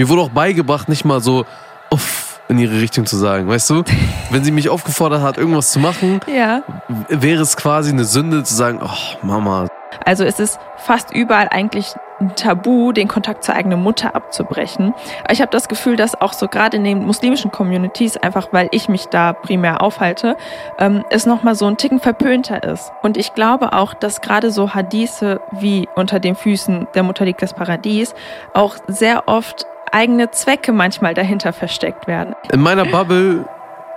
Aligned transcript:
Mir 0.00 0.08
wurde 0.08 0.22
auch 0.22 0.30
beigebracht, 0.30 0.88
nicht 0.88 1.04
mal 1.04 1.20
so 1.20 1.44
uff 1.90 2.40
in 2.48 2.58
ihre 2.58 2.80
Richtung 2.80 3.04
zu 3.04 3.18
sagen, 3.18 3.46
weißt 3.46 3.68
du? 3.68 3.84
Wenn 4.30 4.42
sie 4.42 4.50
mich 4.50 4.70
aufgefordert 4.70 5.20
hat, 5.20 5.36
irgendwas 5.36 5.72
zu 5.72 5.78
machen, 5.78 6.20
Ja. 6.26 6.62
wäre 7.10 7.42
es 7.42 7.54
quasi 7.54 7.92
eine 7.92 8.04
Sünde 8.04 8.42
zu 8.42 8.54
sagen, 8.54 8.80
oh 8.82 9.16
Mama, 9.20 9.66
Also 10.06 10.24
es 10.24 10.40
ist 10.40 10.58
fast 10.78 11.12
überall 11.12 11.48
eigentlich 11.50 11.94
ein 12.18 12.34
Tabu, 12.34 12.92
den 12.92 13.08
Kontakt 13.08 13.44
zur 13.44 13.54
eigenen 13.54 13.82
Mutter 13.82 14.14
abzubrechen. 14.14 14.94
Aber 15.24 15.32
ich 15.32 15.40
habe 15.42 15.50
das 15.50 15.68
Gefühl, 15.68 15.96
dass 15.96 16.18
auch 16.20 16.32
so 16.32 16.48
gerade 16.48 16.76
in 16.78 16.84
den 16.84 17.04
muslimischen 17.04 17.50
Communities, 17.50 18.16
einfach 18.16 18.48
weil 18.52 18.68
ich 18.72 18.88
mich 18.88 19.06
da 19.06 19.32
primär 19.34 19.82
aufhalte, 19.82 20.36
ähm, 20.78 21.04
es 21.10 21.26
nochmal 21.26 21.54
so 21.54 21.66
ein 21.66 21.76
Ticken 21.76 22.00
verpönter 22.00 22.62
ist. 22.62 22.90
Und 23.02 23.16
ich 23.18 23.34
glaube 23.34 23.74
auch, 23.74 23.94
dass 23.94 24.20
gerade 24.22 24.50
so 24.50 24.74
Hadithe 24.74 25.40
wie 25.52 25.88
unter 25.94 26.20
den 26.20 26.36
Füßen 26.36 26.88
der 26.94 27.02
Mutter 27.02 27.24
liegt 27.26 27.42
das 27.42 27.52
Paradies 27.54 28.14
auch 28.54 28.76
sehr 28.86 29.28
oft 29.28 29.66
eigene 29.92 30.30
Zwecke 30.30 30.72
manchmal 30.72 31.14
dahinter 31.14 31.52
versteckt 31.52 32.06
werden. 32.06 32.34
in 32.52 32.60
meiner 32.60 32.84
Bubble 32.84 33.46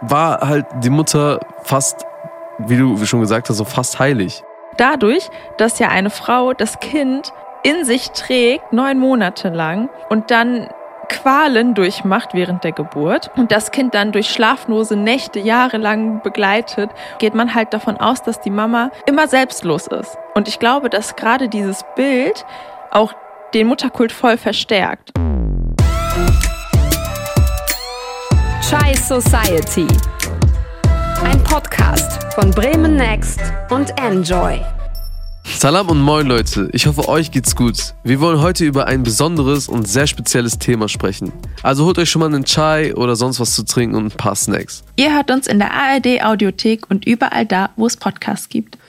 war 0.02 0.42
halt 0.42 0.66
die 0.84 0.90
Mutter 0.90 1.40
fast, 1.64 2.06
wie 2.60 2.78
du 2.78 3.04
schon 3.06 3.22
gesagt 3.22 3.50
hast, 3.50 3.58
so 3.58 3.66
fast 3.66 4.00
heilig. 4.00 4.44
Dadurch, 4.78 5.30
dass 5.58 5.80
ja 5.80 5.90
eine 5.90 6.10
Frau 6.10 6.54
das 6.54 6.80
Kind 6.80 7.32
in 7.64 7.86
sich 7.86 8.12
trägt, 8.12 8.74
neun 8.74 9.00
Monate 9.00 9.50
lang, 9.50 9.90
und 10.10 10.32
dann 10.32 10.68
Qualen 11.10 11.74
durchmacht 11.74 12.34
während 12.34 12.64
der 12.64 12.72
Geburt 12.72 13.30
und 13.36 13.52
das 13.52 13.72
Kind 13.72 13.94
dann 13.94 14.12
durch 14.12 14.30
schlaflose 14.30 14.96
Nächte 14.96 15.40
jahrelang 15.40 16.22
begleitet, 16.22 16.90
geht 17.20 17.36
man 17.36 17.54
halt 17.54 17.74
davon 17.74 17.98
aus, 17.98 18.24
dass 18.24 18.42
die 18.42 18.50
Mama 18.50 18.90
immer 19.06 19.28
selbstlos 19.28 19.88
ist. 19.88 20.18
Und 20.34 20.48
ich 20.48 20.60
glaube, 20.60 20.90
dass 20.90 21.16
gerade 21.16 21.50
dieses 21.50 21.86
Bild 21.96 22.46
auch 22.92 23.14
den 23.54 23.68
Mutterkult 23.68 24.12
voll 24.12 24.38
verstärkt. 24.38 25.12
Chai 28.74 28.96
Society. 28.96 29.86
Ein 31.24 31.44
Podcast 31.44 32.24
von 32.34 32.50
Bremen 32.50 32.96
Next 32.96 33.40
und 33.70 33.94
Enjoy. 34.00 34.62
Salam 35.44 35.90
und 35.90 36.02
moin 36.02 36.26
Leute, 36.26 36.72
ich 36.74 36.88
hoffe 36.88 37.08
euch 37.08 37.30
geht's 37.30 37.56
gut. 37.56 37.94
Wir 38.04 38.20
wollen 38.20 38.42
heute 38.42 38.66
über 38.66 38.88
ein 38.88 39.04
besonderes 39.04 39.68
und 39.70 39.88
sehr 39.88 40.08
spezielles 40.08 40.58
Thema 40.58 40.90
sprechen. 40.90 41.32
Also 41.62 41.86
holt 41.86 42.00
euch 42.00 42.10
schon 42.10 42.22
mal 42.22 42.26
einen 42.34 42.46
Chai 42.46 42.96
oder 42.96 43.16
sonst 43.16 43.40
was 43.40 43.54
zu 43.54 43.64
trinken 43.64 43.96
und 43.96 44.06
ein 44.06 44.18
paar 44.18 44.34
Snacks. 44.34 44.84
Ihr 44.96 45.14
hört 45.14 45.30
uns 45.30 45.46
in 45.46 45.60
der 45.60 45.72
ARD 45.72 46.24
Audiothek 46.24 46.90
und 46.90 47.06
überall 47.06 47.46
da, 47.46 47.70
wo 47.76 47.86
es 47.86 47.96
Podcasts 47.96 48.50
gibt. 48.50 48.80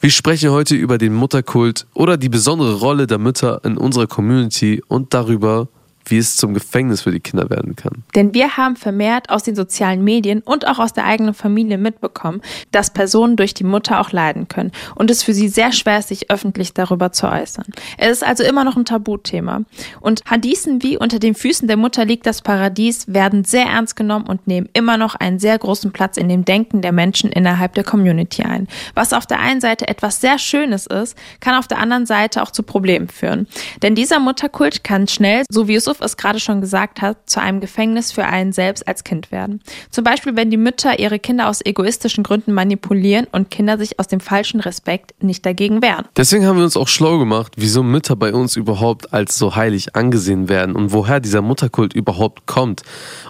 Wir 0.00 0.10
sprechen 0.10 0.50
heute 0.50 0.74
über 0.74 0.98
den 0.98 1.14
Mutterkult 1.14 1.86
oder 1.94 2.18
die 2.18 2.28
besondere 2.28 2.74
Rolle 2.74 3.06
der 3.06 3.16
Mütter 3.16 3.62
in 3.64 3.78
unserer 3.78 4.06
Community 4.06 4.82
und 4.86 5.14
darüber, 5.14 5.68
wie 6.06 6.18
es 6.18 6.36
zum 6.36 6.54
Gefängnis 6.54 7.02
für 7.02 7.12
die 7.12 7.20
Kinder 7.20 7.50
werden 7.50 7.76
kann. 7.76 8.04
Denn 8.14 8.34
wir 8.34 8.56
haben 8.56 8.76
vermehrt 8.76 9.30
aus 9.30 9.42
den 9.42 9.54
sozialen 9.54 10.02
Medien 10.02 10.40
und 10.40 10.66
auch 10.66 10.78
aus 10.78 10.92
der 10.92 11.04
eigenen 11.04 11.34
Familie 11.34 11.78
mitbekommen, 11.78 12.40
dass 12.72 12.92
Personen 12.92 13.36
durch 13.36 13.54
die 13.54 13.64
Mutter 13.64 14.00
auch 14.00 14.12
leiden 14.12 14.48
können 14.48 14.72
und 14.94 15.10
es 15.10 15.22
für 15.22 15.34
sie 15.34 15.48
sehr 15.48 15.72
schwer 15.72 15.98
ist, 15.98 16.08
sich 16.08 16.30
öffentlich 16.30 16.74
darüber 16.74 17.12
zu 17.12 17.28
äußern. 17.30 17.66
Es 17.98 18.10
ist 18.10 18.24
also 18.24 18.42
immer 18.42 18.64
noch 18.64 18.76
ein 18.76 18.84
Tabuthema. 18.84 19.62
Und 20.00 20.22
Hadithen 20.26 20.82
wie 20.82 20.96
unter 20.96 21.18
den 21.18 21.34
Füßen 21.34 21.68
der 21.68 21.76
Mutter 21.76 22.04
liegt 22.04 22.26
das 22.26 22.42
Paradies 22.42 23.12
werden 23.12 23.44
sehr 23.44 23.66
ernst 23.66 23.96
genommen 23.96 24.26
und 24.26 24.46
nehmen 24.46 24.68
immer 24.72 24.96
noch 24.96 25.14
einen 25.14 25.38
sehr 25.38 25.58
großen 25.58 25.92
Platz 25.92 26.16
in 26.16 26.28
dem 26.28 26.44
Denken 26.44 26.82
der 26.82 26.92
Menschen 26.92 27.30
innerhalb 27.30 27.74
der 27.74 27.84
Community 27.84 28.42
ein. 28.42 28.68
Was 28.94 29.12
auf 29.12 29.26
der 29.26 29.40
einen 29.40 29.60
Seite 29.60 29.88
etwas 29.88 30.20
sehr 30.20 30.38
Schönes 30.38 30.86
ist, 30.86 31.16
kann 31.40 31.54
auf 31.54 31.68
der 31.68 31.78
anderen 31.78 32.06
Seite 32.06 32.42
auch 32.42 32.50
zu 32.50 32.62
Problemen 32.62 33.08
führen. 33.08 33.46
Denn 33.82 33.94
dieser 33.94 34.18
Mutterkult 34.20 34.84
kann 34.84 35.08
schnell, 35.08 35.44
so 35.50 35.68
wie 35.68 35.74
Yusuf 35.90 36.00
es 36.00 36.16
gerade 36.16 36.38
schon 36.38 36.60
gesagt 36.60 37.02
hat, 37.02 37.28
zu 37.28 37.40
einem 37.40 37.60
Gefängnis 37.60 38.12
für 38.12 38.24
einen 38.24 38.52
selbst 38.52 38.86
als 38.86 39.02
Kind 39.04 39.32
werden. 39.32 39.60
Zum 39.90 40.04
Beispiel, 40.04 40.36
wenn 40.36 40.50
die 40.50 40.56
Mütter 40.56 40.98
ihre 40.98 41.18
Kinder 41.18 41.48
aus 41.48 41.60
egoistischen 41.64 42.22
Gründen 42.22 42.52
manipulieren 42.52 43.26
und 43.32 43.50
Kinder 43.50 43.76
sich 43.76 43.98
aus 43.98 44.06
dem 44.06 44.20
falschen 44.20 44.60
Respekt 44.60 45.20
nicht 45.22 45.44
dagegen 45.44 45.82
wehren. 45.82 46.06
Deswegen 46.16 46.46
haben 46.46 46.56
wir 46.56 46.64
uns 46.64 46.76
auch 46.76 46.88
schlau 46.88 47.18
gemacht, 47.18 47.54
wieso 47.56 47.82
Mütter 47.82 48.14
bei 48.16 48.32
uns 48.32 48.56
überhaupt 48.56 49.12
als 49.12 49.36
so 49.36 49.56
heilig 49.56 49.96
angesehen 49.96 50.48
werden 50.48 50.76
und 50.76 50.92
woher 50.92 51.18
dieser 51.20 51.42
Mutterkult 51.42 51.92
überhaupt 51.92 52.46
kommt. 52.46 52.82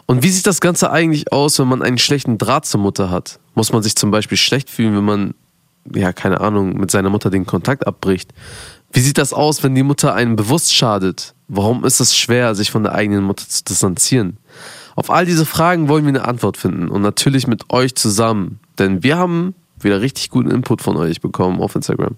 Und 0.07 0.23
wie 0.23 0.29
sieht 0.29 0.47
das 0.47 0.61
Ganze 0.61 0.91
eigentlich 0.91 1.33
aus, 1.33 1.59
wenn 1.59 1.69
man 1.69 1.83
einen 1.83 1.99
schlechten 1.99 2.37
Draht 2.37 2.67
zur 2.67 2.81
Mutter 2.81 3.11
hat? 3.11 3.39
Muss 3.55 3.73
man 3.73 3.83
sich 3.83 3.97
zum 3.97 4.11
Beispiel 4.11 4.37
schlecht 4.37 4.69
fühlen, 4.69 4.97
wenn 4.97 5.05
man, 5.05 5.35
ja, 5.95 6.13
keine 6.13 6.41
Ahnung, 6.41 6.77
mit 6.77 6.91
seiner 6.91 7.11
Mutter 7.11 7.31
den 7.31 7.47
Kontakt 7.47 7.87
abbricht? 7.87 8.33
Wie 8.93 9.01
sieht 9.01 9.19
das 9.19 9.33
aus, 9.33 9.63
wenn 9.63 9.75
die 9.75 9.83
Mutter 9.83 10.15
einem 10.15 10.37
bewusst 10.37 10.75
schadet? 10.75 11.35
Warum 11.49 11.85
ist 11.85 12.01
es 12.01 12.17
schwer, 12.17 12.55
sich 12.55 12.71
von 12.71 12.83
der 12.83 12.95
eigenen 12.95 13.25
Mutter 13.25 13.49
zu 13.49 13.63
distanzieren? 13.65 14.37
Auf 14.97 15.11
all 15.11 15.25
diese 15.25 15.47
Fragen 15.47 15.89
wollen 15.89 16.05
wir 16.05 16.11
eine 16.11 16.27
Antwort 16.27 16.57
finden 16.57 16.89
und 16.89 17.03
natürlich 17.03 17.47
mit 17.47 17.71
euch 17.71 17.95
zusammen, 17.95 18.59
denn 18.79 19.03
wir 19.03 19.17
haben 19.17 19.55
wieder 19.79 20.01
richtig 20.01 20.31
guten 20.31 20.51
Input 20.51 20.83
von 20.83 20.97
euch 20.97 21.21
bekommen 21.21 21.61
auf 21.61 21.75
Instagram. 21.75 22.17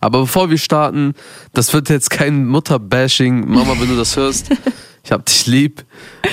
Aber 0.00 0.20
bevor 0.22 0.50
wir 0.50 0.58
starten, 0.58 1.14
das 1.52 1.72
wird 1.72 1.88
jetzt 1.88 2.10
kein 2.10 2.46
Mutterbashing. 2.46 3.48
Mama, 3.48 3.76
wenn 3.78 3.88
du 3.88 3.96
das 3.96 4.16
hörst, 4.16 4.50
ich 5.04 5.12
hab 5.12 5.24
dich 5.24 5.46
lieb. 5.46 5.84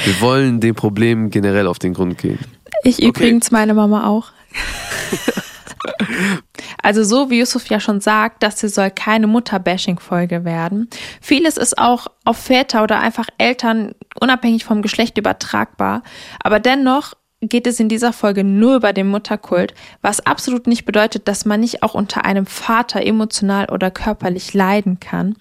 Wir 0.05 0.19
wollen 0.21 0.59
dem 0.59 0.73
Problem 0.73 1.29
generell 1.29 1.67
auf 1.67 1.77
den 1.77 1.93
Grund 1.93 2.17
gehen. 2.17 2.39
Ich 2.83 3.01
übrigens 3.01 3.51
meine 3.51 3.75
Mama 3.75 4.07
auch. 4.07 4.31
Also 6.81 7.03
so 7.03 7.29
wie 7.29 7.39
Yusuf 7.39 7.67
ja 7.67 7.79
schon 7.79 8.01
sagt, 8.01 8.43
das 8.43 8.61
hier 8.61 8.69
soll 8.69 8.91
keine 8.91 9.27
Mutter-Bashing-Folge 9.27 10.45
werden. 10.45 10.89
Vieles 11.21 11.57
ist 11.57 11.77
auch 11.77 12.07
auf 12.25 12.37
Väter 12.37 12.83
oder 12.83 12.99
einfach 12.99 13.27
Eltern 13.37 13.95
unabhängig 14.19 14.65
vom 14.65 14.81
Geschlecht 14.81 15.17
übertragbar. 15.17 16.03
Aber 16.41 16.59
dennoch 16.59 17.13
geht 17.41 17.67
es 17.67 17.79
in 17.79 17.87
dieser 17.87 18.11
Folge 18.11 18.43
nur 18.43 18.75
über 18.75 18.91
den 18.91 19.07
Mutterkult, 19.07 19.73
was 20.01 20.25
absolut 20.25 20.67
nicht 20.67 20.83
bedeutet, 20.83 21.27
dass 21.29 21.45
man 21.45 21.61
nicht 21.61 21.83
auch 21.83 21.93
unter 21.93 22.25
einem 22.25 22.45
Vater 22.45 23.01
emotional 23.05 23.69
oder 23.69 23.91
körperlich 23.91 24.53
leiden 24.53 24.99
kann. 24.99 25.35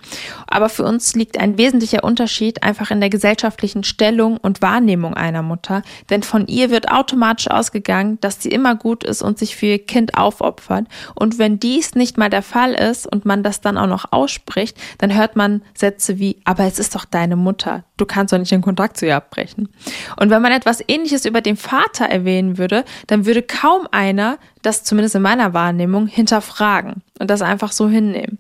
Aber 0.47 0.69
für 0.69 0.85
uns 0.85 1.17
liegt 1.17 1.39
ein 1.41 1.59
wesentlicher 1.59 2.05
Unterschied 2.05 2.63
einfach 2.63 2.93
in 2.93 3.01
der 3.01 3.11
gesellschaftlichen 3.11 3.83
Stellung 3.83 4.37
und 4.37 4.63
Wahrnehmung 4.63 5.15
einer 5.15 5.43
Mutter, 5.43 5.83
denn 6.09 6.23
von 6.23 6.47
ihr 6.47 6.71
wird 6.71 6.91
automatisch 6.91 7.51
ausgegangen, 7.51 8.19
dass 8.21 8.41
sie 8.41 8.51
immer 8.51 8.77
gut 8.77 9.03
ist 9.03 9.23
und 9.23 9.39
sich 9.39 9.57
für 9.57 9.67
ihr 9.67 9.85
Kind 9.85 10.17
aufopfert. 10.17 10.87
Und 11.17 11.39
wenn 11.39 11.59
dies 11.59 11.97
nicht 11.97 12.17
mal 12.17 12.31
der 12.31 12.43
Fall 12.43 12.75
ist 12.75 13.11
und 13.11 13.25
man 13.25 13.43
das 13.43 13.61
dann 13.61 13.77
auch 13.77 13.89
noch 13.89 14.13
ausspricht, 14.13 14.77
dann 14.99 15.17
hört 15.17 15.35
man 15.35 15.63
Sätze 15.75 16.19
wie, 16.21 16.41
aber 16.45 16.65
es 16.65 16.79
ist 16.79 16.95
doch 16.95 17.05
deine 17.05 17.35
Mutter, 17.35 17.83
du 17.99 18.07
kannst 18.07 18.33
doch 18.33 18.39
nicht 18.39 18.51
den 18.51 18.63
Kontakt 18.63 18.97
zu 18.97 19.07
ihr 19.07 19.17
abbrechen. 19.17 19.69
Und 20.17 20.31
wenn 20.31 20.41
man 20.41 20.53
etwas 20.53 20.83
ähnliches 20.89 21.25
über 21.25 21.41
den 21.41 21.57
Vater 21.57 22.07
erwähnen 22.07 22.57
würde, 22.57 22.85
dann 23.07 23.27
würde 23.27 23.43
kaum 23.43 23.87
einer, 23.91 24.39
das 24.63 24.85
zumindest 24.85 25.15
in 25.15 25.23
meiner 25.23 25.53
Wahrnehmung, 25.53 26.07
hinterfragen 26.07 27.03
und 27.19 27.31
das 27.31 27.43
einfach 27.43 27.73
so 27.73 27.89
hinnehmen. 27.89 28.39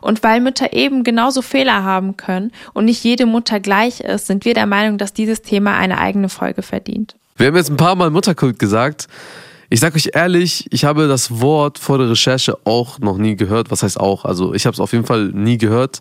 Und 0.00 0.22
weil 0.22 0.40
Mütter 0.40 0.72
eben 0.72 1.04
genauso 1.04 1.42
Fehler 1.42 1.84
haben 1.84 2.16
können 2.16 2.50
und 2.72 2.86
nicht 2.86 3.04
jede 3.04 3.26
Mutter 3.26 3.60
gleich 3.60 4.00
ist, 4.00 4.26
sind 4.26 4.44
wir 4.44 4.54
der 4.54 4.66
Meinung, 4.66 4.98
dass 4.98 5.12
dieses 5.12 5.42
Thema 5.42 5.76
eine 5.76 5.98
eigene 5.98 6.28
Folge 6.28 6.62
verdient. 6.62 7.14
Wir 7.36 7.48
haben 7.48 7.56
jetzt 7.56 7.70
ein 7.70 7.76
paar 7.76 7.94
Mal 7.94 8.10
Mutterkult 8.10 8.58
gesagt. 8.58 9.06
Ich 9.72 9.78
sag 9.78 9.94
euch 9.94 10.10
ehrlich, 10.14 10.66
ich 10.72 10.84
habe 10.84 11.06
das 11.06 11.40
Wort 11.40 11.78
vor 11.78 11.98
der 11.98 12.10
Recherche 12.10 12.58
auch 12.64 12.98
noch 12.98 13.18
nie 13.18 13.36
gehört. 13.36 13.70
Was 13.70 13.84
heißt 13.84 14.00
auch? 14.00 14.24
Also 14.24 14.52
ich 14.52 14.66
habe 14.66 14.74
es 14.74 14.80
auf 14.80 14.92
jeden 14.92 15.06
Fall 15.06 15.26
nie 15.26 15.58
gehört. 15.58 16.00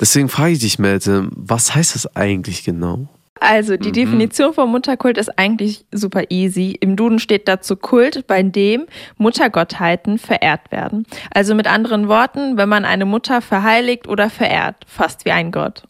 Deswegen 0.00 0.28
frage 0.28 0.52
ich 0.52 0.60
dich, 0.60 0.78
Melte, 0.78 1.28
was 1.34 1.74
heißt 1.74 1.94
das 1.94 2.14
eigentlich 2.16 2.64
genau? 2.64 3.08
Also, 3.40 3.76
die 3.76 3.92
Definition 3.92 4.52
von 4.52 4.70
Mutterkult 4.70 5.16
ist 5.16 5.38
eigentlich 5.38 5.84
super 5.92 6.30
easy. 6.30 6.76
Im 6.80 6.96
Duden 6.96 7.18
steht 7.18 7.46
dazu 7.46 7.76
Kult, 7.76 8.26
bei 8.26 8.42
dem 8.42 8.86
Muttergottheiten 9.16 10.18
verehrt 10.18 10.72
werden. 10.72 11.06
Also 11.30 11.54
mit 11.54 11.66
anderen 11.66 12.08
Worten, 12.08 12.56
wenn 12.56 12.68
man 12.68 12.84
eine 12.84 13.04
Mutter 13.04 13.40
verheiligt 13.40 14.08
oder 14.08 14.28
verehrt, 14.28 14.76
fast 14.86 15.24
wie 15.24 15.30
ein 15.30 15.52
Gott. 15.52 15.84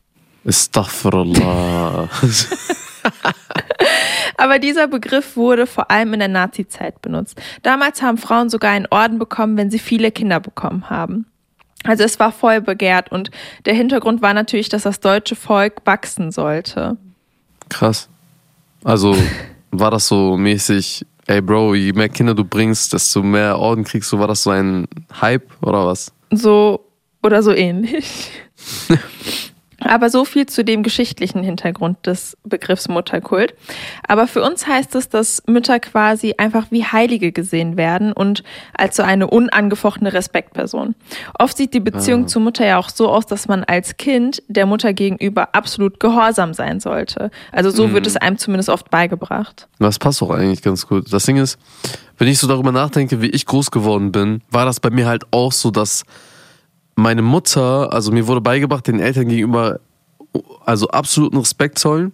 Astaghfirullah. 0.46 2.08
Aber 4.36 4.58
dieser 4.58 4.86
Begriff 4.86 5.36
wurde 5.36 5.66
vor 5.66 5.90
allem 5.90 6.14
in 6.14 6.20
der 6.20 6.28
Nazi-Zeit 6.28 7.02
benutzt. 7.02 7.40
Damals 7.62 8.02
haben 8.02 8.18
Frauen 8.18 8.50
sogar 8.50 8.72
einen 8.72 8.86
Orden 8.90 9.18
bekommen, 9.18 9.56
wenn 9.56 9.70
sie 9.70 9.78
viele 9.78 10.12
Kinder 10.12 10.40
bekommen 10.40 10.90
haben. 10.90 11.26
Also 11.88 12.04
es 12.04 12.20
war 12.20 12.32
voll 12.32 12.60
begehrt 12.60 13.10
und 13.10 13.30
der 13.64 13.72
Hintergrund 13.72 14.20
war 14.20 14.34
natürlich, 14.34 14.68
dass 14.68 14.82
das 14.82 15.00
deutsche 15.00 15.34
Volk 15.34 15.80
wachsen 15.86 16.30
sollte. 16.30 16.98
Krass. 17.70 18.10
Also 18.84 19.16
war 19.70 19.90
das 19.90 20.06
so 20.06 20.36
mäßig, 20.36 21.06
ey 21.26 21.40
Bro, 21.40 21.76
je 21.76 21.94
mehr 21.94 22.10
Kinder 22.10 22.34
du 22.34 22.44
bringst, 22.44 22.92
desto 22.92 23.22
mehr 23.22 23.58
Orden 23.58 23.84
kriegst 23.84 24.12
du. 24.12 24.18
War 24.18 24.28
das 24.28 24.42
so 24.42 24.50
ein 24.50 24.86
Hype 25.18 25.50
oder 25.62 25.86
was? 25.86 26.12
So 26.30 26.84
oder 27.22 27.42
so 27.42 27.54
ähnlich. 27.54 28.32
Aber 29.80 30.10
so 30.10 30.24
viel 30.24 30.46
zu 30.46 30.64
dem 30.64 30.82
geschichtlichen 30.82 31.44
Hintergrund 31.44 32.04
des 32.06 32.36
Begriffs 32.44 32.88
Mutterkult. 32.88 33.54
Aber 34.08 34.26
für 34.26 34.42
uns 34.42 34.66
heißt 34.66 34.94
es, 34.96 35.08
dass 35.08 35.42
Mütter 35.46 35.78
quasi 35.78 36.34
einfach 36.36 36.66
wie 36.70 36.84
Heilige 36.84 37.30
gesehen 37.30 37.76
werden 37.76 38.12
und 38.12 38.42
als 38.76 38.96
so 38.96 39.04
eine 39.04 39.28
unangefochtene 39.28 40.12
Respektperson. 40.12 40.96
Oft 41.38 41.56
sieht 41.56 41.74
die 41.74 41.80
Beziehung 41.80 42.24
Ah. 42.24 42.26
zur 42.26 42.42
Mutter 42.42 42.66
ja 42.66 42.78
auch 42.78 42.88
so 42.90 43.08
aus, 43.08 43.26
dass 43.26 43.46
man 43.46 43.62
als 43.64 43.96
Kind 43.98 44.42
der 44.48 44.66
Mutter 44.66 44.92
gegenüber 44.92 45.54
absolut 45.54 46.00
gehorsam 46.00 46.54
sein 46.54 46.80
sollte. 46.80 47.30
Also 47.52 47.70
so 47.70 47.92
wird 47.92 48.06
es 48.08 48.16
einem 48.16 48.36
zumindest 48.36 48.70
oft 48.70 48.90
beigebracht. 48.90 49.68
Das 49.78 49.98
passt 50.00 50.20
auch 50.22 50.30
eigentlich 50.30 50.62
ganz 50.62 50.88
gut. 50.88 51.12
Das 51.12 51.24
Ding 51.24 51.36
ist, 51.36 51.56
wenn 52.18 52.26
ich 52.26 52.40
so 52.40 52.48
darüber 52.48 52.72
nachdenke, 52.72 53.22
wie 53.22 53.28
ich 53.28 53.46
groß 53.46 53.70
geworden 53.70 54.10
bin, 54.10 54.42
war 54.50 54.64
das 54.64 54.80
bei 54.80 54.90
mir 54.90 55.06
halt 55.06 55.22
auch 55.30 55.52
so, 55.52 55.70
dass 55.70 56.02
meine 56.98 57.22
Mutter, 57.22 57.92
also 57.92 58.10
mir 58.10 58.26
wurde 58.26 58.40
beigebracht, 58.40 58.86
den 58.88 58.98
Eltern 59.00 59.28
gegenüber 59.28 59.78
also 60.66 60.88
absoluten 60.88 61.38
Respekt 61.38 61.78
zollen 61.78 62.12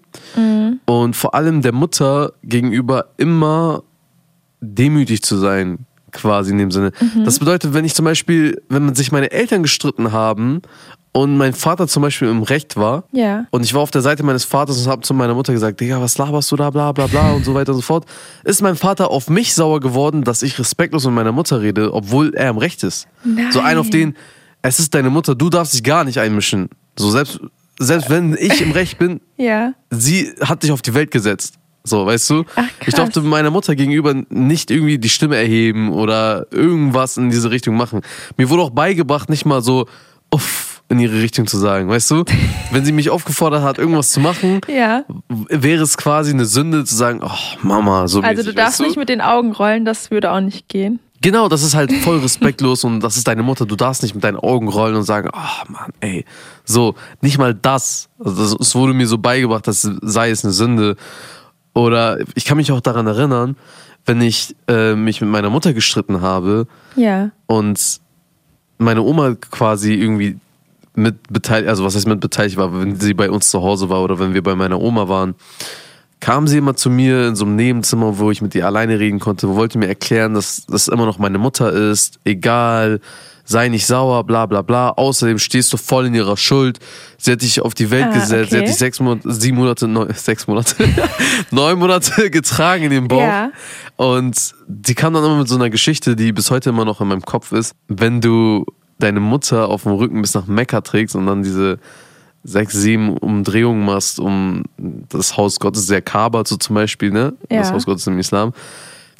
und 0.86 1.16
vor 1.16 1.34
allem 1.34 1.62
der 1.62 1.72
Mutter 1.72 2.32
gegenüber 2.44 3.06
immer 3.16 3.82
demütig 4.60 5.22
zu 5.22 5.36
sein, 5.36 5.78
quasi 6.12 6.52
in 6.52 6.58
dem 6.58 6.70
Sinne. 6.70 6.92
Das 7.25 7.38
bedeutet, 7.38 7.75
wenn 7.75 7.84
ich 7.84 7.94
zum 7.94 8.04
Beispiel, 8.04 8.62
wenn 8.69 8.84
man 8.84 8.94
sich 8.94 9.10
meine 9.10 9.31
Eltern 9.32 9.62
gestritten 9.62 10.12
haben 10.12 10.62
und 11.12 11.37
mein 11.37 11.54
Vater 11.54 11.88
zum 11.88 12.02
Beispiel 12.02 12.28
im 12.28 12.42
Recht 12.42 12.76
war, 12.76 13.04
Ja. 13.12 13.46
und 13.50 13.64
ich 13.64 13.75
war 13.75 13.80
auf 13.82 13.90
der 13.90 14.02
Seite 14.02 14.22
meines 14.22 14.44
Vaters 14.44 14.78
und 14.84 14.90
habe 14.90 15.02
zu 15.02 15.12
meiner 15.14 15.34
Mutter 15.34 15.52
gesagt, 15.52 15.80
Digga, 15.80 16.00
was 16.00 16.16
laberst 16.19 16.50
du 16.52 16.56
da, 16.56 16.70
bla 16.70 16.92
bla 16.92 17.06
bla 17.08 17.32
und 17.32 17.44
so 17.44 17.54
weiter 17.54 17.72
und 17.72 17.76
so 17.78 17.82
fort. 17.82 18.04
Ist 18.44 18.62
mein 18.62 18.76
Vater 18.76 19.10
auf 19.10 19.28
mich 19.28 19.54
sauer 19.54 19.80
geworden, 19.80 20.22
dass 20.25 20.42
ich 20.42 20.58
respektlos 20.58 21.04
mit 21.06 21.14
meiner 21.14 21.32
Mutter 21.32 21.60
rede, 21.62 21.92
obwohl 21.92 22.32
er 22.34 22.50
im 22.50 22.58
Recht 22.58 22.84
ist. 22.84 23.08
Nein. 23.25 23.50
So 23.50 23.60
ein 23.60 23.76
auf 23.78 23.90
den, 23.90 24.14
es 24.64 24.78
ist 24.81 24.94
deine 24.94 25.11
Mutter, 25.11 25.34
du 25.34 25.50
darfst 25.50 25.75
dich 25.75 25.82
gar 25.84 26.05
nicht 26.05 26.19
einmischen. 26.19 26.70
So 26.99 27.11
selbst, 27.11 27.38
selbst 27.78 28.08
wenn 28.08 28.34
ich 28.38 28.61
im 28.62 28.72
Recht 28.72 28.99
bin, 28.99 29.20
Ja. 29.37 29.75
sie 29.90 30.32
hat 30.40 30.62
dich 30.62 30.72
auf 30.72 30.81
die 30.82 30.94
Welt 30.94 31.11
gesetzt. 31.11 31.55
So, 31.87 32.06
weißt 32.06 32.31
du? 32.31 32.44
Ach, 32.56 32.64
ich 32.87 32.94
durfte 32.94 33.20
meiner 33.20 33.50
Mutter 33.50 33.76
gegenüber 33.76 34.14
nicht 34.31 34.70
irgendwie 34.70 34.96
die 34.99 35.11
Stimme 35.11 35.37
erheben 35.37 35.93
oder 35.93 36.46
irgendwas 36.50 37.19
in 37.19 37.28
diese 37.28 37.50
Richtung 37.50 37.76
machen. 37.76 38.00
Mir 38.38 38.49
wurde 38.49 38.62
auch 38.62 38.70
beigebracht, 38.70 39.28
nicht 39.28 39.44
mal 39.44 39.61
so 39.61 39.87
uff 40.31 40.82
in 40.88 40.99
ihre 40.99 41.20
Richtung 41.20 41.46
zu 41.46 41.58
sagen, 41.58 41.90
weißt 41.90 42.11
du? 42.12 42.25
Wenn 42.72 42.87
sie 42.87 42.93
mich 42.93 43.11
aufgefordert 43.11 43.62
hat, 43.62 43.76
irgendwas 43.78 44.12
zu 44.12 44.20
machen, 44.20 44.62
Ja. 44.66 45.05
wäre 45.28 45.82
es 45.82 45.99
quasi 45.99 46.31
eine 46.31 46.46
Sünde 46.46 46.84
zu 46.87 46.94
sagen, 46.94 47.20
oh 47.22 47.28
Mama, 47.62 48.08
so 48.08 48.20
Also 48.22 48.37
mäßig, 48.38 48.46
du 48.46 48.55
darfst 48.55 48.81
nicht 48.81 48.96
mit 48.96 49.11
den 49.11 49.20
Augen 49.20 49.52
rollen, 49.52 49.84
das 49.84 50.11
würde 50.11 50.32
auch 50.32 50.40
nicht 50.40 50.69
gehen. 50.70 51.00
Genau, 51.25 51.49
das 51.49 51.62
ist 51.62 51.75
halt 51.75 51.91
voll 51.91 52.19
respektlos 52.19 52.85
und 52.85 53.00
das 53.00 53.17
ist 53.17 53.26
deine 53.26 53.43
Mutter. 53.43 53.65
Du 53.65 53.76
darfst 53.76 54.03
nicht 54.03 54.15
mit 54.15 54.23
deinen 54.23 54.37
Augen 54.37 54.69
rollen 54.69 54.94
und 54.94 55.05
sagen, 55.05 55.31
oh 55.32 55.73
Mann, 55.73 55.91
ey. 56.00 56.26
So, 56.67 56.97
nicht 57.23 57.38
mal 57.38 57.55
das. 57.55 58.11
Also 58.23 58.43
das, 58.43 58.69
es 58.69 58.75
wurde 58.75 58.93
mir 58.93 59.06
so 59.06 59.17
beigebracht, 59.17 59.67
dass 59.67 59.81
sei 60.03 60.29
es 60.29 60.44
eine 60.44 60.53
Sünde. 60.53 60.97
Oder 61.73 62.19
ich 62.35 62.44
kann 62.44 62.59
mich 62.59 62.71
auch 62.73 62.82
daran 62.82 63.06
erinnern, 63.06 63.56
wenn 64.05 64.21
ich 64.21 64.55
äh, 64.69 64.94
mich 64.94 65.23
mit 65.23 65.31
meiner 65.31 65.49
Mutter 65.49 65.73
gestritten 65.73 66.21
habe 66.21 66.67
Ja. 66.94 67.31
und 67.47 68.00
meine 68.76 69.00
Oma 69.00 69.35
quasi 69.50 69.94
irgendwie 69.94 70.37
mit 70.94 71.17
beteiligt, 71.32 71.71
also 71.71 71.85
was 71.87 71.94
heißt 71.97 72.06
mit 72.06 72.21
beteiligt 72.21 72.59
war, 72.59 72.79
wenn 72.79 73.00
sie 73.00 73.15
bei 73.15 73.31
uns 73.31 73.49
zu 73.49 73.62
Hause 73.62 73.88
war 73.88 74.03
oder 74.03 74.19
wenn 74.19 74.35
wir 74.35 74.43
bei 74.43 74.55
meiner 74.55 74.79
Oma 74.79 75.09
waren, 75.09 75.35
kam 76.25 76.47
sie 76.49 76.56
immer 76.56 76.75
zu 76.75 76.88
mir 76.88 77.29
in 77.29 77.37
so 77.37 77.44
einem 77.44 77.56
Nebenzimmer, 77.56 78.19
wo 78.19 78.31
ich 78.31 78.41
mit 78.41 78.55
ihr 78.55 78.65
alleine 78.65 78.99
reden 78.99 79.21
konnte, 79.21 79.47
wollte 79.56 79.76
mir 79.76 79.88
erklären, 79.88 80.32
dass 80.32 80.65
das 80.65 80.88
immer 80.88 81.05
noch 81.05 81.19
meine 81.19 81.37
Mutter 81.37 81.71
ist, 81.71 82.19
egal, 82.25 83.03
sei 83.44 83.69
nicht 83.69 83.85
sauer, 83.85 84.25
bla 84.25 84.47
bla 84.47 84.62
bla. 84.62 84.88
Außerdem 84.88 85.38
stehst 85.38 85.71
du 85.75 85.76
voll 85.76 86.06
in 86.06 86.15
ihrer 86.15 86.38
Schuld. 86.38 86.79
Sie 87.19 87.31
hat 87.31 87.43
dich 87.43 87.61
auf 87.61 87.75
die 87.75 87.91
Welt 87.91 88.06
Ah, 88.09 88.15
gesetzt, 88.15 88.53
sie 88.53 88.56
okay. 88.56 88.65
hat 88.65 88.69
dich 88.71 88.79
sechs 88.79 89.00
Monate, 89.00 89.31
sieben 89.35 89.59
Monate, 89.59 89.87
neun, 89.87 90.09
sechs 90.15 90.47
Monate, 90.47 90.76
neun 91.50 91.79
Monate 91.79 92.31
getragen 92.31 92.85
in 92.85 92.91
den 92.91 93.06
Bauch. 93.06 93.21
Ja. 93.21 93.50
Und 93.97 94.55
die 94.67 94.94
kam 94.94 95.12
dann 95.12 95.25
immer 95.25 95.41
mit 95.41 95.49
so 95.49 95.56
einer 95.56 95.69
Geschichte, 95.69 96.17
die 96.17 96.32
bis 96.32 96.50
heute 96.50 96.71
immer 96.71 96.87
noch 96.87 97.03
in 97.03 97.09
meinem 97.09 97.26
Kopf 97.26 97.53
ist. 97.53 97.75
Wenn 97.88 98.23
du 98.23 98.65
deine 98.99 99.21
Mutter 99.21 99.69
auf 99.69 99.82
dem 99.82 99.93
Rücken 99.93 100.23
bis 100.23 100.32
nach 100.32 100.47
Mekka 100.47 100.81
trägst 100.81 101.17
und 101.17 101.26
dann 101.26 101.43
diese 101.43 101.81
sechs, 102.44 102.75
sieben 102.75 103.17
Umdrehungen 103.17 103.85
machst, 103.85 104.20
um 104.20 104.64
das 104.79 105.37
Haus 105.37 105.58
Gottes, 105.58 105.87
der 105.87 106.02
Kaaba 106.02 106.44
so 106.46 106.56
zum 106.56 106.75
Beispiel, 106.75 107.11
ne? 107.11 107.35
Das 107.49 107.69
Ja. 107.69 107.75
Haus 107.75 107.87
Gottes 107.87 108.06
im 108.06 108.19
Islam. 108.19 108.52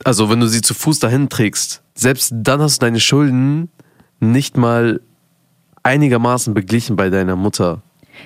Also 0.05 0.31
wenn 0.31 0.41
du 0.41 0.47
sie 0.47 0.61
zu 0.61 0.75
Fuß 0.75 0.99
dahin 0.99 1.29
trägst, 1.29 1.83
selbst 1.95 2.33
dann 2.35 2.61
hast 2.61 2.81
du 2.83 2.87
deine 2.87 3.01
Schulden 3.01 3.71
nicht 4.21 4.57
mal 4.57 5.01
einigermaßen 5.83 6.55
beglichen 6.55 6.97
bei 6.97 7.11
deiner 7.11 7.37
Mutter. 7.37 7.83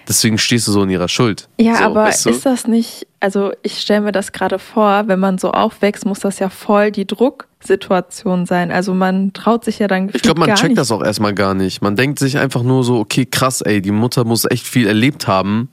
Deswegen 0.07 0.39
stehst 0.39 0.69
du 0.69 0.73
so 0.73 0.83
in 0.83 0.91
ihrer 0.91 1.09
Schuld. 1.09 1.49
Ja, 1.59 1.77
so, 1.77 1.85
aber 1.85 2.05
weißt 2.05 2.27
du? 2.27 2.31
ist 2.31 2.47
das 2.47 2.67
nicht, 2.67 3.07
also 3.21 3.53
ich 3.63 3.81
stelle 3.81 4.03
mir 4.03 4.13
das 4.13 4.33
gerade 4.33 4.59
vor, 4.59 5.05
wenn 5.07 5.19
man 5.19 5.39
so 5.39 5.51
aufwächst, 5.51 6.07
muss 6.07 6.21
das 6.21 6.39
ja 6.39 6.49
voll 6.49 6.91
die 6.93 7.07
Drucksituation 7.07 8.47
sein. 8.47 8.71
Also 8.71 8.95
man 8.95 9.33
traut 9.33 9.65
sich 9.65 9.79
ja 9.79 9.89
dann 9.89 10.11
Ich 10.13 10.23
glaube, 10.23 10.41
man 10.41 10.49
gar 10.49 10.57
checkt 10.57 10.71
nicht. 10.71 10.79
das 10.79 10.91
auch 10.93 11.03
erstmal 11.03 11.35
gar 11.35 11.55
nicht. 11.55 11.83
Man 11.83 11.97
denkt 11.97 12.19
sich 12.19 12.39
einfach 12.39 12.63
nur 12.63 12.85
so, 12.85 12.99
okay, 12.99 13.27
krass, 13.27 13.61
ey, 13.61 13.83
die 13.83 13.91
Mutter 13.91 14.25
muss 14.25 14.45
echt 14.49 14.67
viel 14.67 14.87
erlebt 14.87 15.27
haben, 15.27 15.69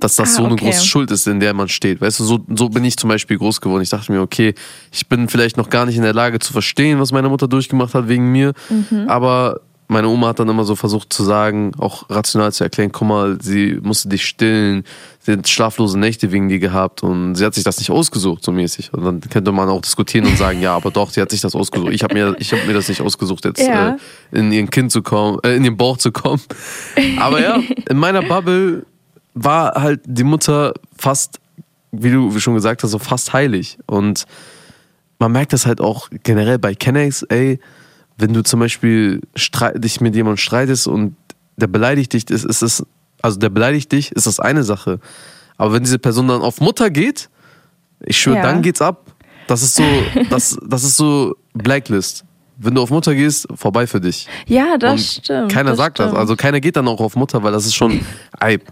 dass 0.00 0.16
das 0.16 0.30
Ah, 0.32 0.36
so 0.38 0.44
eine 0.44 0.54
okay. 0.54 0.64
große 0.66 0.86
Schuld 0.86 1.10
ist, 1.10 1.26
in 1.26 1.40
der 1.40 1.54
man 1.54 1.68
steht. 1.68 2.00
Weißt 2.00 2.18
du, 2.20 2.24
so, 2.24 2.40
so 2.54 2.68
bin 2.70 2.84
ich 2.84 2.96
zum 2.96 3.08
Beispiel 3.08 3.38
groß 3.38 3.60
geworden. 3.60 3.82
Ich 3.82 3.90
dachte 3.90 4.10
mir, 4.10 4.20
okay, 4.20 4.54
ich 4.90 5.06
bin 5.08 5.28
vielleicht 5.28 5.56
noch 5.56 5.68
gar 5.70 5.86
nicht 5.86 5.96
in 5.96 6.02
der 6.02 6.14
Lage 6.14 6.38
zu 6.38 6.52
verstehen, 6.52 6.98
was 6.98 7.12
meine 7.12 7.28
Mutter 7.28 7.46
durchgemacht 7.48 7.94
hat 7.94 8.08
wegen 8.08 8.32
mir. 8.32 8.52
Mhm. 8.68 9.04
Aber 9.08 9.60
meine 9.92 10.08
Oma 10.08 10.28
hat 10.28 10.40
dann 10.40 10.48
immer 10.48 10.64
so 10.64 10.74
versucht 10.74 11.12
zu 11.12 11.22
sagen, 11.22 11.72
auch 11.78 12.08
rational 12.10 12.52
zu 12.52 12.64
erklären, 12.64 12.90
guck 12.92 13.06
mal, 13.06 13.38
sie 13.40 13.78
musste 13.82 14.08
dich 14.08 14.24
stillen, 14.26 14.84
sie 15.20 15.32
hat 15.32 15.48
schlaflose 15.48 15.98
Nächte 15.98 16.32
wegen 16.32 16.48
dir 16.48 16.58
gehabt 16.58 17.02
und 17.02 17.34
sie 17.36 17.44
hat 17.44 17.54
sich 17.54 17.62
das 17.64 17.78
nicht 17.78 17.90
ausgesucht, 17.90 18.44
so 18.44 18.50
mäßig. 18.52 18.92
Und 18.92 19.04
dann 19.04 19.20
könnte 19.20 19.52
man 19.52 19.68
auch 19.68 19.80
diskutieren 19.82 20.26
und 20.26 20.36
sagen, 20.36 20.60
ja, 20.60 20.74
aber 20.74 20.90
doch, 20.90 21.10
sie 21.10 21.20
hat 21.20 21.30
sich 21.30 21.40
das 21.40 21.54
ausgesucht. 21.54 21.92
Ich 21.92 22.02
habe 22.02 22.14
mir, 22.14 22.34
ich 22.38 22.52
hab 22.52 22.66
mir 22.66 22.72
das 22.74 22.88
nicht 22.88 23.00
ausgesucht, 23.00 23.44
jetzt 23.44 23.60
Ja. 23.60 23.90
äh, 23.90 24.38
in 24.38 24.50
ihren 24.50 24.70
Kind 24.70 24.90
zu 24.90 25.02
kommen, 25.02 25.38
äh, 25.44 25.54
in 25.56 25.64
ihren 25.64 25.76
Bauch 25.76 25.96
zu 25.98 26.10
kommen. 26.12 26.40
Aber 27.20 27.40
ja, 27.40 27.60
in 27.88 27.96
meiner 27.98 28.22
Bubble 28.22 28.84
war 29.34 29.80
halt 29.80 30.00
die 30.06 30.24
Mutter 30.24 30.74
fast, 30.96 31.38
wie 31.92 32.10
du 32.10 32.38
schon 32.40 32.54
gesagt 32.54 32.82
hast, 32.82 32.90
so 32.90 32.98
fast 32.98 33.32
heilig. 33.32 33.78
Und 33.86 34.24
man 35.18 35.32
merkt 35.32 35.52
das 35.52 35.66
halt 35.66 35.80
auch 35.80 36.08
generell 36.24 36.58
bei 36.58 36.74
Kennex, 36.74 37.22
ey, 37.24 37.60
wenn 38.18 38.32
du 38.32 38.42
zum 38.42 38.60
Beispiel 38.60 39.20
dich 39.76 40.00
mit 40.00 40.14
jemandem 40.14 40.36
streitest 40.38 40.86
und 40.86 41.16
der 41.56 41.66
beleidigt 41.66 42.12
dich, 42.12 42.28
ist, 42.30 42.44
ist 42.44 42.62
es, 42.62 42.84
also 43.20 43.38
der 43.38 43.48
beleidigt 43.50 43.92
dich, 43.92 44.12
ist 44.12 44.26
das 44.26 44.40
eine 44.40 44.62
Sache. 44.64 44.98
Aber 45.56 45.72
wenn 45.74 45.82
diese 45.84 45.98
Person 45.98 46.28
dann 46.28 46.40
auf 46.42 46.60
Mutter 46.60 46.90
geht, 46.90 47.28
ich 48.04 48.20
schwöre, 48.20 48.36
Ja. 48.38 48.42
dann 48.42 48.62
geht's 48.62 48.80
ab. 48.82 49.12
Das 49.46 49.62
ist 49.62 49.74
so, 49.76 49.84
das, 50.30 50.58
das 50.66 50.84
ist 50.84 50.96
so 50.96 51.36
Blacklist. 51.54 52.24
Wenn 52.58 52.74
du 52.74 52.82
auf 52.82 52.90
Mutter 52.90 53.14
gehst, 53.14 53.48
vorbei 53.54 53.86
für 53.86 54.00
dich. 54.00 54.28
Ja, 54.46 54.76
das 54.78 54.92
Und 54.92 54.98
stimmt. 55.00 55.52
Keiner 55.52 55.70
das 55.70 55.78
sagt 55.78 55.98
das. 55.98 56.06
stimmt. 56.06 56.18
Also 56.18 56.36
keiner 56.36 56.60
geht 56.60 56.76
dann 56.76 56.86
auch 56.88 57.00
auf 57.00 57.16
Mutter, 57.16 57.42
weil 57.42 57.52
das 57.52 57.66
ist 57.66 57.74
schon 57.74 58.00
Eib. 58.40 58.62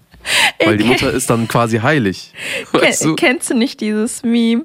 Weil 0.64 0.76
die 0.76 0.84
Mutter 0.84 1.10
ist 1.10 1.30
dann 1.30 1.48
quasi 1.48 1.78
heilig. 1.78 2.32
Weißt 2.72 3.04
du? 3.04 3.16
Kennst 3.16 3.50
du 3.50 3.54
nicht 3.54 3.80
dieses 3.80 4.22
Meme? 4.22 4.64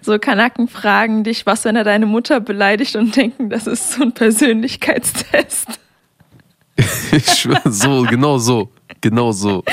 So 0.00 0.18
Kanaken 0.18 0.68
fragen 0.68 1.24
dich, 1.24 1.46
was, 1.46 1.64
wenn 1.64 1.76
er 1.76 1.84
deine 1.84 2.06
Mutter 2.06 2.40
beleidigt 2.40 2.96
und 2.96 3.14
denken, 3.16 3.50
das 3.50 3.66
ist 3.66 3.92
so 3.92 4.02
ein 4.02 4.12
Persönlichkeitstest. 4.12 5.68
Ich 7.10 7.26
schwöre, 7.26 7.72
so, 7.72 8.02
genau 8.02 8.36
so. 8.36 8.70
Genau 9.00 9.32
so. 9.32 9.64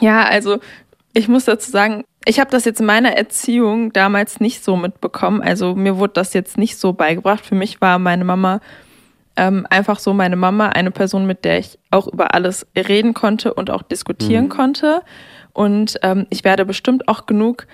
Ja, 0.00 0.24
also 0.24 0.60
ich 1.12 1.26
muss 1.26 1.46
dazu 1.46 1.70
sagen, 1.70 2.04
ich 2.24 2.38
habe 2.38 2.50
das 2.50 2.64
jetzt 2.64 2.80
in 2.80 2.86
meiner 2.86 3.16
Erziehung 3.16 3.92
damals 3.92 4.40
nicht 4.40 4.62
so 4.62 4.76
mitbekommen. 4.76 5.42
Also 5.42 5.74
mir 5.74 5.98
wurde 5.98 6.14
das 6.14 6.34
jetzt 6.34 6.56
nicht 6.56 6.76
so 6.76 6.92
beigebracht. 6.92 7.44
Für 7.44 7.54
mich 7.54 7.80
war 7.80 7.98
meine 7.98 8.24
Mama 8.24 8.60
ähm, 9.36 9.66
einfach 9.70 9.98
so 9.98 10.12
meine 10.12 10.36
Mama, 10.36 10.68
eine 10.68 10.90
Person, 10.90 11.26
mit 11.26 11.44
der 11.44 11.58
ich 11.58 11.78
auch 11.90 12.06
über 12.06 12.34
alles 12.34 12.66
reden 12.76 13.14
konnte 13.14 13.54
und 13.54 13.70
auch 13.70 13.82
diskutieren 13.82 14.48
konnte. 14.48 15.02
Und 15.52 15.98
ähm, 16.02 16.26
ich 16.30 16.44
werde 16.44 16.64
bestimmt 16.64 17.08
auch 17.08 17.26
genug 17.26 17.66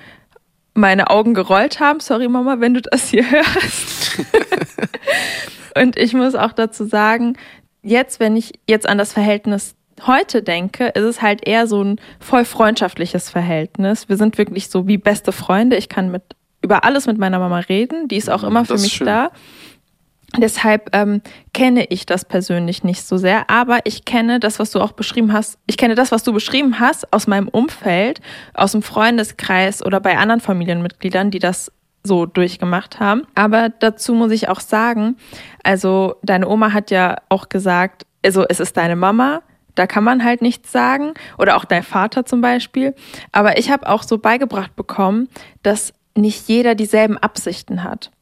meine 0.75 1.11
Augen 1.11 1.35
gerollt 1.35 1.81
haben. 1.81 2.01
Sorry, 2.01 2.29
Mama, 2.29 2.61
wenn 2.61 2.75
du 2.75 2.83
das 2.83 3.09
hier 3.09 3.29
hörst. 3.31 4.21
und 5.81 5.97
ich 5.97 6.15
muss 6.15 6.35
auch 6.35 6.53
dazu 6.53 6.85
sagen, 6.85 7.37
jetzt, 7.83 8.21
wenn 8.21 8.37
ich 8.37 8.53
jetzt 8.69 8.89
an 8.89 8.99
das 8.99 9.13
Verhältnis 9.13 9.75
heute 10.07 10.43
denke, 10.43 10.87
ist 10.89 11.05
es 11.05 11.23
halt 11.23 11.47
eher 11.47 11.67
so 11.67 11.83
ein 11.83 12.01
voll 12.21 12.45
freundschaftliches 12.45 13.31
Verhältnis. 13.31 14.09
Wir 14.09 14.17
sind 14.17 14.39
wirklich 14.39 14.69
so 14.69 14.87
wie 14.87 14.99
beste 14.99 15.33
Freunde. 15.33 15.77
Ich 15.77 15.89
kann 15.89 16.11
mit 16.11 16.23
über 16.63 16.85
alles 16.85 17.07
mit 17.07 17.19
meiner 17.19 17.39
Mama 17.39 17.61
reden. 17.61 18.09
Die 18.09 18.17
ist 18.17 18.31
auch 18.31 18.43
immer 18.43 18.65
für 18.65 18.75
Das 18.75 18.83
mich 18.83 18.99
da. 18.99 19.31
Deshalb 20.37 20.91
ähm, 20.93 21.23
kenne 21.59 21.87
ich 21.87 22.07
das 22.07 22.25
persönlich 22.25 22.85
nicht 22.85 23.03
so 23.03 23.17
sehr, 23.17 23.51
aber 23.51 23.81
ich 23.83 24.05
kenne 24.05 24.39
das, 24.39 24.61
was 24.61 24.71
du 24.71 24.81
auch 24.81 24.93
beschrieben 24.93 25.33
hast. 25.33 25.59
Ich 25.67 25.77
kenne 25.77 25.97
das, 25.97 26.13
was 26.13 26.23
du 26.23 26.33
beschrieben 26.33 26.79
hast, 26.79 27.13
aus 27.13 27.27
meinem 27.27 27.49
Umfeld, 27.49 28.21
aus 28.55 28.71
dem 28.71 28.83
Freundeskreis 28.83 29.85
oder 29.85 29.99
bei 29.99 30.17
anderen 30.19 30.41
Familienmitgliedern, 30.41 31.33
die 31.33 31.41
das 31.41 31.73
so 32.05 32.27
durchgemacht 32.27 33.01
haben. 33.01 33.23
Aber 33.35 33.71
dazu 33.71 34.15
muss 34.15 34.31
ich 34.31 34.49
auch 34.49 34.61
sagen, 34.61 35.17
also 35.65 36.15
deine 36.23 36.47
Oma 36.47 36.73
hat 36.73 36.93
ja 36.93 37.17
auch 37.29 37.49
gesagt, 37.49 38.07
also 38.25 38.45
es 38.49 38.61
ist 38.61 38.77
deine 38.77 38.95
Mama, 38.95 39.43
da 39.75 39.89
kann 39.89 40.05
man 40.05 40.23
halt 40.23 40.43
nichts 40.43 40.71
sagen. 40.71 41.15
Oder 41.39 41.57
auch 41.57 41.65
dein 41.65 41.83
Vater 41.83 42.25
zum 42.25 42.41
Beispiel. 42.41 42.95
Aber 43.33 43.59
ich 43.59 43.69
habe 43.73 43.89
auch 43.89 44.05
so 44.05 44.19
beigebracht 44.19 44.77
bekommen, 44.77 45.29
dass 45.65 45.93
nicht 46.15 46.49
jeder 46.49 46.77
dieselben 46.77 47.19
Absichten 47.19 47.83
hat. 47.83 48.13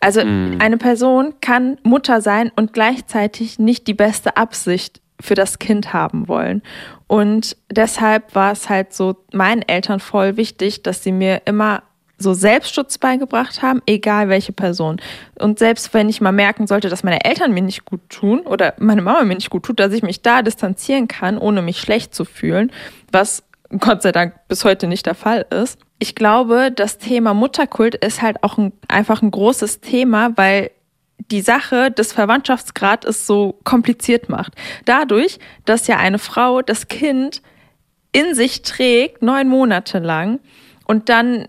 Also 0.00 0.24
Mhm. 0.24 0.58
eine 0.60 0.78
Person 0.78 1.34
kann 1.40 1.78
Mutter 1.82 2.20
sein 2.20 2.50
und 2.56 2.72
gleichzeitig 2.72 3.58
nicht 3.58 3.86
die 3.86 3.94
beste 3.94 4.36
Absicht 4.36 5.00
für 5.20 5.34
das 5.34 5.58
Kind 5.58 5.92
haben 5.92 6.28
wollen. 6.28 6.62
Und 7.06 7.56
deshalb 7.70 8.34
war 8.34 8.52
es 8.52 8.68
halt 8.68 8.92
so 8.92 9.16
meinen 9.32 9.62
Eltern 9.62 10.00
voll 10.00 10.36
wichtig, 10.36 10.82
dass 10.82 11.02
sie 11.02 11.12
mir 11.12 11.42
immer 11.46 11.82
so 12.18 12.32
Selbstschutz 12.32 12.96
beigebracht 12.96 13.60
haben, 13.60 13.82
egal 13.86 14.30
welche 14.30 14.52
Person. 14.52 15.00
Und 15.38 15.58
selbst 15.58 15.92
wenn 15.92 16.08
ich 16.08 16.22
mal 16.22 16.32
merken 16.32 16.66
sollte, 16.66 16.88
dass 16.88 17.04
meine 17.04 17.24
Eltern 17.24 17.52
mir 17.52 17.62
nicht 17.62 17.84
gut 17.84 18.00
tun 18.08 18.40
oder 18.40 18.72
meine 18.78 19.02
Mama 19.02 19.22
mir 19.24 19.34
nicht 19.34 19.50
gut 19.50 19.64
tut, 19.64 19.78
dass 19.80 19.92
ich 19.92 20.02
mich 20.02 20.22
da 20.22 20.40
distanzieren 20.40 21.08
kann, 21.08 21.36
ohne 21.36 21.60
mich 21.60 21.78
schlecht 21.78 22.14
zu 22.14 22.24
fühlen, 22.24 22.72
was 23.12 23.42
Gott 23.80 24.00
sei 24.02 24.12
Dank 24.12 24.34
bis 24.48 24.64
heute 24.64 24.86
nicht 24.86 25.04
der 25.06 25.14
Fall 25.14 25.44
ist. 25.50 25.78
Ich 25.98 26.14
glaube, 26.14 26.70
das 26.70 26.98
Thema 26.98 27.32
Mutterkult 27.32 27.94
ist 27.94 28.20
halt 28.20 28.42
auch 28.42 28.58
ein, 28.58 28.72
einfach 28.88 29.22
ein 29.22 29.30
großes 29.30 29.80
Thema, 29.80 30.36
weil 30.36 30.70
die 31.30 31.40
Sache 31.40 31.90
des 31.90 32.12
Verwandtschaftsgrad 32.12 33.04
es 33.04 33.26
so 33.26 33.58
kompliziert 33.64 34.28
macht. 34.28 34.54
Dadurch, 34.84 35.38
dass 35.64 35.86
ja 35.86 35.96
eine 35.96 36.18
Frau 36.18 36.62
das 36.62 36.88
Kind 36.88 37.42
in 38.12 38.34
sich 38.34 38.62
trägt, 38.62 39.22
neun 39.22 39.48
Monate 39.48 39.98
lang, 39.98 40.40
und 40.86 41.08
dann 41.08 41.46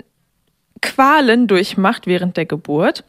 Qualen 0.81 1.47
durchmacht 1.47 2.07
während 2.07 2.37
der 2.37 2.45
Geburt 2.45 3.03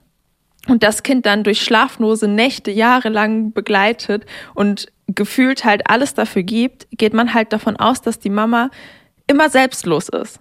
und 0.67 0.83
das 0.83 1.03
Kind 1.03 1.27
dann 1.27 1.45
durch 1.45 1.63
schlaflose 1.63 2.29
Nächte 2.29 2.71
jahrelang 2.71 3.53
begleitet 3.53 4.27
und 4.55 4.93
gefühlt 5.07 5.65
halt 5.65 5.89
alles 5.89 6.15
dafür 6.15 6.43
gibt, 6.43 6.87
geht 6.93 7.15
man 7.15 7.33
halt 7.33 7.53
davon 7.53 7.77
aus, 7.77 8.03
dass 8.03 8.19
die 8.19 8.31
Mama 8.31 8.71
immer 9.27 9.49
selbstlos 9.49 10.09
ist. 10.09 10.41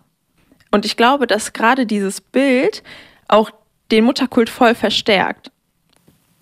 Und 0.71 0.85
ich 0.85 0.97
glaube, 0.97 1.27
dass 1.27 1.53
gerade 1.53 1.85
dieses 1.85 2.21
Bild 2.21 2.83
auch 3.27 3.51
den 3.91 4.03
Mutterkult 4.05 4.49
voll 4.49 4.75
verstärkt. 4.75 5.51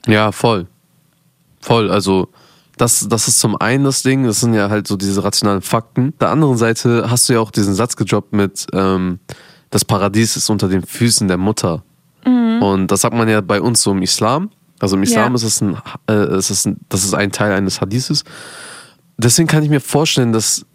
Ja, 0.07 0.31
voll. 0.31 0.67
Voll. 1.61 1.91
Also, 1.91 2.29
das, 2.77 3.07
das 3.09 3.27
ist 3.27 3.39
zum 3.39 3.55
einen 3.55 3.83
das 3.85 4.03
Ding, 4.03 4.25
das 4.25 4.39
sind 4.41 4.53
ja 4.53 4.69
halt 4.69 4.87
so 4.87 4.97
diese 4.97 5.23
rationalen 5.23 5.61
Fakten. 5.61 6.13
Der 6.19 6.29
anderen 6.29 6.57
Seite 6.57 7.09
hast 7.09 7.29
du 7.29 7.33
ja 7.33 7.39
auch 7.39 7.51
diesen 7.51 7.73
Satz 7.73 7.95
gedroppt 7.95 8.33
mit, 8.33 8.67
ähm, 8.73 9.19
das 9.69 9.85
Paradies 9.85 10.35
ist 10.35 10.49
unter 10.49 10.67
den 10.67 10.83
Füßen 10.85 11.27
der 11.27 11.37
Mutter. 11.37 11.83
Und 12.25 12.87
das 12.87 13.01
sagt 13.01 13.15
man 13.15 13.27
ja 13.29 13.41
bei 13.41 13.61
uns 13.61 13.81
so 13.83 13.91
im 13.91 14.01
Islam. 14.01 14.49
Also 14.79 14.95
im 14.95 15.03
Islam 15.03 15.31
Ja. 15.31 15.35
ist 15.35 15.43
es 15.43 15.61
ein, 15.61 15.77
äh, 16.09 16.37
ist 16.37 16.49
es 16.49 16.65
ein, 16.65 16.77
das 16.89 17.03
ist 17.03 17.13
ein 17.13 17.31
Teil 17.31 17.51
eines 17.51 17.81
Hadithes. 17.81 18.23
Deswegen 19.17 19.47
kann 19.47 19.61
ich 19.63 19.69
mir 19.69 19.79
vorstellen, 19.79 20.31
dass 20.33 20.65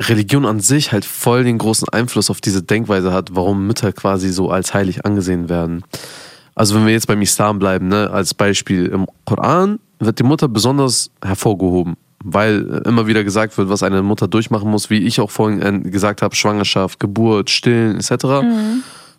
Religion 0.00 0.46
an 0.46 0.60
sich 0.60 0.92
halt 0.92 1.04
voll 1.04 1.44
den 1.44 1.58
großen 1.58 1.88
Einfluss 1.88 2.30
auf 2.30 2.40
diese 2.40 2.62
Denkweise 2.62 3.12
hat, 3.12 3.30
warum 3.34 3.66
Mütter 3.66 3.92
quasi 3.92 4.30
so 4.30 4.50
als 4.50 4.74
heilig 4.74 5.04
angesehen 5.04 5.48
werden. 5.48 5.84
Also 6.54 6.74
wenn 6.74 6.86
wir 6.86 6.92
jetzt 6.92 7.06
beim 7.06 7.22
Islam 7.22 7.58
bleiben, 7.58 7.88
ne, 7.88 8.10
als 8.10 8.34
Beispiel 8.34 8.86
im 8.86 9.06
Koran 9.24 9.78
wird 9.98 10.18
die 10.18 10.24
Mutter 10.24 10.48
besonders 10.48 11.10
hervorgehoben, 11.24 11.96
weil 12.22 12.82
immer 12.84 13.06
wieder 13.06 13.24
gesagt 13.24 13.56
wird, 13.56 13.68
was 13.68 13.82
eine 13.82 14.02
Mutter 14.02 14.28
durchmachen 14.28 14.70
muss, 14.70 14.90
wie 14.90 14.98
ich 14.98 15.20
auch 15.20 15.30
vorhin 15.30 15.62
äh, 15.62 15.90
gesagt 15.90 16.22
habe, 16.22 16.34
Schwangerschaft, 16.34 17.00
Geburt, 17.00 17.50
Stillen 17.50 17.96
etc. 17.96 18.44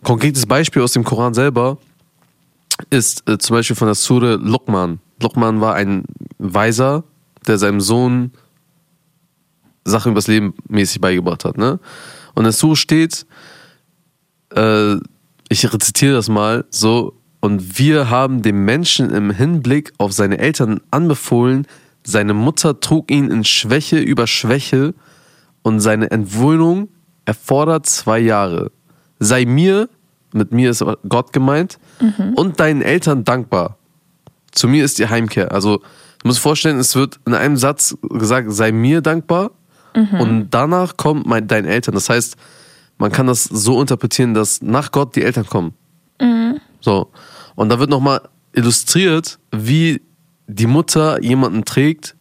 Konkretes 0.04 0.46
Beispiel 0.46 0.82
aus 0.82 0.94
dem 0.94 1.04
Koran 1.04 1.34
selber 1.34 1.78
ist 2.90 3.28
äh, 3.30 3.38
zum 3.38 3.56
Beispiel 3.56 3.76
von 3.76 3.88
der 3.88 3.96
Sure 3.96 4.36
Luqman. 4.36 5.00
Luqman 5.22 5.62
war 5.62 5.76
ein 5.76 6.04
Weiser, 6.38 7.04
der 7.48 7.58
seinem 7.58 7.82
Sohn 7.82 8.32
Sachen 9.86 10.12
übers 10.12 10.28
Leben 10.28 10.54
mäßig 10.68 11.02
beigebracht 11.02 11.46
hat. 11.46 11.58
Ne? 11.58 11.80
Und 12.34 12.42
in 12.42 12.44
der 12.44 12.52
Sure 12.52 12.76
steht, 12.76 13.26
äh, 14.56 14.96
ich 15.50 15.72
rezitiere 15.72 16.14
das 16.14 16.30
mal 16.30 16.66
so, 16.70 17.16
und 17.40 17.78
wir 17.78 18.10
haben 18.10 18.42
dem 18.42 18.64
Menschen 18.64 19.10
im 19.10 19.30
Hinblick 19.30 19.92
auf 19.98 20.14
seine 20.14 20.38
Eltern 20.38 20.80
anbefohlen, 20.92 21.68
seine 22.06 22.34
Mutter 22.34 22.80
trug 22.80 23.12
ihn 23.12 23.30
in 23.30 23.44
Schwäche 23.44 24.00
über 24.00 24.28
Schwäche 24.28 24.94
und 25.62 25.82
seine 25.82 26.10
Entwöhnung 26.12 26.88
erfordert 27.26 27.86
zwei 27.86 28.20
Jahre. 28.20 28.72
Sei 29.20 29.46
mir, 29.46 29.90
mit 30.34 30.54
mir 30.54 30.72
ist 30.72 30.84
Gott 31.08 31.34
gemeint, 31.34 31.80
und 32.36 32.60
deinen 32.60 32.82
Eltern 32.82 33.24
dankbar. 33.24 33.78
Zu 34.52 34.68
mir 34.68 34.86
ist 34.86 35.00
die 35.00 35.08
Heimkehr. 35.08 35.52
Also, 35.52 35.80
du 35.80 36.28
musst 36.28 36.40
dir 36.40 36.44
vorstellen, 36.44 36.80
es 36.80 36.96
wird 36.96 37.20
in 37.26 37.34
einem 37.34 37.58
Satz 37.58 37.98
gesagt, 38.10 38.54
sei 38.54 38.72
mir 38.72 39.02
dankbar 39.02 39.52
und 40.20 40.48
danach 40.52 40.98
kommt 40.98 41.26
mein, 41.26 41.48
deinen 41.48 41.66
Eltern. 41.66 41.94
Das 41.94 42.10
heißt, 42.10 42.36
man 42.98 43.12
kann 43.12 43.28
das 43.28 43.44
so 43.44 43.80
interpretieren, 43.82 44.34
dass 44.34 44.62
nach 44.62 44.92
Gott 44.92 45.16
die 45.16 45.24
Eltern 45.24 45.46
kommen. 45.46 45.74
So. 46.80 47.10
Und 47.56 47.70
da 47.70 47.80
wird 47.80 47.90
nochmal 47.90 48.22
illustriert, 48.54 49.40
wie 49.52 50.02
die 50.48 50.68
Mutter 50.68 51.22
jemanden 51.22 51.66
trägt, 51.66 52.16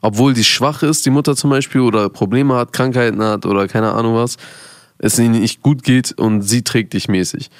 obwohl 0.00 0.34
die 0.34 0.44
schwach 0.44 0.82
ist, 0.82 1.06
die 1.06 1.10
Mutter 1.10 1.34
zum 1.34 1.50
Beispiel, 1.50 1.80
oder 1.80 2.08
Probleme 2.08 2.54
hat, 2.54 2.72
Krankheiten 2.72 3.22
hat 3.22 3.46
oder 3.46 3.66
keine 3.68 3.92
Ahnung 3.92 4.14
was, 4.14 4.36
es 4.98 5.18
ihnen 5.18 5.40
nicht 5.40 5.62
gut 5.62 5.82
geht 5.82 6.12
und 6.18 6.42
sie 6.42 6.62
trägt 6.62 6.92
dich 6.92 7.08
mäßig. 7.08 7.50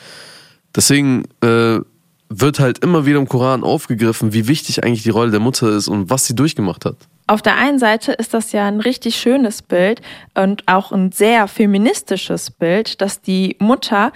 Deswegen 0.74 1.24
äh, 1.40 1.80
wird 2.28 2.60
halt 2.60 2.78
immer 2.80 3.06
wieder 3.06 3.18
im 3.18 3.28
Koran 3.28 3.62
aufgegriffen, 3.62 4.32
wie 4.32 4.48
wichtig 4.48 4.84
eigentlich 4.84 5.02
die 5.02 5.10
Rolle 5.10 5.30
der 5.30 5.40
Mutter 5.40 5.70
ist 5.70 5.88
und 5.88 6.10
was 6.10 6.26
sie 6.26 6.34
durchgemacht 6.34 6.84
hat. 6.84 6.96
Auf 7.26 7.40
der 7.40 7.56
einen 7.56 7.78
Seite 7.78 8.12
ist 8.12 8.34
das 8.34 8.52
ja 8.52 8.66
ein 8.66 8.80
richtig 8.80 9.16
schönes 9.16 9.62
Bild 9.62 10.02
und 10.34 10.68
auch 10.68 10.92
ein 10.92 11.10
sehr 11.10 11.48
feministisches 11.48 12.50
Bild, 12.50 13.00
dass 13.00 13.22
die 13.22 13.56
Mutter 13.60 14.12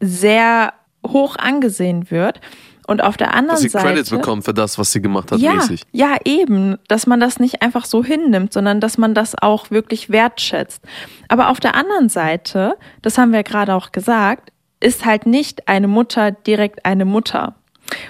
sehr 0.00 0.72
hoch 1.06 1.36
angesehen 1.36 2.10
wird. 2.10 2.40
Und 2.86 3.02
auf 3.02 3.16
der 3.16 3.32
anderen 3.32 3.54
Dass 3.54 3.60
sie 3.60 3.68
Seite. 3.68 3.86
Credits 3.86 4.10
bekommt 4.10 4.44
für 4.44 4.52
das, 4.52 4.76
was 4.76 4.90
sie 4.90 5.00
gemacht 5.00 5.30
hat, 5.30 5.38
ja, 5.38 5.54
mäßig. 5.54 5.82
ja, 5.92 6.16
eben, 6.24 6.78
dass 6.88 7.06
man 7.06 7.20
das 7.20 7.38
nicht 7.38 7.62
einfach 7.62 7.84
so 7.84 8.04
hinnimmt, 8.04 8.52
sondern 8.52 8.80
dass 8.80 8.98
man 8.98 9.14
das 9.14 9.40
auch 9.40 9.70
wirklich 9.70 10.10
wertschätzt. 10.10 10.82
Aber 11.28 11.48
auf 11.48 11.60
der 11.60 11.76
anderen 11.76 12.08
Seite, 12.08 12.76
das 13.00 13.18
haben 13.18 13.32
wir 13.32 13.44
gerade 13.44 13.74
auch 13.74 13.92
gesagt, 13.92 14.52
ist 14.80 15.04
halt 15.04 15.26
nicht 15.26 15.68
eine 15.68 15.86
Mutter 15.86 16.32
direkt 16.32 16.84
eine 16.84 17.04
Mutter. 17.04 17.54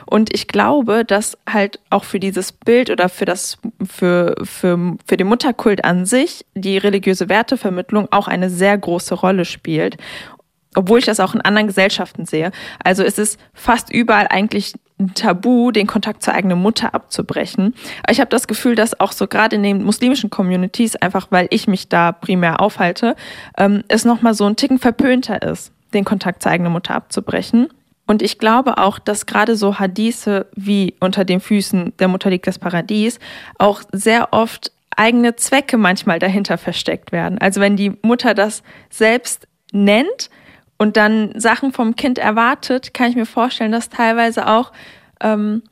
Und 0.06 0.32
ich 0.34 0.48
glaube, 0.48 1.04
dass 1.04 1.38
halt 1.48 1.80
auch 1.90 2.04
für 2.04 2.20
dieses 2.20 2.52
Bild 2.52 2.90
oder 2.90 3.08
für 3.08 3.24
das, 3.24 3.58
für, 3.84 4.34
für, 4.42 4.96
für 5.06 5.16
den 5.16 5.26
Mutterkult 5.26 5.84
an 5.84 6.06
sich 6.06 6.44
die 6.54 6.78
religiöse 6.78 7.28
Wertevermittlung 7.28 8.08
auch 8.10 8.28
eine 8.28 8.50
sehr 8.50 8.76
große 8.76 9.14
Rolle 9.14 9.44
spielt. 9.44 9.96
Obwohl 10.74 11.00
ich 11.00 11.04
das 11.04 11.20
auch 11.20 11.34
in 11.34 11.42
anderen 11.42 11.66
Gesellschaften 11.66 12.24
sehe. 12.24 12.50
Also 12.82 13.02
es 13.02 13.18
ist 13.18 13.38
fast 13.52 13.92
überall 13.92 14.26
eigentlich 14.30 14.72
ein 14.98 15.14
Tabu, 15.14 15.70
den 15.70 15.86
Kontakt 15.86 16.22
zur 16.22 16.34
eigenen 16.34 16.58
Mutter 16.58 16.94
abzubrechen. 16.94 17.74
Ich 18.08 18.20
habe 18.20 18.30
das 18.30 18.46
Gefühl, 18.46 18.74
dass 18.74 18.98
auch 18.98 19.12
so 19.12 19.26
gerade 19.26 19.56
in 19.56 19.62
den 19.62 19.82
muslimischen 19.82 20.30
Communities, 20.30 20.96
einfach 20.96 21.26
weil 21.30 21.46
ich 21.50 21.66
mich 21.66 21.88
da 21.88 22.12
primär 22.12 22.60
aufhalte, 22.60 23.16
ähm, 23.58 23.82
es 23.88 24.04
nochmal 24.04 24.34
so 24.34 24.46
ein 24.46 24.56
Ticken 24.56 24.78
verpönter 24.78 25.42
ist, 25.42 25.72
den 25.92 26.04
Kontakt 26.04 26.42
zur 26.42 26.52
eigenen 26.52 26.72
Mutter 26.72 26.94
abzubrechen. 26.94 27.68
Und 28.12 28.20
ich 28.20 28.38
glaube 28.38 28.76
auch, 28.76 28.98
dass 28.98 29.24
gerade 29.24 29.56
so 29.56 29.78
Hadithe 29.78 30.44
wie 30.54 30.96
unter 31.00 31.24
den 31.24 31.40
Füßen 31.40 31.94
der 31.98 32.08
Mutter 32.08 32.28
liegt 32.28 32.46
das 32.46 32.58
Paradies 32.58 33.18
auch 33.56 33.80
sehr 33.90 34.34
oft 34.34 34.70
eigene 34.94 35.34
Zwecke 35.36 35.78
manchmal 35.78 36.18
dahinter 36.18 36.58
versteckt 36.58 37.10
werden. 37.10 37.38
Also 37.38 37.62
wenn 37.62 37.74
die 37.74 37.96
Mutter 38.02 38.34
das 38.34 38.62
selbst 38.90 39.48
nennt 39.72 40.28
und 40.76 40.98
dann 40.98 41.32
Sachen 41.40 41.72
vom 41.72 41.96
Kind 41.96 42.18
erwartet, 42.18 42.92
kann 42.92 43.08
ich 43.08 43.16
mir 43.16 43.24
vorstellen, 43.24 43.72
dass 43.72 43.88
teilweise 43.88 44.46
auch 44.46 44.72
ähm, 45.22 45.62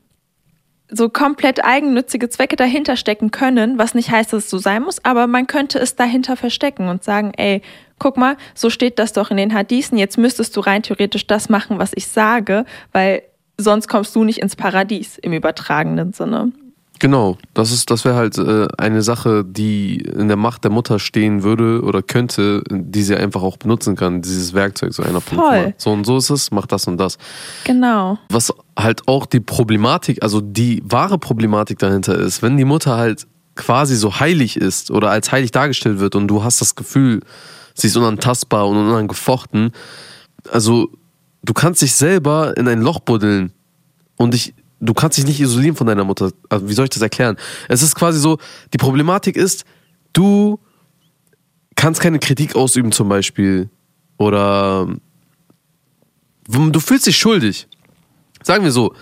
so 0.91 1.09
komplett 1.09 1.63
eigennützige 1.63 2.29
Zwecke 2.29 2.57
dahinter 2.57 2.97
stecken 2.97 3.31
können, 3.31 3.79
was 3.79 3.95
nicht 3.95 4.11
heißt, 4.11 4.33
dass 4.33 4.43
es 4.43 4.49
so 4.49 4.57
sein 4.57 4.83
muss, 4.83 5.03
aber 5.03 5.25
man 5.25 5.47
könnte 5.47 5.79
es 5.79 5.95
dahinter 5.95 6.35
verstecken 6.35 6.89
und 6.89 7.03
sagen, 7.03 7.31
ey, 7.37 7.61
guck 7.97 8.17
mal, 8.17 8.35
so 8.53 8.69
steht 8.69 8.99
das 8.99 9.13
doch 9.13 9.31
in 9.31 9.37
den 9.37 9.53
Hadithen, 9.53 9.97
jetzt 9.97 10.17
müsstest 10.17 10.55
du 10.55 10.59
rein 10.59 10.83
theoretisch 10.83 11.25
das 11.27 11.49
machen, 11.49 11.79
was 11.79 11.91
ich 11.95 12.07
sage, 12.07 12.65
weil 12.91 13.23
sonst 13.57 13.87
kommst 13.87 14.15
du 14.15 14.23
nicht 14.23 14.39
ins 14.39 14.55
Paradies 14.55 15.17
im 15.17 15.33
übertragenen 15.33 16.13
Sinne. 16.13 16.51
Genau, 17.01 17.39
das 17.55 17.71
ist, 17.71 17.89
das 17.89 18.05
wäre 18.05 18.13
halt 18.13 18.37
äh, 18.37 18.67
eine 18.77 19.01
Sache, 19.01 19.43
die 19.43 19.95
in 19.95 20.27
der 20.27 20.37
Macht 20.37 20.63
der 20.63 20.69
Mutter 20.69 20.99
stehen 20.99 21.41
würde 21.41 21.81
oder 21.81 22.03
könnte, 22.03 22.61
die 22.69 23.01
sie 23.01 23.15
einfach 23.15 23.41
auch 23.41 23.57
benutzen 23.57 23.95
kann, 23.95 24.21
dieses 24.21 24.53
Werkzeug, 24.53 24.93
so 24.93 25.01
einer 25.01 25.19
Punkt. 25.19 25.43
Voll. 25.43 25.73
So 25.77 25.91
und 25.91 26.05
so 26.05 26.17
ist 26.17 26.29
es, 26.29 26.51
mach 26.51 26.67
das 26.67 26.85
und 26.85 26.97
das. 26.97 27.17
Genau. 27.63 28.19
Was 28.29 28.53
halt 28.77 29.07
auch 29.07 29.25
die 29.25 29.39
Problematik, 29.39 30.21
also 30.21 30.41
die 30.41 30.83
wahre 30.85 31.17
Problematik 31.17 31.79
dahinter 31.79 32.13
ist, 32.19 32.43
wenn 32.43 32.55
die 32.55 32.65
Mutter 32.65 32.97
halt 32.97 33.25
quasi 33.55 33.95
so 33.95 34.19
heilig 34.19 34.55
ist 34.55 34.91
oder 34.91 35.09
als 35.09 35.31
heilig 35.31 35.49
dargestellt 35.49 35.97
wird 35.97 36.15
und 36.15 36.27
du 36.27 36.43
hast 36.43 36.61
das 36.61 36.75
Gefühl, 36.75 37.21
sie 37.73 37.87
ist 37.87 37.97
unantastbar 37.97 38.67
und 38.67 38.77
unangefochten, 38.77 39.71
also 40.51 40.87
du 41.41 41.53
kannst 41.53 41.81
dich 41.81 41.93
selber 41.93 42.55
in 42.57 42.67
ein 42.67 42.79
Loch 42.79 42.99
buddeln 42.99 43.53
und 44.17 44.35
dich, 44.35 44.53
du 44.81 44.93
kannst 44.93 45.17
dich 45.17 45.25
nicht 45.25 45.39
isolieren 45.39 45.75
von 45.75 45.87
deiner 45.87 46.03
Mutter. 46.03 46.31
Also 46.49 46.67
wie 46.67 46.73
soll 46.73 46.85
ich 46.85 46.89
das 46.89 47.01
erklären? 47.01 47.37
Es 47.69 47.81
ist 47.81 47.95
quasi 47.95 48.19
so, 48.19 48.37
die 48.73 48.77
Problematik 48.77 49.37
ist, 49.37 49.63
du 50.11 50.59
kannst 51.75 52.01
keine 52.01 52.19
Kritik 52.19 52.55
ausüben 52.55 52.91
zum 52.91 53.07
Beispiel 53.07 53.69
oder 54.17 54.87
du 56.47 56.79
fühlst 56.79 57.07
dich 57.07 57.17
schuldig. 57.17 57.67
Sagen 58.43 58.63
wir 58.63 58.71
so, 58.71 58.93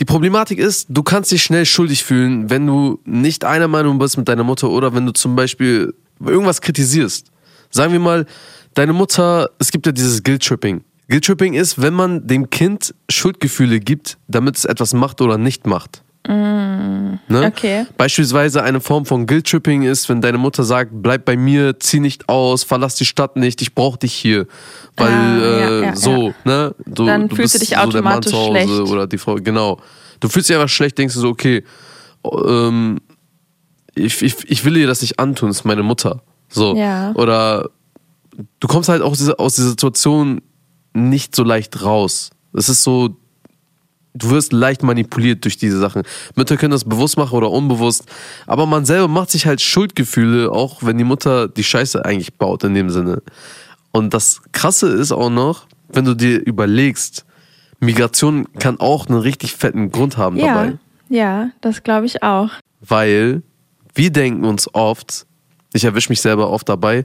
die 0.00 0.04
Problematik 0.04 0.58
ist, 0.58 0.86
du 0.90 1.02
kannst 1.02 1.30
dich 1.30 1.42
schnell 1.42 1.64
schuldig 1.64 2.04
fühlen, 2.04 2.50
wenn 2.50 2.66
du 2.66 3.00
nicht 3.04 3.44
einer 3.44 3.68
Meinung 3.68 3.98
bist 3.98 4.18
mit 4.18 4.28
deiner 4.28 4.44
Mutter 4.44 4.68
oder 4.68 4.94
wenn 4.94 5.06
du 5.06 5.12
zum 5.12 5.36
Beispiel 5.36 5.94
irgendwas 6.18 6.60
kritisierst. 6.60 7.30
Sagen 7.70 7.92
wir 7.92 8.00
mal, 8.00 8.26
deine 8.74 8.92
Mutter, 8.92 9.50
es 9.58 9.70
gibt 9.70 9.86
ja 9.86 9.92
dieses 9.92 10.22
Guilt-Tripping. 10.22 10.82
Guilt-Tripping 11.10 11.54
ist, 11.54 11.80
wenn 11.82 11.92
man 11.94 12.26
dem 12.26 12.48
Kind 12.50 12.94
Schuldgefühle 13.10 13.80
gibt, 13.80 14.16
damit 14.28 14.56
es 14.56 14.64
etwas 14.64 14.94
macht 14.94 15.20
oder 15.20 15.36
nicht 15.38 15.66
macht. 15.66 16.02
Mm, 16.26 16.90
Ne? 17.28 17.46
Okay. 17.46 17.86
Beispielsweise 17.96 18.62
eine 18.62 18.80
Form 18.80 19.06
von 19.06 19.26
Guilt-Tripping 19.26 19.82
ist, 19.82 20.08
wenn 20.08 20.20
deine 20.20 20.38
Mutter 20.38 20.64
sagt, 20.64 20.90
bleib 20.94 21.24
bei 21.24 21.36
mir, 21.36 21.78
zieh 21.78 22.00
nicht 22.00 22.28
aus, 22.28 22.64
verlass 22.64 22.96
die 22.96 23.04
Stadt 23.04 23.36
nicht, 23.36 23.62
ich 23.62 23.74
brauch 23.74 23.96
dich 23.96 24.12
hier. 24.14 24.46
Weil 24.96 25.12
Ah, 25.12 25.38
ja, 25.38 25.68
äh, 25.68 25.82
ja, 25.84 25.96
so, 25.96 26.28
ja. 26.28 26.34
ne? 26.44 26.74
Du, 26.86 27.06
Dann 27.06 27.28
du 27.28 27.36
fühlst 27.36 27.54
du 27.54 27.58
dich 27.60 27.68
so 27.70 27.74
der 27.74 28.02
Mann 28.02 28.18
automatisch 28.18 28.32
zu 28.32 28.38
Hause 28.38 28.50
schlecht. 28.52 28.92
Oder 28.92 29.06
die 29.06 29.18
Frau, 29.18 29.36
genau. 29.36 29.80
Du 30.18 30.28
fühlst 30.28 30.48
dich 30.48 30.56
einfach 30.56 30.68
schlecht, 30.68 30.98
denkst 30.98 31.14
du 31.14 31.20
so, 31.20 31.28
okay, 31.28 31.62
ähm, 32.46 32.98
ich, 33.94 34.20
ich, 34.22 34.50
ich 34.50 34.64
will 34.64 34.76
ihr 34.76 34.86
das 34.86 35.00
nicht 35.02 35.18
antun, 35.18 35.50
ist 35.50 35.64
meine 35.64 35.82
Mutter. 35.82 36.22
So. 36.48 36.74
Ja. 36.74 37.12
Oder 37.14 37.70
du 38.58 38.68
kommst 38.68 38.88
halt 38.88 39.02
dieser, 39.18 39.38
aus 39.38 39.54
dieser 39.54 39.68
Situation 39.70 40.42
nicht 40.92 41.34
so 41.36 41.44
leicht 41.44 41.82
raus. 41.84 42.30
Es 42.52 42.68
ist 42.68 42.82
so, 42.82 43.16
du 44.14 44.30
wirst 44.30 44.52
leicht 44.52 44.82
manipuliert 44.82 45.44
durch 45.44 45.56
diese 45.56 45.78
Sachen. 45.78 46.02
Mütter 46.34 46.56
können 46.56 46.72
das 46.72 46.84
bewusst 46.84 47.16
machen 47.16 47.36
oder 47.36 47.50
unbewusst, 47.50 48.04
aber 48.46 48.66
man 48.66 48.84
selber 48.84 49.08
macht 49.08 49.30
sich 49.30 49.46
halt 49.46 49.60
Schuldgefühle, 49.60 50.50
auch 50.50 50.82
wenn 50.82 50.98
die 50.98 51.04
Mutter 51.04 51.48
die 51.48 51.64
Scheiße 51.64 52.04
eigentlich 52.04 52.34
baut 52.34 52.64
in 52.64 52.74
dem 52.74 52.90
Sinne. 52.90 53.22
Und 53.92 54.14
das 54.14 54.40
Krasse 54.52 54.88
ist 54.88 55.12
auch 55.12 55.30
noch, 55.30 55.66
wenn 55.88 56.04
du 56.04 56.14
dir 56.14 56.38
überlegst, 56.44 57.24
Migration 57.80 58.46
kann 58.58 58.78
auch 58.78 59.08
einen 59.08 59.18
richtig 59.18 59.52
fetten 59.56 59.90
Grund 59.90 60.16
haben 60.16 60.36
Ja, 60.36 60.46
dabei. 60.54 60.78
ja, 61.08 61.50
das 61.60 61.82
glaube 61.82 62.06
ich 62.06 62.22
auch. 62.22 62.50
Weil 62.80 63.42
wir 63.94 64.10
denken 64.10 64.44
uns 64.44 64.72
oft, 64.74 65.26
ich 65.72 65.84
erwische 65.84 66.10
mich 66.10 66.20
selber 66.20 66.50
oft 66.50 66.68
dabei, 66.68 67.04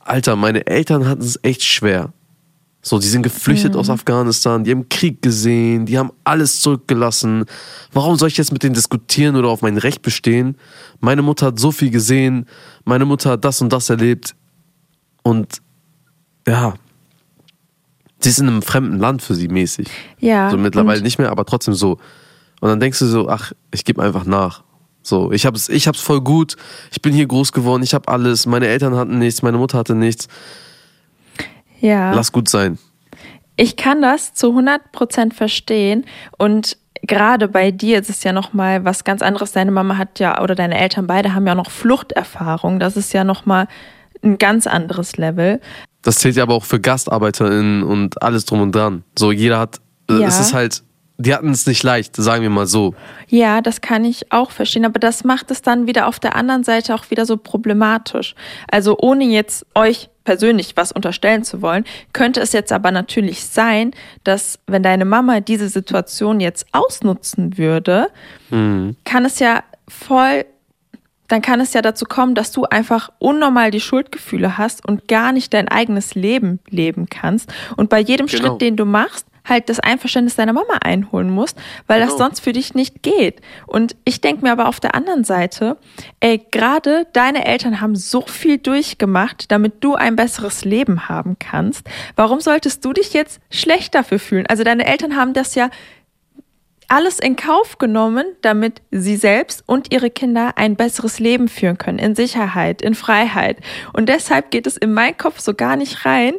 Alter, 0.00 0.34
meine 0.36 0.66
Eltern 0.66 1.06
hatten 1.06 1.22
es 1.22 1.38
echt 1.42 1.62
schwer. 1.62 2.12
So, 2.82 2.98
die 2.98 3.08
sind 3.08 3.22
geflüchtet 3.22 3.76
aus 3.76 3.90
Afghanistan, 3.90 4.64
die 4.64 4.70
haben 4.70 4.88
Krieg 4.88 5.20
gesehen, 5.20 5.84
die 5.84 5.98
haben 5.98 6.12
alles 6.24 6.60
zurückgelassen. 6.60 7.44
Warum 7.92 8.16
soll 8.16 8.28
ich 8.28 8.38
jetzt 8.38 8.52
mit 8.52 8.62
denen 8.62 8.74
diskutieren 8.74 9.36
oder 9.36 9.48
auf 9.48 9.60
mein 9.60 9.76
Recht 9.76 10.00
bestehen? 10.00 10.56
Meine 11.00 11.20
Mutter 11.20 11.46
hat 11.46 11.58
so 11.58 11.72
viel 11.72 11.90
gesehen, 11.90 12.46
meine 12.84 13.04
Mutter 13.04 13.32
hat 13.32 13.44
das 13.44 13.60
und 13.60 13.70
das 13.70 13.90
erlebt. 13.90 14.34
Und 15.22 15.60
ja, 16.46 16.74
sie 18.20 18.30
ist 18.30 18.38
in 18.38 18.48
einem 18.48 18.62
fremden 18.62 18.98
Land 18.98 19.20
für 19.20 19.34
sie 19.34 19.48
mäßig. 19.48 19.88
Ja. 20.18 20.50
So 20.50 20.56
mittlerweile 20.56 21.02
nicht 21.02 21.18
mehr, 21.18 21.30
aber 21.30 21.44
trotzdem 21.44 21.74
so. 21.74 21.98
Und 22.60 22.68
dann 22.68 22.80
denkst 22.80 22.98
du 22.98 23.06
so, 23.06 23.28
ach, 23.28 23.52
ich 23.72 23.84
gebe 23.84 24.02
einfach 24.02 24.24
nach. 24.24 24.62
So, 25.02 25.32
ich 25.32 25.46
hab's, 25.46 25.68
ich 25.68 25.88
hab's 25.88 26.00
voll 26.00 26.20
gut. 26.20 26.56
Ich 26.92 27.00
bin 27.00 27.14
hier 27.14 27.26
groß 27.26 27.52
geworden. 27.52 27.82
Ich 27.82 27.94
hab 27.94 28.10
alles. 28.10 28.46
Meine 28.46 28.66
Eltern 28.68 28.94
hatten 28.94 29.18
nichts. 29.18 29.42
Meine 29.42 29.56
Mutter 29.56 29.78
hatte 29.78 29.94
nichts. 29.94 30.28
Ja. 31.80 32.12
Lass 32.12 32.32
gut 32.32 32.48
sein. 32.48 32.78
Ich 33.56 33.76
kann 33.76 34.00
das 34.00 34.32
zu 34.32 34.56
100% 34.58 35.34
verstehen 35.34 36.04
und 36.38 36.78
gerade 37.02 37.48
bei 37.48 37.70
dir 37.70 38.00
ist 38.00 38.08
es 38.10 38.22
ja 38.24 38.32
nochmal 38.32 38.84
was 38.84 39.04
ganz 39.04 39.20
anderes. 39.22 39.52
Deine 39.52 39.70
Mama 39.70 39.96
hat 39.98 40.18
ja, 40.18 40.40
oder 40.42 40.54
deine 40.54 40.78
Eltern 40.78 41.06
beide 41.06 41.34
haben 41.34 41.46
ja 41.46 41.54
noch 41.54 41.70
Fluchterfahrung. 41.70 42.78
Das 42.78 42.96
ist 42.96 43.12
ja 43.12 43.24
nochmal 43.24 43.66
ein 44.22 44.38
ganz 44.38 44.66
anderes 44.66 45.16
Level. 45.16 45.60
Das 46.02 46.16
zählt 46.16 46.36
ja 46.36 46.42
aber 46.44 46.54
auch 46.54 46.64
für 46.64 46.80
GastarbeiterInnen 46.80 47.82
und 47.82 48.22
alles 48.22 48.46
drum 48.46 48.62
und 48.62 48.74
dran. 48.74 49.04
So, 49.18 49.32
jeder 49.32 49.58
hat, 49.58 49.80
äh, 50.10 50.14
Ja. 50.20 50.28
es 50.28 50.40
ist 50.40 50.54
halt, 50.54 50.82
die 51.20 51.34
hatten 51.34 51.50
es 51.50 51.66
nicht 51.66 51.82
leicht, 51.82 52.16
sagen 52.16 52.42
wir 52.42 52.50
mal 52.50 52.66
so. 52.66 52.94
Ja, 53.28 53.60
das 53.60 53.80
kann 53.80 54.04
ich 54.04 54.32
auch 54.32 54.50
verstehen, 54.50 54.84
aber 54.86 54.98
das 54.98 55.22
macht 55.22 55.50
es 55.50 55.60
dann 55.60 55.86
wieder 55.86 56.06
auf 56.08 56.18
der 56.18 56.34
anderen 56.34 56.64
Seite 56.64 56.94
auch 56.94 57.10
wieder 57.10 57.26
so 57.26 57.36
problematisch. 57.36 58.34
Also 58.70 58.96
ohne 58.98 59.24
jetzt 59.24 59.66
euch 59.74 60.08
persönlich 60.24 60.76
was 60.76 60.92
unterstellen 60.92 61.44
zu 61.44 61.60
wollen, 61.60 61.84
könnte 62.12 62.40
es 62.40 62.52
jetzt 62.52 62.72
aber 62.72 62.90
natürlich 62.90 63.44
sein, 63.44 63.92
dass 64.24 64.58
wenn 64.66 64.82
deine 64.82 65.04
Mama 65.04 65.40
diese 65.40 65.68
Situation 65.68 66.40
jetzt 66.40 66.66
ausnutzen 66.72 67.58
würde, 67.58 68.08
kann 68.50 69.24
es 69.24 69.38
ja 69.40 69.62
voll 69.88 70.44
dann 71.28 71.42
kann 71.42 71.60
es 71.60 71.72
ja 71.74 71.80
dazu 71.80 72.06
kommen, 72.06 72.34
dass 72.34 72.50
du 72.50 72.64
einfach 72.64 73.10
unnormal 73.20 73.70
die 73.70 73.78
Schuldgefühle 73.78 74.58
hast 74.58 74.84
und 74.84 75.06
gar 75.06 75.30
nicht 75.30 75.54
dein 75.54 75.68
eigenes 75.68 76.16
Leben 76.16 76.58
leben 76.68 77.06
kannst 77.08 77.52
und 77.76 77.88
bei 77.88 78.00
jedem 78.00 78.26
Genau. 78.26 78.48
Schritt, 78.48 78.60
den 78.60 78.74
du 78.76 78.84
machst, 78.84 79.29
halt 79.44 79.68
das 79.68 79.80
Einverständnis 79.80 80.36
deiner 80.36 80.52
Mama 80.52 80.74
einholen 80.82 81.30
musst, 81.30 81.58
weil 81.86 82.00
das 82.00 82.10
Genau. 82.10 82.24
sonst 82.24 82.40
für 82.40 82.52
dich 82.52 82.74
nicht 82.74 83.02
geht. 83.02 83.40
Und 83.66 83.96
ich 84.04 84.20
denke 84.20 84.44
mir 84.44 84.52
aber 84.52 84.68
auf 84.68 84.80
der 84.80 84.94
anderen 84.94 85.24
Seite, 85.24 85.76
ey, 86.20 86.38
gerade 86.50 87.06
deine 87.12 87.44
Eltern 87.46 87.80
haben 87.80 87.96
so 87.96 88.22
viel 88.22 88.58
durchgemacht, 88.58 89.50
damit 89.50 89.82
du 89.82 89.94
ein 89.94 90.16
besseres 90.16 90.64
Leben 90.64 91.08
haben 91.08 91.36
kannst. 91.38 91.86
Warum 92.16 92.40
solltest 92.40 92.84
du 92.84 92.92
dich 92.92 93.12
jetzt 93.12 93.40
schlecht 93.50 93.94
dafür 93.94 94.18
fühlen? 94.18 94.46
Also 94.46 94.64
deine 94.64 94.86
Eltern 94.86 95.16
haben 95.16 95.32
das 95.32 95.54
ja 95.54 95.70
alles 96.90 97.20
in 97.20 97.36
Kauf 97.36 97.78
genommen, 97.78 98.24
damit 98.42 98.82
sie 98.90 99.16
selbst 99.16 99.62
und 99.66 99.92
ihre 99.92 100.10
Kinder 100.10 100.54
ein 100.56 100.74
besseres 100.74 101.20
Leben 101.20 101.46
führen 101.48 101.78
können, 101.78 102.00
in 102.00 102.16
Sicherheit, 102.16 102.82
in 102.82 102.96
Freiheit. 102.96 103.58
Und 103.92 104.08
deshalb 104.08 104.50
geht 104.50 104.66
es 104.66 104.76
in 104.76 104.92
meinen 104.92 105.16
Kopf 105.16 105.38
so 105.38 105.54
gar 105.54 105.76
nicht 105.76 106.04
rein, 106.04 106.34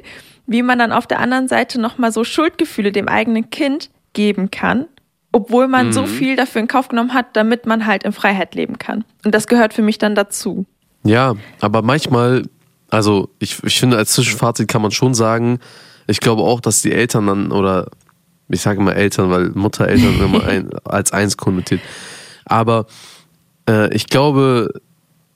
wie 0.52 0.64
man 0.64 0.80
dann 0.80 0.92
auf 0.92 1.08
der 1.08 1.20
anderen 1.20 1.48
Seite 1.48 1.80
nochmal 1.80 2.12
so 2.12 2.24
Schuldgefühle 2.24 2.92
dem 2.92 3.08
eigenen 3.08 3.50
Kind 3.50 3.90
geben 4.14 4.52
kann, 4.52 4.86
obwohl 5.32 5.68
man 5.68 5.94
so 5.94 6.06
viel 6.06 6.36
dafür 6.36 6.62
in 6.62 6.68
Kauf 6.68 6.90
genommen 6.90 7.14
hat, 7.14 7.28
damit 7.38 7.66
man 7.66 7.86
halt 7.86 8.04
in 8.04 8.12
Freiheit 8.12 8.54
leben 8.54 8.78
kann. 8.78 9.06
Und 9.24 9.34
das 9.34 9.48
gehört 9.48 9.74
für 9.74 9.82
mich 9.82 9.98
dann 9.98 10.14
dazu. 10.14 10.66
Ja, 11.04 11.36
aber 11.62 11.82
manchmal, 11.82 12.44
also 12.90 13.30
ich, 13.40 13.64
ich 13.64 13.80
finde, 13.80 13.98
als 13.98 14.12
Zwischenfazit 14.14 14.68
kann 14.68 14.82
man 14.82 14.92
schon 14.92 15.14
sagen, 15.14 15.60
ich 16.08 16.20
glaube 16.20 16.42
auch, 16.42 16.60
dass 16.60 16.82
die 16.82 16.92
Eltern 16.92 17.28
dann, 17.28 17.52
oder 17.52 17.88
ich 18.50 18.62
sage 18.62 18.80
immer 18.80 18.96
Eltern, 18.96 19.30
weil 19.30 19.52
Mutter, 19.52 19.88
Eltern 19.88 20.20
immer 20.24 20.46
ein, 20.46 20.70
als 20.84 21.14
eins 21.14 21.38
konnotiert. 21.38 21.82
Aber 22.46 22.88
äh, 23.70 23.94
ich 23.96 24.08
glaube, 24.08 24.82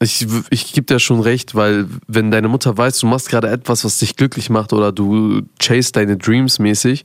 ich, 0.02 0.28
ich 0.50 0.74
gebe 0.74 0.86
dir 0.86 1.00
schon 1.00 1.22
recht, 1.22 1.56
weil 1.56 1.88
wenn 2.08 2.32
deine 2.32 2.48
Mutter 2.48 2.78
weiß, 2.78 3.00
du 3.00 3.08
machst 3.08 3.30
gerade 3.30 3.50
etwas, 3.50 3.86
was 3.86 3.98
dich 3.98 4.16
glücklich 4.16 4.50
macht 4.50 4.74
oder 4.74 4.92
du 4.92 5.42
chase 5.60 5.92
deine 5.94 6.18
Dreams 6.18 6.60
mäßig, 6.60 7.04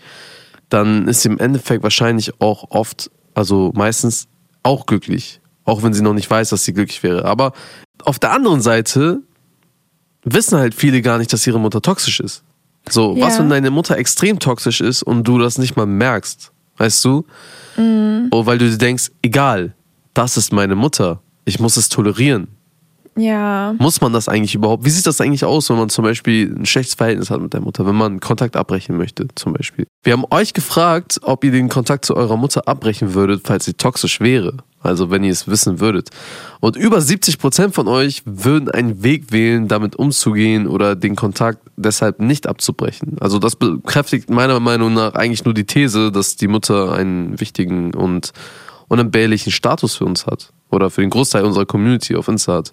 dann 0.68 1.08
ist 1.08 1.22
sie 1.22 1.28
im 1.28 1.38
Endeffekt 1.38 1.82
wahrscheinlich 1.82 2.40
auch 2.40 2.70
oft, 2.70 3.10
also 3.34 3.72
meistens 3.74 4.26
auch 4.62 4.86
glücklich. 4.86 5.40
Auch 5.64 5.82
wenn 5.82 5.94
sie 5.94 6.02
noch 6.02 6.14
nicht 6.14 6.28
weiß, 6.30 6.48
dass 6.50 6.64
sie 6.64 6.72
glücklich 6.72 7.02
wäre. 7.02 7.24
Aber 7.24 7.52
auf 8.04 8.18
der 8.18 8.32
anderen 8.32 8.60
Seite 8.60 9.20
wissen 10.24 10.58
halt 10.58 10.74
viele 10.74 11.00
gar 11.02 11.18
nicht, 11.18 11.32
dass 11.32 11.46
ihre 11.46 11.60
Mutter 11.60 11.80
toxisch 11.82 12.20
ist. 12.20 12.42
So, 12.88 13.14
Ja. 13.16 13.26
was, 13.26 13.38
wenn 13.38 13.48
deine 13.50 13.70
Mutter 13.70 13.96
extrem 13.98 14.38
toxisch 14.38 14.80
ist 14.80 15.02
und 15.02 15.24
du 15.24 15.38
das 15.38 15.58
nicht 15.58 15.76
mal 15.76 15.86
merkst? 15.86 16.50
Weißt 16.76 17.04
du? 17.04 17.24
Oh, 18.30 18.46
weil 18.46 18.58
du 18.58 18.68
dir 18.68 18.78
denkst, 18.78 19.10
egal, 19.22 19.74
das 20.14 20.36
ist 20.36 20.52
meine 20.52 20.74
Mutter. 20.74 21.20
Ich 21.44 21.60
muss 21.60 21.76
es 21.76 21.88
tolerieren. 21.88 22.48
Ja. 23.16 23.74
Muss 23.78 24.00
man 24.00 24.12
das 24.12 24.28
eigentlich 24.28 24.54
überhaupt? 24.54 24.84
Wie 24.84 24.90
sieht 24.90 25.06
das 25.06 25.20
eigentlich 25.20 25.44
aus, 25.44 25.68
wenn 25.68 25.76
man 25.76 25.88
zum 25.88 26.04
Beispiel 26.04 26.54
ein 26.56 26.66
schlechtes 26.66 26.94
Verhältnis 26.94 27.30
hat 27.30 27.40
mit 27.40 27.52
der 27.52 27.60
Mutter, 27.60 27.86
wenn 27.86 27.96
man 27.96 28.20
Kontakt 28.20 28.56
abbrechen 28.56 28.96
möchte, 28.96 29.26
zum 29.34 29.52
Beispiel? 29.52 29.86
Wir 30.02 30.12
haben 30.12 30.24
euch 30.30 30.54
gefragt, 30.54 31.20
ob 31.22 31.44
ihr 31.44 31.50
den 31.50 31.68
Kontakt 31.68 32.04
zu 32.04 32.16
eurer 32.16 32.36
Mutter 32.36 32.66
abbrechen 32.68 33.14
würdet, 33.14 33.42
falls 33.44 33.64
sie 33.64 33.74
toxisch 33.74 34.20
wäre. 34.20 34.58
Also 34.82 35.10
wenn 35.10 35.24
ihr 35.24 35.32
es 35.32 35.46
wissen 35.46 35.78
würdet. 35.78 36.08
Und 36.60 36.76
über 36.76 36.98
70% 36.98 37.72
von 37.72 37.86
euch 37.86 38.22
würden 38.24 38.70
einen 38.70 39.02
Weg 39.02 39.30
wählen, 39.30 39.68
damit 39.68 39.96
umzugehen 39.96 40.66
oder 40.66 40.96
den 40.96 41.16
Kontakt 41.16 41.58
deshalb 41.76 42.20
nicht 42.20 42.46
abzubrechen. 42.46 43.16
Also 43.20 43.38
das 43.38 43.56
bekräftigt 43.56 44.30
meiner 44.30 44.58
Meinung 44.58 44.94
nach 44.94 45.14
eigentlich 45.14 45.44
nur 45.44 45.52
die 45.52 45.66
These, 45.66 46.10
dass 46.10 46.36
die 46.36 46.48
Mutter 46.48 46.92
einen 46.92 47.38
wichtigen 47.40 47.92
und 47.92 48.32
unentbehrlichen 48.88 49.52
Status 49.52 49.96
für 49.96 50.06
uns 50.06 50.26
hat. 50.26 50.50
Oder 50.70 50.90
für 50.90 51.00
den 51.00 51.10
Großteil 51.10 51.44
unserer 51.44 51.66
Community 51.66 52.16
auf 52.16 52.28
Insta 52.28 52.54
hat. 52.56 52.72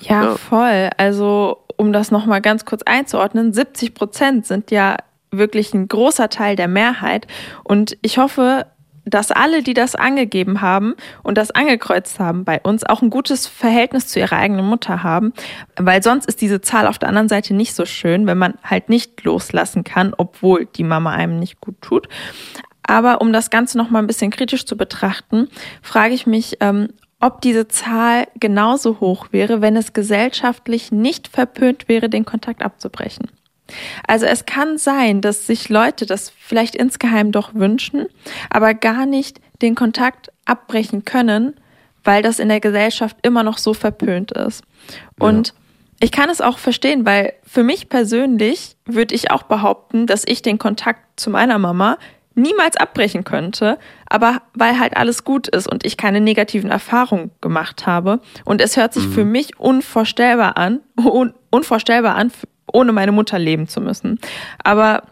Ja, 0.00 0.24
Ja. 0.24 0.34
voll. 0.36 0.90
Also, 0.96 1.58
um 1.76 1.92
das 1.92 2.10
nochmal 2.10 2.40
ganz 2.40 2.64
kurz 2.64 2.82
einzuordnen, 2.82 3.52
70 3.52 3.94
Prozent 3.94 4.46
sind 4.46 4.70
ja 4.70 4.96
wirklich 5.30 5.74
ein 5.74 5.88
großer 5.88 6.28
Teil 6.28 6.56
der 6.56 6.68
Mehrheit. 6.68 7.26
Und 7.64 7.96
ich 8.02 8.18
hoffe, 8.18 8.66
dass 9.04 9.30
alle, 9.30 9.62
die 9.62 9.74
das 9.74 9.94
angegeben 9.94 10.60
haben 10.60 10.94
und 11.22 11.38
das 11.38 11.50
angekreuzt 11.50 12.20
haben 12.20 12.44
bei 12.44 12.60
uns, 12.60 12.84
auch 12.84 13.00
ein 13.00 13.10
gutes 13.10 13.46
Verhältnis 13.46 14.06
zu 14.08 14.18
ihrer 14.20 14.36
eigenen 14.36 14.66
Mutter 14.66 15.02
haben, 15.02 15.32
weil 15.76 16.02
sonst 16.02 16.26
ist 16.26 16.40
diese 16.42 16.60
Zahl 16.60 16.86
auf 16.86 16.98
der 16.98 17.08
anderen 17.08 17.28
Seite 17.28 17.54
nicht 17.54 17.74
so 17.74 17.86
schön, 17.86 18.26
wenn 18.26 18.36
man 18.38 18.54
halt 18.62 18.88
nicht 18.90 19.24
loslassen 19.24 19.82
kann, 19.84 20.12
obwohl 20.16 20.66
die 20.66 20.84
Mama 20.84 21.10
einem 21.12 21.38
nicht 21.38 21.60
gut 21.60 21.80
tut. 21.80 22.08
Aber 22.82 23.20
um 23.20 23.32
das 23.32 23.50
Ganze 23.50 23.78
noch 23.78 23.90
mal 23.90 23.98
ein 24.00 24.06
bisschen 24.06 24.30
kritisch 24.30 24.66
zu 24.66 24.76
betrachten, 24.76 25.48
frage 25.82 26.14
ich 26.14 26.26
mich, 26.26 26.56
ähm, 26.60 26.88
ob 27.20 27.40
diese 27.40 27.68
Zahl 27.68 28.28
genauso 28.38 29.00
hoch 29.00 29.28
wäre, 29.32 29.60
wenn 29.60 29.76
es 29.76 29.92
gesellschaftlich 29.92 30.92
nicht 30.92 31.28
verpönt 31.28 31.88
wäre, 31.88 32.08
den 32.08 32.24
Kontakt 32.24 32.62
abzubrechen. 32.62 33.30
Also 34.06 34.26
es 34.26 34.46
kann 34.46 34.78
sein, 34.78 35.20
dass 35.20 35.46
sich 35.46 35.68
Leute 35.68 36.06
das 36.06 36.30
vielleicht 36.30 36.74
insgeheim 36.74 37.32
doch 37.32 37.54
wünschen, 37.54 38.06
aber 38.50 38.74
gar 38.74 39.04
nicht 39.04 39.40
den 39.60 39.74
Kontakt 39.74 40.32
abbrechen 40.44 41.04
können, 41.04 41.54
weil 42.04 42.22
das 42.22 42.38
in 42.38 42.48
der 42.48 42.60
Gesellschaft 42.60 43.16
immer 43.22 43.42
noch 43.42 43.58
so 43.58 43.74
verpönt 43.74 44.32
ist. 44.32 44.62
Und 45.18 45.48
ja. 45.48 45.54
ich 46.00 46.12
kann 46.12 46.30
es 46.30 46.40
auch 46.40 46.58
verstehen, 46.58 47.04
weil 47.04 47.34
für 47.42 47.62
mich 47.62 47.88
persönlich 47.88 48.76
würde 48.86 49.14
ich 49.14 49.30
auch 49.30 49.42
behaupten, 49.42 50.06
dass 50.06 50.22
ich 50.26 50.40
den 50.40 50.58
Kontakt 50.58 51.20
zu 51.20 51.28
meiner 51.28 51.58
Mama 51.58 51.98
niemals 52.38 52.76
abbrechen 52.76 53.24
könnte, 53.24 53.78
aber 54.08 54.42
weil 54.54 54.78
halt 54.78 54.96
alles 54.96 55.24
gut 55.24 55.48
ist 55.48 55.66
und 55.70 55.84
ich 55.84 55.96
keine 55.96 56.20
negativen 56.20 56.70
Erfahrungen 56.70 57.30
gemacht 57.40 57.86
habe. 57.86 58.20
Und 58.44 58.60
es 58.60 58.76
hört 58.76 58.94
sich 58.94 59.06
mhm. 59.06 59.12
für 59.12 59.24
mich 59.24 59.58
unvorstellbar 59.58 60.56
an, 60.56 60.80
un 60.96 61.34
unvorstellbar 61.50 62.14
an, 62.14 62.30
ohne 62.72 62.92
meine 62.92 63.12
Mutter 63.12 63.38
leben 63.38 63.68
zu 63.68 63.80
müssen. 63.80 64.18
Aber 64.62 65.02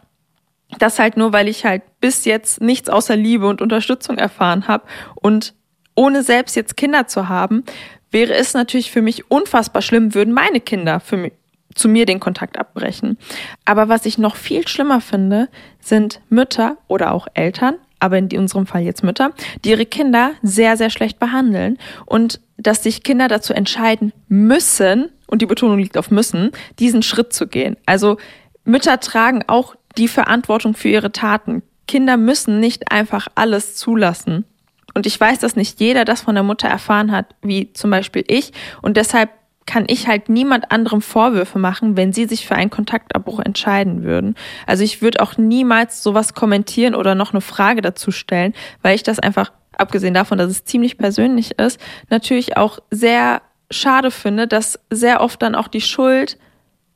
das 0.79 0.99
halt 0.99 1.17
nur, 1.17 1.33
weil 1.33 1.47
ich 1.47 1.65
halt 1.65 1.81
bis 1.99 2.25
jetzt 2.25 2.61
nichts 2.61 2.89
außer 2.89 3.15
Liebe 3.15 3.47
und 3.47 3.61
Unterstützung 3.61 4.17
erfahren 4.17 4.67
habe 4.67 4.85
und 5.15 5.53
ohne 5.95 6.23
selbst 6.23 6.55
jetzt 6.55 6.77
Kinder 6.77 7.07
zu 7.07 7.27
haben, 7.27 7.63
wäre 8.11 8.33
es 8.33 8.53
natürlich 8.53 8.91
für 8.91 9.01
mich 9.01 9.31
unfassbar 9.31 9.81
schlimm, 9.81 10.13
würden 10.13 10.33
meine 10.33 10.59
Kinder 10.59 10.99
für 10.99 11.17
mich, 11.17 11.33
zu 11.75 11.87
mir 11.87 12.05
den 12.05 12.19
Kontakt 12.19 12.57
abbrechen. 12.57 13.17
Aber 13.65 13.89
was 13.89 14.05
ich 14.05 14.17
noch 14.17 14.35
viel 14.35 14.67
schlimmer 14.67 15.01
finde, 15.01 15.49
sind 15.79 16.21
Mütter 16.29 16.77
oder 16.87 17.13
auch 17.13 17.27
Eltern, 17.33 17.75
aber 17.99 18.17
in 18.17 18.29
unserem 18.37 18.67
Fall 18.67 18.81
jetzt 18.81 19.03
Mütter, 19.03 19.31
die 19.63 19.71
ihre 19.71 19.85
Kinder 19.85 20.31
sehr, 20.41 20.77
sehr 20.77 20.89
schlecht 20.89 21.19
behandeln 21.19 21.77
und 22.05 22.39
dass 22.57 22.83
sich 22.83 23.03
Kinder 23.03 23.27
dazu 23.27 23.53
entscheiden 23.53 24.13
müssen, 24.27 25.09
und 25.27 25.41
die 25.41 25.45
Betonung 25.45 25.77
liegt 25.77 25.97
auf 25.97 26.09
müssen, 26.09 26.51
diesen 26.79 27.03
Schritt 27.03 27.33
zu 27.33 27.47
gehen. 27.47 27.75
Also 27.85 28.17
Mütter 28.63 28.99
tragen 28.99 29.43
auch 29.47 29.75
die 29.97 30.07
Verantwortung 30.07 30.73
für 30.73 30.87
ihre 30.87 31.11
Taten. 31.11 31.63
Kinder 31.87 32.17
müssen 32.17 32.59
nicht 32.59 32.91
einfach 32.91 33.27
alles 33.35 33.75
zulassen. 33.75 34.45
Und 34.93 35.05
ich 35.05 35.19
weiß, 35.19 35.39
dass 35.39 35.55
nicht 35.55 35.79
jeder 35.79 36.05
das 36.05 36.21
von 36.21 36.35
der 36.35 36.43
Mutter 36.43 36.67
erfahren 36.67 37.11
hat, 37.11 37.35
wie 37.41 37.71
zum 37.73 37.91
Beispiel 37.91 38.23
ich. 38.27 38.51
Und 38.81 38.97
deshalb 38.97 39.29
kann 39.67 39.83
ich 39.87 40.07
halt 40.07 40.29
niemand 40.29 40.71
anderem 40.71 41.01
Vorwürfe 41.01 41.59
machen, 41.59 41.95
wenn 41.95 42.13
sie 42.13 42.25
sich 42.25 42.47
für 42.47 42.55
einen 42.55 42.71
Kontaktabbruch 42.71 43.39
entscheiden 43.39 44.03
würden. 44.03 44.33
Also 44.65 44.83
ich 44.83 45.03
würde 45.03 45.21
auch 45.21 45.37
niemals 45.37 46.01
sowas 46.01 46.33
kommentieren 46.33 46.95
oder 46.95 47.13
noch 47.13 47.33
eine 47.33 47.41
Frage 47.41 47.81
dazu 47.81 48.09
stellen, 48.09 48.53
weil 48.81 48.95
ich 48.95 49.03
das 49.03 49.19
einfach, 49.19 49.51
abgesehen 49.77 50.15
davon, 50.15 50.39
dass 50.39 50.49
es 50.49 50.65
ziemlich 50.65 50.97
persönlich 50.97 51.59
ist, 51.59 51.79
natürlich 52.09 52.57
auch 52.57 52.79
sehr 52.89 53.41
schade 53.69 54.09
finde, 54.09 54.47
dass 54.47 54.79
sehr 54.89 55.21
oft 55.21 55.41
dann 55.41 55.53
auch 55.53 55.67
die 55.67 55.81
Schuld 55.81 56.39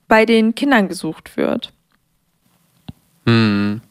bei 0.07 0.25
den 0.25 0.55
Kindern 0.55 0.87
gesucht 0.87 1.37
wird. 1.37 1.73
Hm. 3.27 3.81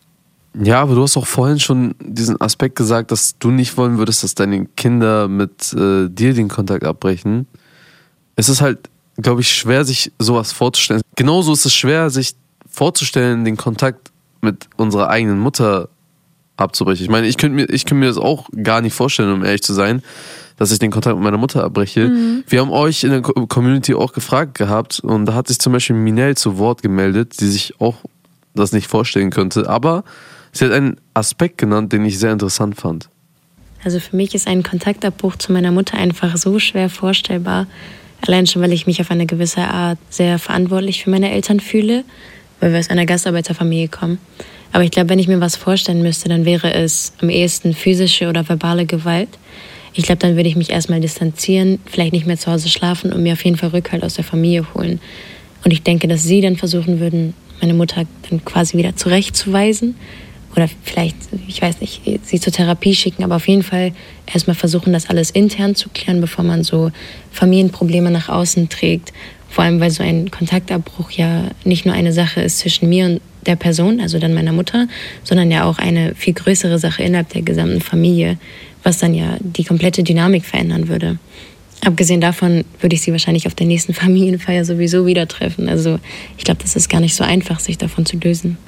Ja, 0.54 0.82
aber 0.82 0.94
du 0.94 1.02
hast 1.02 1.16
auch 1.16 1.26
vorhin 1.26 1.60
schon 1.60 1.94
diesen 2.00 2.40
Aspekt 2.40 2.76
gesagt, 2.76 3.12
dass 3.12 3.38
du 3.38 3.50
nicht 3.50 3.76
wollen 3.76 3.98
würdest, 3.98 4.24
dass 4.24 4.34
deine 4.34 4.66
Kinder 4.66 5.28
mit 5.28 5.72
äh, 5.74 6.08
dir 6.08 6.34
den 6.34 6.48
Kontakt 6.48 6.84
abbrechen. 6.84 7.46
Es 8.40 8.48
ist 8.48 8.62
halt, 8.62 8.88
glaube 9.16 9.42
ich, 9.42 9.53
schwer, 9.53 9.85
sich 9.85 10.12
sowas 10.18 10.50
vorzustellen. 10.53 11.03
Genauso 11.14 11.53
ist 11.53 11.66
es 11.66 11.74
schwer, 11.74 12.09
sich 12.09 12.35
vorzustellen, 12.68 13.44
den 13.44 13.57
Kontakt 13.57 14.11
mit 14.40 14.66
unserer 14.76 15.11
eigenen 15.11 15.38
Mutter 15.38 15.90
abzubrechen. 16.57 17.05
Ich 17.05 17.11
meine, 17.11 17.26
ich 17.26 17.37
könnte 17.37 17.57
mir, 17.57 17.68
ich 17.68 17.85
könnte 17.85 18.00
mir 18.00 18.07
das 18.07 18.16
auch 18.16 18.48
gar 18.62 18.81
nicht 18.81 18.94
vorstellen, 18.94 19.33
um 19.33 19.44
ehrlich 19.44 19.62
zu 19.62 19.74
sein 19.74 20.03
dass 20.57 20.72
ich 20.72 20.79
den 20.79 20.90
Kontakt 20.90 21.16
mit 21.16 21.24
meiner 21.24 21.38
Mutter 21.38 21.64
abbreche. 21.64 22.09
Mhm. 22.09 22.44
Wir 22.46 22.61
haben 22.61 22.70
euch 22.70 23.03
in 23.03 23.11
der 23.12 23.22
Community 23.22 23.94
auch 23.94 24.12
gefragt 24.12 24.59
gehabt 24.59 25.00
und 25.00 25.24
da 25.24 25.33
hat 25.33 25.48
sich 25.48 25.59
zum 25.59 25.72
Beispiel 25.72 25.96
Minel 25.96 26.37
zu 26.37 26.59
Wort 26.59 26.83
gemeldet, 26.83 27.40
die 27.40 27.46
sich 27.46 27.81
auch 27.81 27.96
das 28.55 28.72
nicht 28.72 28.87
vorstellen 28.87 29.31
könnte. 29.31 29.70
Aber 29.70 30.05
sie 30.53 30.66
hat 30.66 30.72
einen 30.72 30.98
Aspekt 31.14 31.57
genannt, 31.57 31.94
den 31.94 32.05
ich 32.05 32.18
sehr 32.18 32.31
interessant 32.31 32.76
fand. 32.76 33.09
Also 33.83 34.00
für 34.00 34.14
mich 34.14 34.35
ist 34.35 34.46
ein 34.46 34.62
Kontaktabbruch 34.62 35.37
zu 35.37 35.50
meiner 35.50 35.72
Mutter 35.72 35.96
einfach 35.96 36.37
so 36.37 36.59
schwer 36.59 36.90
vorstellbar. 36.90 37.66
Allein 38.26 38.46
schon, 38.46 38.62
weil 38.62 38.72
ich 38.72 38.87
mich 38.87 39.00
auf 39.00 39.11
eine 39.11 39.26
gewisse 39.26 39.62
Art 39.62 39.98
sehr 40.11 40.38
verantwortlich 40.38 41.04
für 41.04 41.11
meine 41.11 41.30
Eltern 41.30 41.61
fühle, 41.61 42.04
weil 42.61 42.72
wir 42.72 42.78
aus 42.78 42.90
einer 42.90 43.06
Gastarbeiterfamilie 43.06 43.88
kommen. 43.88 44.18
Aber 44.72 44.85
ich 44.85 44.90
glaube, 44.90 45.09
wenn 45.09 45.18
ich 45.18 45.28
mir 45.28 45.40
was 45.40 45.56
vorstellen 45.56 46.02
müsste, 46.02 46.28
dann 46.28 46.44
wäre 46.44 46.72
es 46.72 47.12
am 47.20 47.28
ehesten 47.28 47.74
physische 47.74 48.28
oder 48.28 48.48
verbale 48.48 48.87
Gewalt. 48.87 49.28
Ich 49.94 50.04
glaube, 50.04 50.20
dann 50.20 50.37
würde 50.37 50.48
ich 50.48 50.56
mich 50.56 50.70
erstmal 50.70 51.00
distanzieren, 51.00 51.80
vielleicht 51.87 52.12
nicht 52.12 52.26
mehr 52.26 52.38
zu 52.38 52.52
Hause 52.52 52.68
schlafen 52.68 53.12
und 53.12 53.22
mir 53.22 53.33
auf 53.33 53.44
jeden 53.44 53.56
Fall 53.56 53.70
Rückhalt 53.70 54.04
aus 54.04 54.14
der 54.14 54.24
Familie 54.24 54.64
holen. 54.74 55.00
Und 55.64 55.72
ich 55.72 55.83
denke, 55.83 56.06
dass 56.06 56.22
sie 56.22 56.40
dann 56.40 56.56
versuchen 56.56 57.00
würden, 57.00 57.35
meine 57.61 57.74
Mutter 57.74 58.04
dann 58.28 58.44
quasi 58.44 58.78
wieder 58.78 58.96
zurechtzuweisen. 58.96 59.96
Oder 60.56 60.68
vielleicht, 60.82 61.16
ich 61.46 61.62
weiß 61.62 61.80
nicht, 61.80 62.02
sie 62.24 62.40
zur 62.40 62.52
Therapie 62.52 62.94
schicken, 62.94 63.22
aber 63.22 63.36
auf 63.36 63.46
jeden 63.46 63.62
Fall 63.62 63.92
erstmal 64.32 64.56
versuchen, 64.56 64.92
das 64.92 65.08
alles 65.08 65.30
intern 65.30 65.74
zu 65.74 65.88
klären, 65.90 66.20
bevor 66.20 66.44
man 66.44 66.64
so 66.64 66.90
Familienprobleme 67.30 68.10
nach 68.10 68.28
außen 68.28 68.68
trägt. 68.68 69.12
Vor 69.48 69.64
allem, 69.64 69.80
weil 69.80 69.90
so 69.90 70.02
ein 70.02 70.30
Kontaktabbruch 70.30 71.10
ja 71.12 71.44
nicht 71.64 71.86
nur 71.86 71.94
eine 71.94 72.12
Sache 72.12 72.40
ist 72.40 72.58
zwischen 72.58 72.88
mir 72.88 73.06
und 73.06 73.20
der 73.46 73.56
Person, 73.56 74.00
also 74.00 74.18
dann 74.18 74.34
meiner 74.34 74.52
Mutter, 74.52 74.86
sondern 75.24 75.50
ja 75.50 75.64
auch 75.64 75.78
eine 75.78 76.14
viel 76.14 76.34
größere 76.34 76.78
Sache 76.78 77.02
innerhalb 77.02 77.30
der 77.30 77.42
gesamten 77.42 77.80
Familie 77.80 78.38
was 78.82 78.98
dann 78.98 79.14
ja 79.14 79.36
die 79.40 79.64
komplette 79.64 80.02
Dynamik 80.02 80.44
verändern 80.44 80.88
würde. 80.88 81.18
Abgesehen 81.84 82.20
davon 82.20 82.64
würde 82.80 82.94
ich 82.94 83.02
sie 83.02 83.12
wahrscheinlich 83.12 83.46
auf 83.46 83.54
der 83.54 83.66
nächsten 83.66 83.94
Familienfeier 83.94 84.64
sowieso 84.64 85.06
wieder 85.06 85.28
treffen. 85.28 85.68
Also 85.68 85.98
ich 86.36 86.44
glaube, 86.44 86.62
das 86.62 86.76
ist 86.76 86.88
gar 86.88 87.00
nicht 87.00 87.14
so 87.14 87.24
einfach, 87.24 87.60
sich 87.60 87.78
davon 87.78 88.06
zu 88.06 88.16
lösen. 88.18 88.58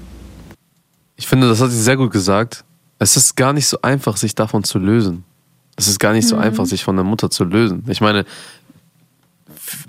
Ich 1.23 1.29
finde, 1.29 1.49
das 1.49 1.61
hat 1.61 1.71
sie 1.71 1.81
sehr 1.81 1.97
gut 1.97 2.11
gesagt. 2.11 2.65
Es 2.99 3.17
ist 3.17 3.37
gar 3.37 3.53
nicht 3.53 3.69
so 3.69 3.81
einfach, 3.81 4.17
sich 4.17 4.35
davon 4.35 4.65
zu 4.65 4.81
lösen. 4.81 5.23
Es 5.77 5.87
ist 5.87 6.01
gar 6.01 6.13
nicht 6.13 6.27
so 6.27 6.35
mhm. 6.35 6.43
einfach, 6.43 6.67
sich 6.67 6.83
von 6.83 6.97
der 6.97 7.05
Mutter 7.05 7.31
zu 7.31 7.45
lösen. 7.45 7.85
Ich 7.87 8.01
meine, 8.01 8.25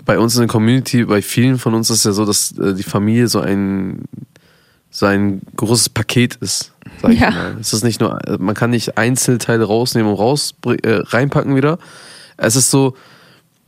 bei 0.04 0.16
uns 0.16 0.36
in 0.36 0.42
der 0.42 0.48
Community, 0.48 1.04
bei 1.04 1.22
vielen 1.22 1.58
von 1.58 1.74
uns 1.74 1.90
ist 1.90 1.98
es 1.98 2.04
ja 2.04 2.12
so, 2.12 2.24
dass 2.24 2.52
äh, 2.58 2.74
die 2.74 2.84
Familie 2.84 3.26
so 3.26 3.40
ein, 3.40 4.04
so 4.90 5.06
ein 5.06 5.42
großes 5.56 5.88
Paket 5.88 6.36
ist 6.36 6.72
sag 7.02 7.12
ich 7.12 7.20
ja. 7.20 7.30
mal. 7.32 7.56
Es 7.60 7.72
ist 7.72 7.82
nicht 7.82 8.00
nur, 8.00 8.20
man 8.38 8.54
kann 8.54 8.70
nicht 8.70 8.96
Einzelteile 8.96 9.64
rausnehmen 9.64 10.12
und 10.12 10.18
raus, 10.18 10.54
äh, 10.66 11.00
reinpacken 11.02 11.56
wieder. 11.56 11.78
Es 12.36 12.54
ist 12.54 12.70
so, 12.70 12.94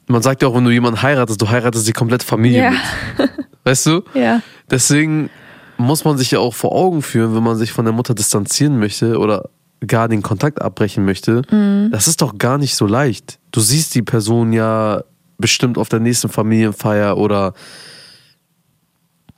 man 0.06 0.22
sagt 0.22 0.42
ja 0.42 0.48
auch, 0.48 0.54
wenn 0.54 0.64
du 0.64 0.70
jemanden 0.70 1.02
heiratest, 1.02 1.42
du 1.42 1.48
heiratest 1.48 1.88
die 1.88 1.92
komplette 1.92 2.24
Familie 2.24 2.62
ja. 2.62 2.70
mit. 2.70 3.30
Weißt 3.64 3.86
du? 3.86 4.04
Ja. 4.14 4.42
Deswegen 4.70 5.30
muss 5.78 6.04
man 6.04 6.18
sich 6.18 6.30
ja 6.30 6.38
auch 6.38 6.54
vor 6.54 6.72
Augen 6.72 7.02
führen, 7.02 7.34
wenn 7.34 7.42
man 7.42 7.56
sich 7.56 7.72
von 7.72 7.84
der 7.84 7.94
Mutter 7.94 8.14
distanzieren 8.14 8.78
möchte 8.78 9.18
oder 9.18 9.50
gar 9.86 10.08
den 10.08 10.22
Kontakt 10.22 10.62
abbrechen 10.62 11.04
möchte. 11.04 11.42
Mhm. 11.50 11.90
Das 11.92 12.08
ist 12.08 12.22
doch 12.22 12.38
gar 12.38 12.58
nicht 12.58 12.74
so 12.74 12.86
leicht. 12.86 13.38
Du 13.52 13.60
siehst 13.60 13.94
die 13.94 14.02
Person 14.02 14.52
ja 14.52 15.02
bestimmt 15.38 15.78
auf 15.78 15.88
der 15.88 16.00
nächsten 16.00 16.28
Familienfeier 16.28 17.16
oder 17.16 17.52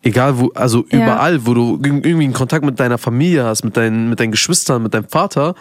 Egal 0.02 0.38
wo, 0.38 0.50
also 0.54 0.84
ja. 0.90 1.02
überall, 1.02 1.44
wo 1.44 1.54
du 1.54 1.80
irgendwie 1.82 2.24
einen 2.24 2.32
Kontakt 2.32 2.64
mit 2.64 2.78
deiner 2.78 2.98
Familie 2.98 3.44
hast, 3.44 3.64
mit 3.64 3.76
deinen, 3.76 4.08
mit 4.08 4.20
deinen 4.20 4.30
Geschwistern, 4.30 4.82
mit 4.82 4.94
deinem 4.94 5.08
Vater, 5.08 5.54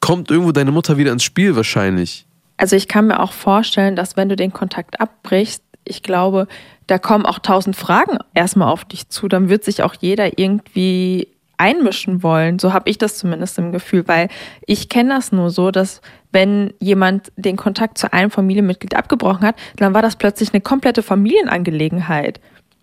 kommt 0.00 0.30
irgendwo 0.30 0.52
deine 0.52 0.70
Mutter 0.70 0.96
wieder 0.96 1.12
ins 1.12 1.24
Spiel 1.24 1.56
wahrscheinlich. 1.56 2.24
Also 2.56 2.76
ich 2.76 2.88
kann 2.88 3.08
mir 3.08 3.20
auch 3.20 3.32
vorstellen, 3.32 3.96
dass 3.96 4.16
wenn 4.16 4.28
du 4.28 4.36
den 4.36 4.52
Kontakt 4.52 5.00
abbrichst, 5.00 5.62
ich 5.84 6.02
glaube, 6.02 6.46
da 6.90 6.98
kommen 6.98 7.24
auch 7.24 7.38
tausend 7.38 7.76
Fragen 7.76 8.18
erstmal 8.34 8.68
auf 8.68 8.84
dich 8.84 9.08
zu. 9.08 9.28
Dann 9.28 9.48
wird 9.48 9.62
sich 9.62 9.84
auch 9.84 9.94
jeder 10.00 10.38
irgendwie 10.38 11.28
einmischen 11.56 12.24
wollen. 12.24 12.58
So 12.58 12.72
habe 12.72 12.90
ich 12.90 12.98
das 12.98 13.16
zumindest 13.16 13.58
im 13.58 13.70
Gefühl, 13.70 14.08
weil 14.08 14.28
ich 14.66 14.88
kenne 14.88 15.14
das 15.14 15.30
nur 15.30 15.50
so, 15.50 15.70
dass 15.70 16.00
wenn 16.32 16.74
jemand 16.80 17.30
den 17.36 17.56
Kontakt 17.56 17.96
zu 17.96 18.12
einem 18.12 18.32
Familienmitglied 18.32 18.96
abgebrochen 18.96 19.46
hat, 19.46 19.54
dann 19.76 19.94
war 19.94 20.02
das 20.02 20.16
plötzlich 20.16 20.52
eine 20.52 20.62
komplette 20.62 21.04
Familienangelegenheit. 21.04 22.40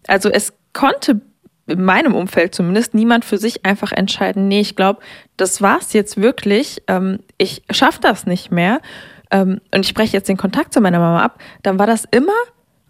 Also 0.07 0.29
es 0.29 0.53
konnte 0.71 1.19
in 1.65 1.83
meinem 1.83 2.15
Umfeld 2.15 2.55
zumindest 2.55 2.93
niemand 2.93 3.25
für 3.25 3.37
sich 3.37 3.65
einfach 3.65 3.91
entscheiden, 3.91 4.47
nee, 4.47 4.61
ich 4.61 4.77
glaube, 4.77 5.01
das 5.35 5.61
war's 5.61 5.91
jetzt 5.91 6.21
wirklich, 6.21 6.81
ähm, 6.87 7.19
ich 7.37 7.63
schaffe 7.71 7.99
das 7.99 8.25
nicht 8.25 8.51
mehr 8.53 8.79
ähm, 9.31 9.59
und 9.73 9.85
ich 9.85 9.93
breche 9.93 10.15
jetzt 10.15 10.29
den 10.29 10.37
Kontakt 10.37 10.71
zu 10.71 10.79
meiner 10.79 10.99
Mama 10.99 11.21
ab, 11.25 11.41
dann 11.63 11.77
war 11.77 11.87
das 11.87 12.05
immer, 12.09 12.31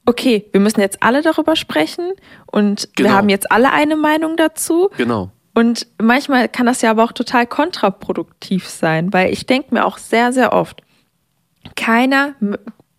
okay, 0.08 0.46
wir 0.52 0.62
müssen 0.62 0.80
jetzt 0.80 1.04
alle 1.04 1.22
darüber 1.22 1.56
sprechen 1.56 2.14
und 2.48 2.90
genau. 2.96 3.10
wir 3.10 3.16
haben 3.16 3.30
jetzt 3.30 3.52
alle 3.52 3.72
eine 3.72 3.98
Meinung 3.98 4.38
dazu. 4.38 4.90
Genau. 4.98 5.30
Und 5.54 5.88
manchmal 6.02 6.48
kann 6.48 6.66
das 6.66 6.82
ja 6.82 6.92
aber 6.92 7.04
auch 7.04 7.12
total 7.12 7.46
kontraproduktiv 7.46 8.68
sein, 8.68 9.12
weil 9.12 9.34
ich 9.34 9.46
denke 9.46 9.74
mir 9.74 9.86
auch 9.86 9.98
sehr, 9.98 10.32
sehr 10.32 10.54
oft, 10.54 10.82
keiner 11.76 12.36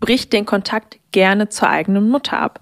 bricht 0.00 0.32
den 0.32 0.44
Kontakt 0.44 0.98
gerne 1.10 1.48
zur 1.48 1.70
eigenen 1.70 2.08
Mutter 2.10 2.38
ab. 2.38 2.60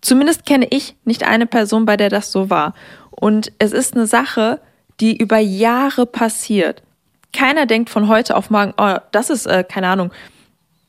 Zumindest 0.00 0.44
kenne 0.44 0.66
ich 0.68 0.96
nicht 1.04 1.24
eine 1.24 1.46
Person, 1.46 1.86
bei 1.86 1.96
der 1.96 2.08
das 2.08 2.32
so 2.32 2.50
war. 2.50 2.74
Und 3.10 3.52
es 3.60 3.72
ist 3.72 3.94
eine 3.94 4.06
Sache, 4.06 4.60
die 4.98 5.16
über 5.16 5.38
Jahre 5.38 6.06
passiert. 6.06 6.82
Keiner 7.32 7.66
denkt 7.66 7.90
von 7.90 8.08
heute 8.08 8.36
auf 8.36 8.50
morgen, 8.50 8.74
oh, 8.76 8.96
das 9.12 9.30
ist, 9.30 9.46
äh, 9.46 9.62
keine 9.62 9.86
Ahnung, 9.88 10.10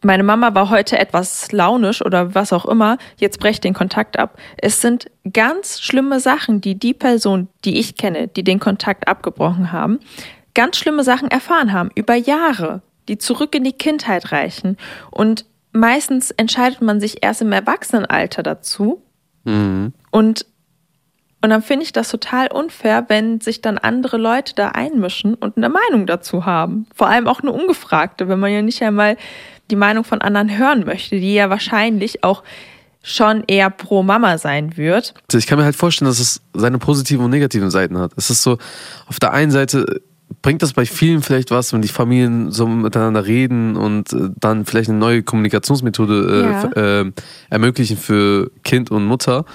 meine 0.03 0.23
Mama 0.23 0.53
war 0.53 0.69
heute 0.69 0.97
etwas 0.99 1.51
launisch 1.51 2.03
oder 2.03 2.35
was 2.35 2.53
auch 2.53 2.65
immer, 2.65 2.97
jetzt 3.17 3.39
brecht 3.39 3.63
den 3.63 3.73
Kontakt 3.73 4.17
ab. 4.17 4.37
Es 4.57 4.81
sind 4.81 5.09
ganz 5.31 5.81
schlimme 5.81 6.19
Sachen, 6.19 6.61
die 6.61 6.75
die 6.75 6.93
Person, 6.93 7.47
die 7.65 7.79
ich 7.79 7.95
kenne, 7.95 8.27
die 8.27 8.43
den 8.43 8.59
Kontakt 8.59 9.07
abgebrochen 9.07 9.71
haben, 9.71 9.99
ganz 10.53 10.77
schlimme 10.77 11.03
Sachen 11.03 11.29
erfahren 11.29 11.73
haben, 11.73 11.89
über 11.95 12.15
Jahre, 12.15 12.81
die 13.07 13.17
zurück 13.17 13.55
in 13.55 13.63
die 13.63 13.73
Kindheit 13.73 14.31
reichen. 14.31 14.77
Und 15.11 15.45
meistens 15.71 16.31
entscheidet 16.31 16.81
man 16.81 16.99
sich 16.99 17.23
erst 17.23 17.41
im 17.41 17.51
Erwachsenenalter 17.51 18.43
dazu. 18.43 19.01
Mhm. 19.43 19.93
Und, 20.11 20.45
und 21.43 21.49
dann 21.49 21.61
finde 21.61 21.83
ich 21.83 21.91
das 21.91 22.07
total 22.07 22.47
unfair, 22.47 23.03
wenn 23.09 23.41
sich 23.41 23.59
dann 23.59 23.77
andere 23.77 24.15
Leute 24.15 24.55
da 24.55 24.69
einmischen 24.69 25.33
und 25.33 25.57
eine 25.57 25.67
Meinung 25.67 26.07
dazu 26.07 26.45
haben. 26.45 26.87
Vor 26.95 27.07
allem 27.09 27.27
auch 27.27 27.41
eine 27.41 27.51
ungefragte, 27.51 28.29
wenn 28.29 28.39
man 28.39 28.53
ja 28.53 28.61
nicht 28.61 28.81
einmal 28.81 29.17
die 29.69 29.75
Meinung 29.75 30.05
von 30.05 30.21
anderen 30.21 30.57
hören 30.57 30.85
möchte, 30.85 31.19
die 31.19 31.33
ja 31.33 31.49
wahrscheinlich 31.49 32.23
auch 32.23 32.43
schon 33.01 33.43
eher 33.45 33.69
pro 33.69 34.03
Mama 34.03 34.37
sein 34.37 34.77
wird. 34.77 35.15
Ich 35.33 35.45
kann 35.45 35.57
mir 35.59 35.65
halt 35.65 35.75
vorstellen, 35.75 36.07
dass 36.07 36.19
es 36.19 36.41
seine 36.53 36.77
positiven 36.77 37.25
und 37.25 37.31
negativen 37.31 37.69
Seiten 37.69 37.97
hat. 37.97 38.13
Es 38.15 38.29
ist 38.29 38.41
so, 38.41 38.57
auf 39.07 39.19
der 39.19 39.33
einen 39.33 39.51
Seite 39.51 40.01
bringt 40.41 40.61
das 40.61 40.73
bei 40.73 40.85
vielen 40.85 41.21
vielleicht 41.21 41.51
was, 41.51 41.73
wenn 41.73 41.81
die 41.81 41.87
Familien 41.87 42.51
so 42.51 42.67
miteinander 42.67 43.25
reden 43.25 43.75
und 43.75 44.11
äh, 44.13 44.29
dann 44.39 44.65
vielleicht 44.65 44.89
eine 44.89 44.97
neue 44.99 45.23
Kommunikationsmethode 45.23 46.71
äh, 46.73 46.81
Ja. 46.81 47.01
äh, 47.01 47.11
ermöglichen 47.49 47.97
für 47.97 48.51
Kind 48.63 48.91
und 48.91 49.05
Mutter. 49.05 49.45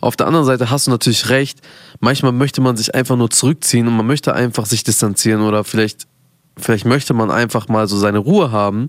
Auf 0.00 0.16
der 0.16 0.26
anderen 0.26 0.46
Seite 0.46 0.70
hast 0.70 0.86
du 0.86 0.90
natürlich 0.90 1.28
recht, 1.30 1.60
manchmal 2.00 2.32
möchte 2.32 2.60
man 2.60 2.76
sich 2.76 2.94
einfach 2.94 3.16
nur 3.16 3.30
zurückziehen 3.30 3.86
und 3.88 3.96
man 3.96 4.06
möchte 4.06 4.34
einfach 4.34 4.66
sich 4.66 4.84
distanzieren 4.84 5.42
oder 5.42 5.64
vielleicht, 5.64 6.06
vielleicht 6.56 6.84
möchte 6.84 7.14
man 7.14 7.30
einfach 7.30 7.68
mal 7.68 7.88
so 7.88 7.96
seine 7.96 8.18
Ruhe 8.18 8.52
haben. 8.52 8.88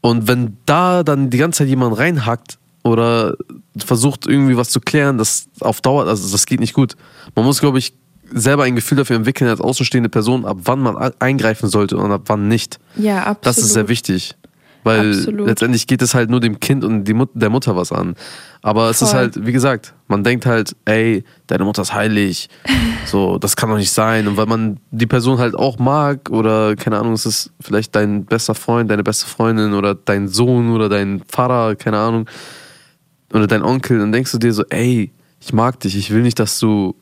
Und 0.00 0.28
wenn 0.28 0.58
da 0.66 1.02
dann 1.02 1.30
die 1.30 1.38
ganze 1.38 1.58
Zeit 1.58 1.68
jemand 1.68 1.96
reinhackt 1.96 2.58
oder 2.82 3.36
versucht 3.78 4.26
irgendwie 4.26 4.56
was 4.56 4.68
zu 4.68 4.80
klären, 4.80 5.16
das 5.16 5.48
auf 5.60 5.80
Dauer, 5.80 6.06
also 6.06 6.30
das 6.30 6.44
geht 6.46 6.60
nicht 6.60 6.74
gut. 6.74 6.96
Man 7.34 7.44
muss, 7.46 7.60
glaube 7.60 7.78
ich, 7.78 7.94
selber 8.32 8.64
ein 8.64 8.76
Gefühl 8.76 8.98
dafür 8.98 9.16
entwickeln 9.16 9.48
als 9.48 9.60
außenstehende 9.60 10.08
Person, 10.08 10.44
ab 10.44 10.58
wann 10.64 10.80
man 10.80 10.96
eingreifen 11.18 11.68
sollte 11.68 11.96
und 11.96 12.10
ab 12.10 12.22
wann 12.26 12.48
nicht. 12.48 12.78
Ja, 12.96 13.18
absolut. 13.18 13.46
Das 13.46 13.58
ist 13.58 13.72
sehr 13.72 13.88
wichtig. 13.88 14.34
Weil 14.84 15.12
Absolut. 15.12 15.46
letztendlich 15.46 15.86
geht 15.86 16.02
es 16.02 16.14
halt 16.14 16.28
nur 16.28 16.40
dem 16.40 16.60
Kind 16.60 16.84
und 16.84 17.08
Mut 17.14 17.30
der 17.32 17.48
Mutter 17.48 17.74
was 17.74 17.90
an. 17.90 18.14
Aber 18.60 18.90
es 18.90 19.00
ist 19.00 19.10
Voll. 19.10 19.20
halt, 19.20 19.46
wie 19.46 19.52
gesagt, 19.52 19.94
man 20.08 20.22
denkt 20.22 20.44
halt, 20.44 20.76
ey, 20.84 21.24
deine 21.46 21.64
Mutter 21.64 21.82
ist 21.82 21.94
heilig. 21.94 22.48
So, 23.06 23.36
das 23.36 23.54
kann 23.54 23.68
doch 23.68 23.76
nicht 23.76 23.92
sein. 23.92 24.26
Und 24.26 24.38
weil 24.38 24.46
man 24.46 24.80
die 24.90 25.06
Person 25.06 25.36
halt 25.36 25.54
auch 25.54 25.78
mag 25.78 26.30
oder, 26.30 26.74
keine 26.74 26.98
Ahnung, 26.98 27.12
es 27.12 27.26
ist 27.26 27.52
vielleicht 27.60 27.94
dein 27.94 28.24
bester 28.24 28.54
Freund, 28.54 28.90
deine 28.90 29.02
beste 29.02 29.26
Freundin 29.26 29.74
oder 29.74 29.94
dein 29.94 30.26
Sohn 30.26 30.70
oder 30.72 30.88
dein 30.88 31.22
Vater, 31.28 31.76
keine 31.76 31.98
Ahnung, 31.98 32.26
oder 33.30 33.46
dein 33.46 33.62
Onkel, 33.62 33.98
dann 33.98 34.10
denkst 34.10 34.32
du 34.32 34.38
dir 34.38 34.54
so, 34.54 34.64
ey, 34.70 35.12
ich 35.38 35.52
mag 35.52 35.80
dich, 35.80 35.96
ich 35.98 36.10
will 36.12 36.22
nicht, 36.22 36.38
dass 36.38 36.58
du, 36.58 36.94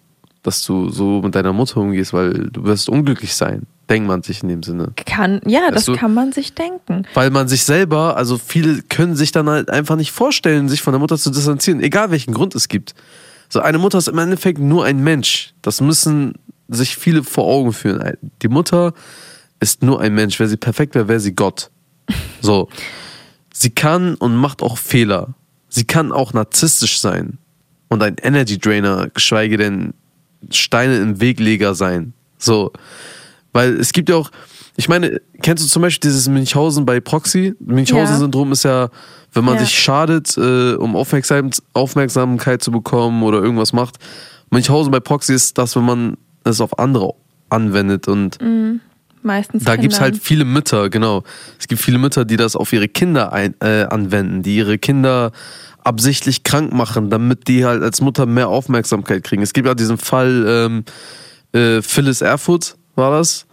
dass 0.43 0.63
du 0.65 0.89
so 0.91 1.23
mit 1.23 1.35
deiner 1.35 1.53
Mutter 1.53 1.79
umgehst, 1.79 2.13
weil 2.13 2.49
du 2.51 2.65
wirst 2.65 2.89
unglücklich 2.89 3.35
sein. 3.35 3.63
Denkt 3.89 4.09
man 4.09 4.23
sich 4.23 4.43
in 4.43 4.49
dem 4.49 4.63
Sinne. 4.63 4.93
Kann, 5.07 5.41
ja, 5.47 5.61
das 5.71 5.77
Weißt 5.83 5.89
du- 5.89 5.97
kann 5.97 6.15
man 6.15 6.33
sich 6.33 6.55
denken. 6.55 7.05
Weil 7.15 7.31
man 7.31 7.47
sich 7.49 7.65
selber, 7.65 8.17
also 8.17 8.39
viele 8.39 8.83
können 8.83 9.15
sich 9.17 9.33
dann 9.33 9.49
halt 9.49 9.71
einfach 9.71 9.97
nicht 9.97 10.13
vorstellen, 10.13 10.69
sich 10.69 10.83
von 10.83 10.93
der 10.93 11.01
Mutter 11.01 11.19
zu 11.19 11.31
distanzieren, 11.31 11.81
egal 11.81 12.11
welchen 12.11 12.33
Grund 12.35 12.55
es 12.55 12.69
gibt. 12.69 12.95
So 13.49 13.61
eine 13.61 13.79
Mutter 13.79 13.99
ist 13.99 14.09
im 14.09 14.19
Endeffekt 14.19 14.59
nur 14.59 14.85
ein 14.85 15.03
Mensch. 15.05 15.53
Das 15.63 15.81
müssen 15.81 16.35
sich 16.69 16.97
viele 16.97 17.23
vor 17.23 17.45
Augen 17.45 17.73
führen. 17.73 18.17
Die 18.41 18.49
Mutter 18.49 18.95
ist 19.61 19.83
nur 19.83 20.01
ein 20.01 20.15
Mensch. 20.15 20.39
Wäre 20.41 20.49
sie 20.49 20.57
perfekt 20.57 20.95
wäre, 20.95 21.07
wäre 21.09 21.21
sie 21.21 21.35
Gott. 21.35 21.71
So. 22.41 22.69
Sie 23.53 23.71
kann 23.71 24.15
und 24.17 24.35
macht 24.35 24.63
auch 24.63 24.79
Fehler. 24.79 25.35
Sie 25.69 25.85
kann 25.85 26.11
auch 26.11 26.33
narzisstisch 26.33 26.99
sein 26.99 27.39
und 27.89 28.03
ein 28.03 28.17
Energy 28.21 28.59
Drainer, 28.59 29.09
geschweige 29.15 29.57
denn 29.59 29.93
Steine 30.51 30.97
im 30.97 31.21
Wegleger 31.21 31.75
sein. 31.75 32.13
So. 32.39 32.73
Weil 33.53 33.75
es 33.75 33.93
gibt 33.93 34.09
ja 34.09 34.17
auch, 34.17 34.31
ich 34.77 34.89
meine, 34.89 35.21
kennst 35.43 35.63
du 35.65 35.69
zum 35.69 35.83
Beispiel 35.83 36.11
dieses 36.11 36.29
Münchhausen 36.29 36.87
bei 36.87 37.01
Proxy? 37.01 37.55
Münchhausen-Syndrom 37.61 38.53
ist 38.53 38.65
ja, 38.65 38.89
wenn 39.33 39.45
man 39.45 39.55
Ja. 39.57 39.61
sich 39.61 39.79
schadet, 39.79 40.37
äh, 40.39 40.75
um 40.75 40.97
Aufmerksam 40.97 41.51
Aufmerksamkeit 41.75 42.63
zu 42.63 42.71
bekommen 42.71 43.23
oder 43.23 43.43
irgendwas 43.43 43.73
macht. 43.73 43.97
Münchhausen 44.51 44.91
bei 44.91 45.01
Proxy 45.01 45.35
ist 45.35 45.59
das, 45.59 45.77
wenn 45.77 45.85
man 45.85 46.17
es 46.45 46.61
auf 46.61 46.79
andere 46.79 47.13
anwendet 47.51 48.09
und 48.09 48.39
Meistens 49.25 49.63
da 49.63 49.77
gibt 49.77 49.93
es 49.93 50.01
halt 50.01 50.19
viele 50.19 50.45
Mütter, 50.45 50.91
genau. 50.91 51.23
Es 51.59 51.69
gibt 51.69 51.81
viele 51.81 51.99
Mütter, 51.99 52.25
die 52.25 52.37
das 52.37 52.57
auf 52.57 52.73
ihre 52.73 52.89
Kinder 52.89 53.33
ein, 53.33 53.55
äh, 53.61 53.85
anwenden, 53.85 54.43
die 54.43 54.57
ihre 54.57 54.79
Kinder 54.79 55.31
absichtlich 55.85 56.45
krank 56.45 56.73
machen, 56.73 57.11
damit 57.11 57.49
die 57.49 57.65
halt 57.65 57.83
als 57.83 58.01
Mutter 58.01 58.27
mehr 58.27 58.49
Aufmerksamkeit 58.49 59.25
kriegen. 59.25 59.43
Es 59.43 59.53
gibt 59.53 59.67
ja 59.67 59.75
diesen 59.75 59.99
Fall, 59.99 60.45
ähm, 60.47 60.85
äh, 61.53 61.83
Phyllis 61.83 62.21
Erfurt 62.21 62.77
war 62.95 63.11
das. 63.11 63.47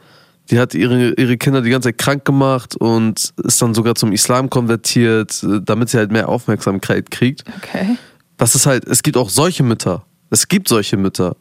Die 0.50 0.60
hat 0.60 0.74
ihre, 0.74 1.14
ihre 1.14 1.38
Kinder 1.38 1.62
die 1.62 1.70
ganze 1.70 1.90
Zeit 1.90 2.00
krank 2.00 2.26
gemacht 2.26 2.76
und 2.76 3.34
ist 3.44 3.62
dann 3.62 3.74
sogar 3.74 3.96
zum 3.96 4.12
Islam 4.12 4.50
konvertiert, 4.50 5.44
äh, 5.44 5.60
damit 5.64 5.90
sie 5.90 5.98
halt 5.98 6.12
mehr 6.12 6.30
Aufmerksamkeit 6.30 7.12
kriegt. 7.12 7.44
Okay. 7.58 7.98
Das 8.38 8.56
ist 8.56 8.66
halt, 8.66 8.88
es 8.88 9.04
gibt 9.04 9.18
auch 9.18 9.30
solche 9.30 9.64
Mütter. 9.64 10.06
Es 10.30 10.48
gibt 10.48 10.68
solche 10.70 10.98
Mütter. 10.98 11.36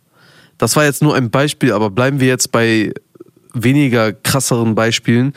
Das 0.58 0.74
war 0.76 0.84
jetzt 0.84 1.02
nur 1.02 1.14
ein 1.14 1.30
Beispiel, 1.30 1.72
aber 1.72 1.90
bleiben 1.90 2.20
wir 2.20 2.26
jetzt 2.26 2.50
bei 2.50 2.92
weniger 3.54 4.12
krasseren 4.12 4.74
Beispielen. 4.74 5.32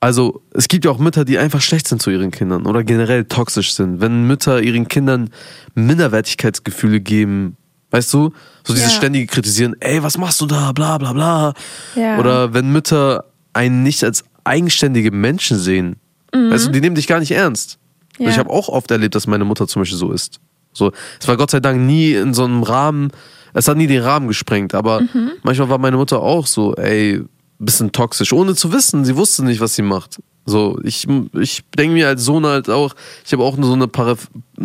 Also, 0.00 0.42
es 0.52 0.68
gibt 0.68 0.84
ja 0.84 0.90
auch 0.90 0.98
Mütter, 0.98 1.24
die 1.24 1.38
einfach 1.38 1.60
schlecht 1.62 1.88
sind 1.88 2.02
zu 2.02 2.10
ihren 2.10 2.30
Kindern 2.30 2.66
oder 2.66 2.84
generell 2.84 3.24
toxisch 3.24 3.72
sind. 3.74 4.00
Wenn 4.00 4.26
Mütter 4.26 4.60
ihren 4.60 4.88
Kindern 4.88 5.30
Minderwertigkeitsgefühle 5.74 7.00
geben, 7.00 7.56
weißt 7.90 8.12
du, 8.12 8.32
so 8.64 8.74
dieses 8.74 8.92
Ja. 8.92 8.96
ständige 8.98 9.26
Kritisieren, 9.26 9.74
ey, 9.80 10.02
was 10.02 10.18
machst 10.18 10.40
du 10.40 10.46
da, 10.46 10.72
bla 10.72 10.98
bla 10.98 11.12
bla. 11.12 11.54
Ja. 11.94 12.18
Oder 12.18 12.52
wenn 12.52 12.70
Mütter 12.72 13.24
einen 13.54 13.82
nicht 13.82 14.04
als 14.04 14.24
eigenständige 14.44 15.10
Menschen 15.10 15.58
sehen. 15.58 15.96
Weißt 16.32 16.66
du, 16.66 16.70
die 16.70 16.80
nehmen 16.82 16.94
dich 16.96 17.06
gar 17.06 17.18
nicht 17.20 17.30
ernst. 17.30 17.78
Mhm. 18.18 18.24
Ja. 18.26 18.30
Ich 18.30 18.38
habe 18.38 18.50
auch 18.50 18.68
oft 18.68 18.90
erlebt, 18.90 19.14
dass 19.14 19.26
meine 19.26 19.44
Mutter 19.46 19.66
zum 19.66 19.80
Beispiel 19.80 19.96
so 19.98 20.12
ist. 20.12 20.38
So, 20.74 20.92
es 21.18 21.26
war 21.26 21.38
Gott 21.38 21.50
sei 21.50 21.60
Dank 21.60 21.80
nie 21.80 22.12
in 22.12 22.34
so 22.34 22.44
einem 22.44 22.62
Rahmen, 22.62 23.10
es 23.54 23.66
hat 23.66 23.78
nie 23.78 23.86
den 23.86 24.02
Rahmen 24.02 24.28
gesprengt, 24.28 24.74
aber 24.74 25.00
Mhm. 25.00 25.32
manchmal 25.42 25.70
war 25.70 25.78
meine 25.78 25.96
Mutter 25.96 26.20
auch 26.20 26.46
so, 26.46 26.74
ey, 26.74 27.22
bisschen 27.58 27.92
toxisch, 27.92 28.32
ohne 28.32 28.54
zu 28.54 28.72
wissen, 28.72 29.04
sie 29.04 29.16
wusste 29.16 29.44
nicht, 29.44 29.60
was 29.60 29.74
sie 29.74 29.82
macht. 29.82 30.18
So, 30.44 30.78
ich, 30.84 31.06
ich 31.32 31.64
denke 31.76 31.94
mir 31.94 32.08
als 32.08 32.22
Sohn 32.24 32.46
halt 32.46 32.68
auch, 32.70 32.94
ich 33.24 33.32
habe 33.32 33.42
auch 33.42 33.56
so 33.60 33.72
eine, 33.72 33.88
Para, 33.88 34.16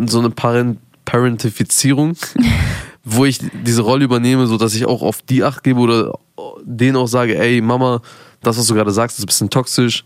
so 0.06 0.18
eine 0.20 0.30
Parent, 0.30 0.78
Parentifizierung, 1.04 2.16
wo 3.04 3.24
ich 3.24 3.38
diese 3.64 3.82
Rolle 3.82 4.04
übernehme, 4.04 4.46
so 4.46 4.56
dass 4.58 4.74
ich 4.74 4.84
auch 4.86 5.02
auf 5.02 5.22
die 5.22 5.42
Acht 5.42 5.62
gebe 5.64 5.80
oder 5.80 6.12
denen 6.64 6.96
auch 6.96 7.08
sage, 7.08 7.36
ey, 7.38 7.60
Mama, 7.60 8.00
das, 8.42 8.58
was 8.58 8.66
du 8.66 8.74
gerade 8.74 8.92
sagst, 8.92 9.18
ist 9.18 9.24
ein 9.24 9.26
bisschen 9.26 9.50
toxisch. 9.50 10.04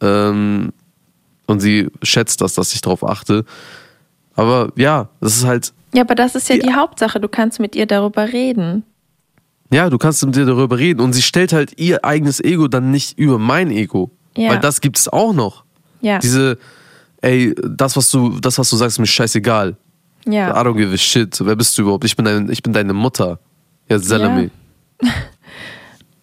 Ähm, 0.00 0.72
und 1.46 1.60
sie 1.60 1.88
schätzt 2.02 2.40
das, 2.42 2.54
dass 2.54 2.74
ich 2.74 2.80
darauf 2.82 3.02
achte. 3.04 3.44
Aber 4.34 4.70
ja, 4.76 5.08
das 5.20 5.36
ist 5.36 5.44
halt, 5.46 5.72
Ja, 5.94 6.02
aber 6.02 6.14
das 6.14 6.34
ist 6.34 6.48
ja 6.50 6.56
Die- 6.56 6.62
die 6.66 6.74
Hauptsache. 6.74 7.18
Du 7.20 7.28
kannst 7.28 7.58
mit 7.60 7.74
ihr 7.74 7.86
darüber 7.86 8.30
reden. 8.32 8.84
Ja, 9.70 9.90
du 9.90 9.98
kannst 9.98 10.24
mit 10.24 10.36
dir 10.36 10.46
darüber 10.46 10.78
reden 10.78 11.00
und 11.00 11.12
sie 11.12 11.22
stellt 11.22 11.52
halt 11.52 11.78
ihr 11.78 12.04
eigenes 12.04 12.40
Ego 12.40 12.68
dann 12.68 12.90
nicht 12.90 13.18
über 13.18 13.38
mein 13.38 13.70
Ego. 13.70 14.10
Ja. 14.36 14.50
Weil 14.50 14.60
das 14.60 14.80
gibt 14.80 14.98
es 14.98 15.08
auch 15.08 15.32
noch. 15.32 15.64
Ja. 16.00 16.18
Diese, 16.18 16.58
ey, 17.20 17.54
das, 17.62 17.96
was 17.96 18.10
du, 18.10 18.38
das, 18.40 18.58
was 18.58 18.70
du 18.70 18.76
sagst, 18.76 18.94
ist 18.94 19.00
mir 19.00 19.06
scheißegal. 19.06 19.76
I 20.26 20.34
ja. 20.34 20.54
don't 20.62 20.76
give 20.76 20.92
a 20.92 20.96
shit. 20.96 21.38
Wer 21.44 21.56
bist 21.56 21.76
du 21.76 21.82
überhaupt? 21.82 22.04
Ich 22.04 22.16
bin, 22.16 22.24
dein, 22.24 22.50
ich 22.50 22.62
bin 22.62 22.72
deine 22.72 22.92
Mutter. 22.92 23.38
Ja, 23.88 23.98
Salami. 23.98 24.50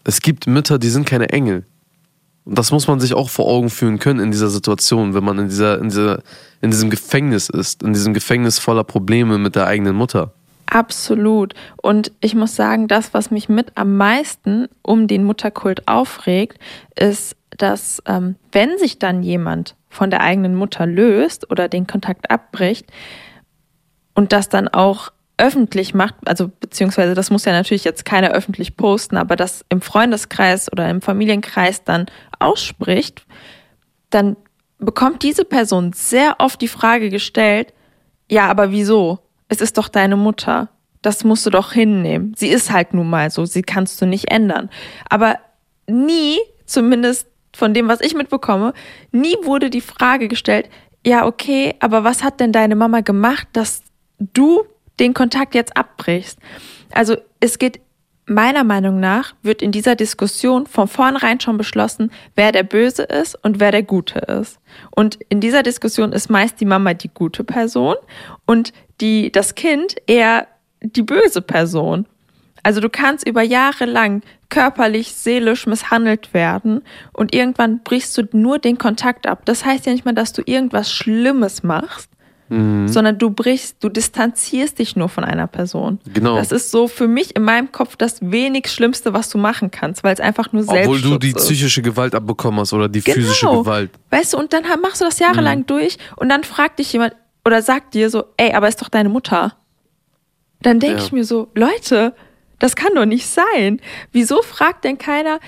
Es 0.08 0.21
gibt 0.21 0.45
Mütter, 0.45 0.77
die 0.77 0.89
sind 0.89 1.08
keine 1.08 1.29
Engel. 1.29 1.65
Und 2.45 2.60
das 2.60 2.71
muss 2.71 2.88
man 2.88 2.99
sich 2.99 3.15
auch 3.15 3.27
vor 3.27 3.47
Augen 3.47 3.71
führen 3.71 3.97
können 3.97 4.19
in 4.19 4.31
dieser 4.31 4.49
Situation, 4.49 5.15
wenn 5.15 5.23
man 5.23 5.39
in, 5.39 5.49
dieser, 5.49 5.79
in, 5.79 5.89
dieser, 5.89 6.21
in 6.62 6.69
diesem 6.69 6.91
Gefängnis 6.91 7.49
ist, 7.49 7.81
in 7.81 7.91
diesem 7.91 8.13
Gefängnis 8.13 8.60
voller 8.60 8.84
Probleme 8.84 9.39
mit 9.39 9.55
der 9.55 9.65
eigenen 9.65 9.95
Mutter. 9.95 10.31
Absolut. 10.67 11.54
Und 11.82 12.12
ich 12.21 12.36
muss 12.36 12.56
sagen, 12.56 12.88
das, 12.88 13.13
was 13.13 13.32
mich 13.32 13.49
mit 13.49 13.71
am 13.75 13.97
meisten 13.97 14.67
um 14.82 15.08
den 15.08 15.23
Mutterkult 15.23 15.88
aufregt, 15.88 16.60
ist, 16.95 17.36
dass 17.58 18.01
ähm, 18.06 18.36
wenn 18.51 18.78
sich 18.78 18.99
dann 18.99 19.23
jemand 19.23 19.75
von 19.89 20.10
der 20.10 20.21
eigenen 20.21 20.56
Mutter 20.56 20.86
löst 20.86 21.49
oder 21.49 21.69
den 21.69 21.88
Kontakt 21.88 22.30
abbricht 22.30 22.91
und 24.13 24.34
das 24.34 24.49
dann 24.49 24.67
auch 24.67 25.12
öffentlich 25.38 25.93
macht, 25.93 26.15
also 26.25 26.49
beziehungsweise 26.60 27.13
das 27.13 27.30
muss 27.30 27.45
ja 27.45 27.51
natürlich 27.51 27.84
jetzt 27.84 28.06
keiner 28.06 28.32
öffentlich 28.32 28.78
posten, 28.78 29.17
aber 29.17 29.36
das 29.36 29.65
im 29.69 29.82
Freundeskreis 29.82 30.71
oder 30.71 30.89
im 30.89 31.01
Familienkreis 31.01 31.84
dann 31.84 32.06
ausspricht, 32.39 33.25
dann 34.10 34.38
bekommt 34.80 35.23
diese 35.23 35.45
Person 35.45 35.93
sehr 35.93 36.36
oft 36.39 36.62
die 36.62 36.67
Frage 36.67 37.10
gestellt, 37.10 37.73
ja, 38.30 38.47
aber 38.47 38.71
wieso? 38.71 39.19
Es 39.47 39.62
ist 39.62 39.77
doch 39.77 39.88
deine 39.88 40.15
Mutter. 40.15 40.69
Das 41.01 41.23
musst 41.23 41.45
du 41.45 41.49
doch 41.49 41.71
hinnehmen. 41.71 42.34
Sie 42.36 42.47
ist 42.47 42.71
halt 42.71 42.93
nun 42.93 43.10
mal 43.10 43.29
so, 43.29 43.45
sie 43.45 43.62
kannst 43.62 44.01
du 44.01 44.05
nicht 44.05 44.31
ändern. 44.31 44.69
Aber 45.10 45.38
nie, 45.88 46.39
zumindest 46.65 47.27
von 47.55 47.73
dem, 47.73 47.88
was 47.88 48.01
ich 48.01 48.15
mitbekomme, 48.15 48.73
nie 49.12 49.36
wurde 49.43 49.69
die 49.69 49.81
Frage 49.81 50.27
gestellt, 50.27 50.69
ja, 51.05 51.25
okay, 51.25 51.75
aber 51.79 52.03
was 52.03 52.23
hat 52.23 52.39
denn 52.39 52.51
deine 52.51 52.75
Mama 52.75 53.01
gemacht, 53.01 53.47
dass 53.53 53.84
du 54.17 54.63
den 54.99 55.13
Kontakt 55.13 55.53
jetzt 55.53 55.77
abbrichst? 55.77 56.39
Also 56.91 57.17
es 57.39 57.60
geht 57.60 57.79
meiner 58.25 58.63
Meinung 58.63 58.99
nach, 58.99 59.36
wird 59.43 59.62
in 59.62 59.71
dieser 59.71 59.95
Diskussion 59.95 60.65
von 60.65 60.88
vornherein 60.88 61.39
schon 61.39 61.58
beschlossen, 61.58 62.12
wer 62.36 62.51
der 62.51 62.63
Böse 62.63 63.03
ist 63.03 63.36
und 63.43 63.60
wer 63.60 63.71
der 63.71 63.84
Gute 63.84 64.19
ist. 64.19 64.60
Und 64.95 65.19
in 65.29 65.41
dieser 65.41 65.62
Diskussion 65.62 66.12
ist 66.12 66.29
meist 66.29 66.60
die 66.60 66.65
Mama 66.65 66.95
die 66.95 67.12
gute 67.13 67.43
Person 67.43 67.95
und 68.45 68.73
die, 69.01 69.31
das 69.31 69.55
Kind 69.55 69.95
eher 70.08 70.47
die 70.81 71.03
böse 71.03 71.41
Person. 71.41 72.05
Also 72.63 72.81
du 72.81 72.89
kannst 72.89 73.27
über 73.27 73.43
Jahre 73.43 73.86
lang 73.86 74.23
körperlich, 74.49 75.13
seelisch 75.13 75.67
misshandelt 75.67 76.34
werden 76.34 76.81
und 77.13 77.36
irgendwann 77.36 77.81
brichst 77.84 78.17
du 78.17 78.23
nur 78.31 78.58
den 78.58 78.77
Kontakt 78.77 79.27
ab. 79.27 79.43
Das 79.45 79.65
heißt 79.65 79.86
ja 79.86 79.91
nicht 79.91 80.05
mal, 80.05 80.15
dass 80.15 80.34
du 80.34 80.41
irgendwas 80.43 80.91
Schlimmes 80.91 81.62
machst, 81.62 82.10
mhm. 82.49 82.88
sondern 82.88 83.19
du 83.19 83.29
brichst, 83.29 83.84
du 83.84 83.89
distanzierst 83.89 84.79
dich 84.79 84.95
nur 84.95 85.10
von 85.10 85.23
einer 85.23 85.45
Person. 85.45 85.99
Genau. 86.12 86.38
Das 86.38 86.51
ist 86.51 86.71
so 86.71 86.88
für 86.88 87.08
mich 87.08 87.36
in 87.36 87.43
meinem 87.43 87.71
Kopf 87.71 87.97
das 87.97 88.19
wenig 88.21 88.67
Schlimmste, 88.67 89.13
was 89.13 89.29
du 89.29 89.38
machen 89.38 89.69
kannst, 89.69 90.03
weil 90.03 90.13
es 90.13 90.19
einfach 90.19 90.51
nur 90.51 90.63
selbst 90.63 90.88
Obwohl 90.88 91.01
du 91.01 91.17
die 91.19 91.29
ist. 91.29 91.38
psychische 91.38 91.84
Gewalt 91.84 92.15
abbekommen 92.15 92.62
hast 92.62 92.73
oder 92.73 92.89
die 92.89 93.01
genau. 93.01 93.15
physische 93.15 93.45
Gewalt. 93.45 93.91
Weißt 94.10 94.34
du, 94.34 94.38
und 94.38 94.53
dann 94.53 94.63
machst 94.81 95.01
du 95.01 95.05
das 95.05 95.19
jahrelang 95.19 95.60
mhm. 95.60 95.67
durch 95.67 95.97
und 96.15 96.29
dann 96.29 96.43
fragt 96.43 96.79
dich 96.79 96.91
jemand 96.93 97.13
oder 97.45 97.62
sagt 97.62 97.93
dir 97.93 98.10
so, 98.10 98.25
ey, 98.38 98.53
aber 98.53 98.67
ist 98.67 98.81
doch 98.81 98.89
deine 98.89 99.10
Mutter. 99.10 99.55
Dann 100.62 100.79
denke 100.79 100.97
ja. 100.97 101.03
ich 101.03 101.12
mir 101.12 101.23
so, 101.23 101.49
Leute, 101.53 102.15
das 102.60 102.75
kann 102.75 102.95
doch 102.95 103.05
nicht 103.05 103.27
sein. 103.27 103.79
Wieso 104.12 104.41
fragt 104.41 104.84
denn 104.84 104.97
keiner, 104.97 105.39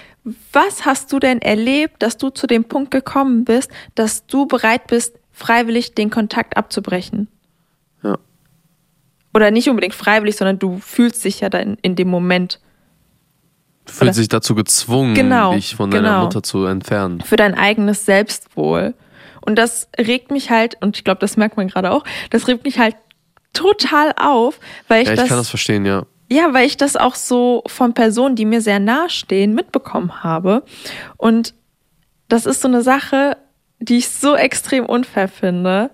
was 0.54 0.86
hast 0.86 1.12
du 1.12 1.20
denn 1.20 1.42
erlebt, 1.42 2.04
dass 2.04 2.18
du 2.18 2.30
zu 2.30 2.46
dem 2.48 2.66
Punkt 2.66 2.92
gekommen 2.92 3.46
bist, 3.46 3.72
dass 3.96 4.28
du 4.28 4.46
bereit 4.46 4.88
bist, 4.88 5.16
freiwillig 5.32 5.96
den 5.96 6.10
Kontakt 6.10 6.56
abzubrechen? 6.56 7.28
Ja. 8.04 8.18
Oder 9.34 9.52
nicht 9.52 9.70
unbedingt 9.70 9.96
freiwillig, 9.96 10.36
sondern 10.36 10.60
du 10.60 10.80
fühlst 10.80 11.26
dich 11.26 11.40
ja 11.40 11.50
dann 11.50 11.78
in 11.82 11.96
dem 11.96 12.10
Moment. 12.10 12.60
Du 13.86 13.94
fühlst 13.94 14.20
dich 14.20 14.28
dazu 14.28 14.54
gezwungen, 14.54 15.16
genau, 15.16 15.54
dich 15.54 15.76
von 15.76 15.90
deiner 15.90 16.10
genau. 16.10 16.24
Mutter 16.26 16.44
zu 16.44 16.66
entfernen. 16.66 17.22
Für 17.22 17.38
dein 17.38 17.56
eigenes 17.56 18.06
Selbstwohl. 18.06 18.94
Und 19.48 19.56
das 19.56 19.88
regt 19.98 20.30
mich 20.30 20.50
halt, 20.50 20.76
und 20.82 20.98
ich 20.98 21.06
glaube, 21.06 21.22
das 21.22 21.38
merkt 21.38 21.56
man 21.56 21.70
gerade 21.70 21.92
auch, 21.92 22.04
das 22.32 22.50
regt 22.50 22.66
mich 22.66 22.80
halt 22.80 22.98
total 23.54 24.14
auf, 24.18 24.60
weil 24.90 25.04
ich, 25.04 25.08
ja, 25.08 25.14
ich 25.14 25.20
das. 25.22 25.30
kann 25.30 25.38
das 25.38 25.48
verstehen, 25.48 25.86
ja. 25.86 26.06
Ja, 26.30 26.54
weil 26.54 26.68
ich 26.68 26.76
das 26.76 26.98
auch 26.98 27.16
so 27.16 27.64
von 27.66 27.94
Personen, 27.94 28.36
die 28.36 28.44
mir 28.44 28.60
sehr 28.60 28.80
nahestehen, 28.80 29.56
mitbekommen 29.56 30.22
habe. 30.22 30.64
Und 31.16 31.54
das 32.28 32.46
ist 32.46 32.62
so 32.62 32.68
eine 32.68 32.82
Sache, 32.82 33.38
die 33.80 34.00
ich 34.00 34.10
so 34.10 34.36
extrem 34.36 34.86
unfair 34.86 35.30
finde. 35.30 35.92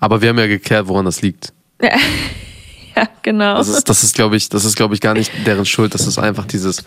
Aber 0.00 0.20
wir 0.20 0.30
haben 0.30 0.38
ja 0.40 0.48
geklärt, 0.48 0.88
woran 0.88 1.04
das 1.04 1.22
liegt. 1.22 1.52
Ja, 1.80 1.90
ja 2.96 3.08
genau. 3.22 3.54
Das 3.58 3.68
ist, 3.68 3.88
das 3.88 4.02
ist 4.02 4.16
glaube 4.16 4.36
ich, 4.36 4.48
das 4.48 4.64
ist, 4.64 4.74
glaube 4.74 4.94
ich, 4.94 5.00
gar 5.00 5.14
nicht 5.14 5.30
deren 5.46 5.64
Schuld. 5.64 5.94
Das 5.94 6.08
ist 6.08 6.18
einfach 6.18 6.44
dieses, 6.44 6.82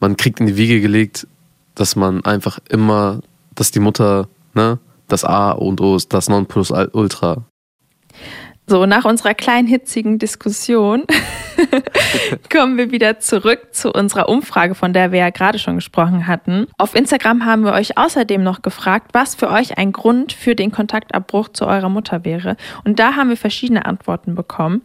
man 0.00 0.16
kriegt 0.16 0.40
in 0.40 0.46
die 0.46 0.56
Wiege 0.56 0.80
gelegt, 0.80 1.26
dass 1.74 1.96
man 1.96 2.24
einfach 2.24 2.58
immer, 2.70 3.20
dass 3.54 3.72
die 3.72 3.80
Mutter, 3.80 4.26
ne, 4.54 4.78
das 5.08 5.24
A 5.24 5.52
und 5.52 5.80
O 5.80 5.96
ist 5.96 6.12
das 6.12 6.28
Nonplusultra. 6.28 7.44
So, 8.70 8.86
nach 8.86 9.04
unserer 9.04 9.34
kleinen 9.34 9.66
hitzigen 9.66 10.20
Diskussion 10.20 11.02
kommen 12.52 12.78
wir 12.78 12.92
wieder 12.92 13.18
zurück 13.18 13.70
zu 13.72 13.90
unserer 13.92 14.28
Umfrage, 14.28 14.76
von 14.76 14.92
der 14.92 15.10
wir 15.10 15.18
ja 15.18 15.30
gerade 15.30 15.58
schon 15.58 15.74
gesprochen 15.74 16.28
hatten. 16.28 16.68
Auf 16.78 16.94
Instagram 16.94 17.44
haben 17.44 17.64
wir 17.64 17.72
euch 17.72 17.98
außerdem 17.98 18.44
noch 18.44 18.62
gefragt, 18.62 19.08
was 19.12 19.34
für 19.34 19.50
euch 19.50 19.76
ein 19.76 19.90
Grund 19.90 20.32
für 20.32 20.54
den 20.54 20.70
Kontaktabbruch 20.70 21.48
zu 21.48 21.66
eurer 21.66 21.88
Mutter 21.88 22.24
wäre. 22.24 22.56
Und 22.84 23.00
da 23.00 23.16
haben 23.16 23.30
wir 23.30 23.36
verschiedene 23.36 23.86
Antworten 23.86 24.36
bekommen. 24.36 24.82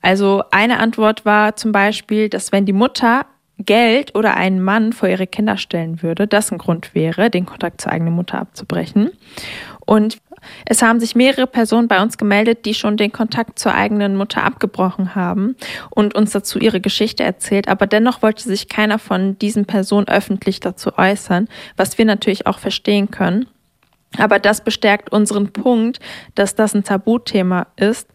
Also 0.00 0.42
eine 0.50 0.78
Antwort 0.78 1.26
war 1.26 1.56
zum 1.56 1.72
Beispiel, 1.72 2.30
dass 2.30 2.52
wenn 2.52 2.64
die 2.64 2.72
Mutter 2.72 3.26
Geld 3.58 4.14
oder 4.14 4.36
einen 4.36 4.62
Mann 4.62 4.92
vor 4.92 5.08
ihre 5.08 5.26
Kinder 5.26 5.56
stellen 5.56 6.02
würde, 6.02 6.26
das 6.26 6.52
ein 6.52 6.58
Grund 6.58 6.94
wäre, 6.94 7.30
den 7.30 7.46
Kontakt 7.46 7.80
zur 7.80 7.92
eigenen 7.92 8.14
Mutter 8.14 8.38
abzubrechen. 8.38 9.10
Und 9.86 10.18
es 10.66 10.82
haben 10.82 11.00
sich 11.00 11.14
mehrere 11.14 11.46
Personen 11.46 11.88
bei 11.88 12.02
uns 12.02 12.18
gemeldet, 12.18 12.66
die 12.66 12.74
schon 12.74 12.96
den 12.96 13.12
Kontakt 13.12 13.58
zur 13.58 13.74
eigenen 13.74 14.16
Mutter 14.16 14.42
abgebrochen 14.44 15.14
haben 15.14 15.56
und 15.90 16.14
uns 16.14 16.32
dazu 16.32 16.58
ihre 16.58 16.80
Geschichte 16.80 17.22
erzählt. 17.22 17.68
Aber 17.68 17.86
dennoch 17.86 18.22
wollte 18.22 18.44
sich 18.44 18.68
keiner 18.68 18.98
von 18.98 19.38
diesen 19.38 19.64
Personen 19.64 20.08
öffentlich 20.08 20.60
dazu 20.60 20.96
äußern, 20.96 21.48
was 21.76 21.98
wir 21.98 22.04
natürlich 22.04 22.46
auch 22.46 22.58
verstehen 22.58 23.10
können. 23.10 23.46
Aber 24.18 24.38
das 24.38 24.62
bestärkt 24.62 25.12
unseren 25.12 25.52
Punkt, 25.52 25.98
dass 26.34 26.54
das 26.54 26.74
ein 26.74 26.84
Tabuthema 26.84 27.66
ist. 27.76 28.08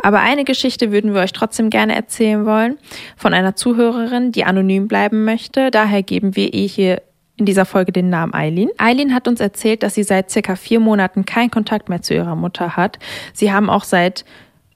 Aber 0.00 0.20
eine 0.20 0.44
Geschichte 0.44 0.92
würden 0.92 1.14
wir 1.14 1.20
euch 1.22 1.32
trotzdem 1.32 1.70
gerne 1.70 1.94
erzählen 1.94 2.46
wollen 2.46 2.78
von 3.16 3.34
einer 3.34 3.56
Zuhörerin, 3.56 4.32
die 4.32 4.44
anonym 4.44 4.88
bleiben 4.88 5.24
möchte. 5.24 5.70
Daher 5.70 6.02
geben 6.02 6.36
wir 6.36 6.52
ihr 6.54 6.66
hier 6.66 7.02
in 7.36 7.46
dieser 7.46 7.64
Folge 7.64 7.92
den 7.92 8.10
Namen 8.10 8.32
Eileen. 8.32 8.70
Eileen 8.78 9.14
hat 9.14 9.26
uns 9.26 9.40
erzählt, 9.40 9.82
dass 9.82 9.94
sie 9.94 10.04
seit 10.04 10.30
circa 10.30 10.56
vier 10.56 10.80
Monaten 10.80 11.24
keinen 11.24 11.50
Kontakt 11.50 11.88
mehr 11.88 12.02
zu 12.02 12.14
ihrer 12.14 12.36
Mutter 12.36 12.76
hat. 12.76 12.98
Sie 13.32 13.52
haben 13.52 13.70
auch 13.70 13.84
seit 13.84 14.24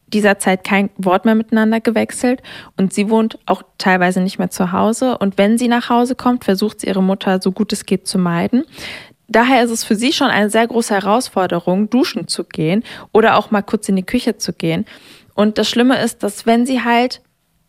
dieser 0.09 0.39
Zeit 0.39 0.65
kein 0.65 0.91
Wort 0.97 1.25
mehr 1.25 1.35
miteinander 1.35 1.81
gewechselt 1.81 2.43
und 2.77 2.93
sie 2.93 3.11
wohnt 3.11 3.39
auch 3.47 3.63
teilweise 3.77 4.21
nicht 4.21 4.39
mehr 4.39 4.51
zu 4.51 4.73
Hause. 4.73 5.19
Und 5.19 5.39
wenn 5.39 5.59
sie 5.59 5.69
nach 5.69 5.91
Hause 5.91 6.15
kommt, 6.15 6.45
versucht 6.45 6.81
sie 6.81 6.89
ihre 6.89 7.03
Mutter 7.03 7.41
so 7.43 7.53
gut 7.53 7.73
es 7.73 7.85
geht 7.85 8.09
zu 8.09 8.19
meiden. 8.19 8.65
Daher 9.29 9.63
ist 9.63 9.71
es 9.71 9.85
für 9.85 9.95
sie 9.95 10.13
schon 10.13 10.29
eine 10.29 10.51
sehr 10.51 10.67
große 10.67 10.95
Herausforderung, 10.95 11.91
duschen 11.91 12.29
zu 12.29 12.45
gehen 12.45 12.83
oder 13.13 13.37
auch 13.37 13.51
mal 13.51 13.63
kurz 13.63 13.89
in 13.89 13.97
die 13.97 14.03
Küche 14.03 14.39
zu 14.39 14.53
gehen. 14.53 14.87
Und 15.35 15.59
das 15.59 15.69
Schlimme 15.69 16.03
ist, 16.03 16.23
dass 16.23 16.47
wenn 16.47 16.67
sie 16.67 16.83
halt 16.83 17.21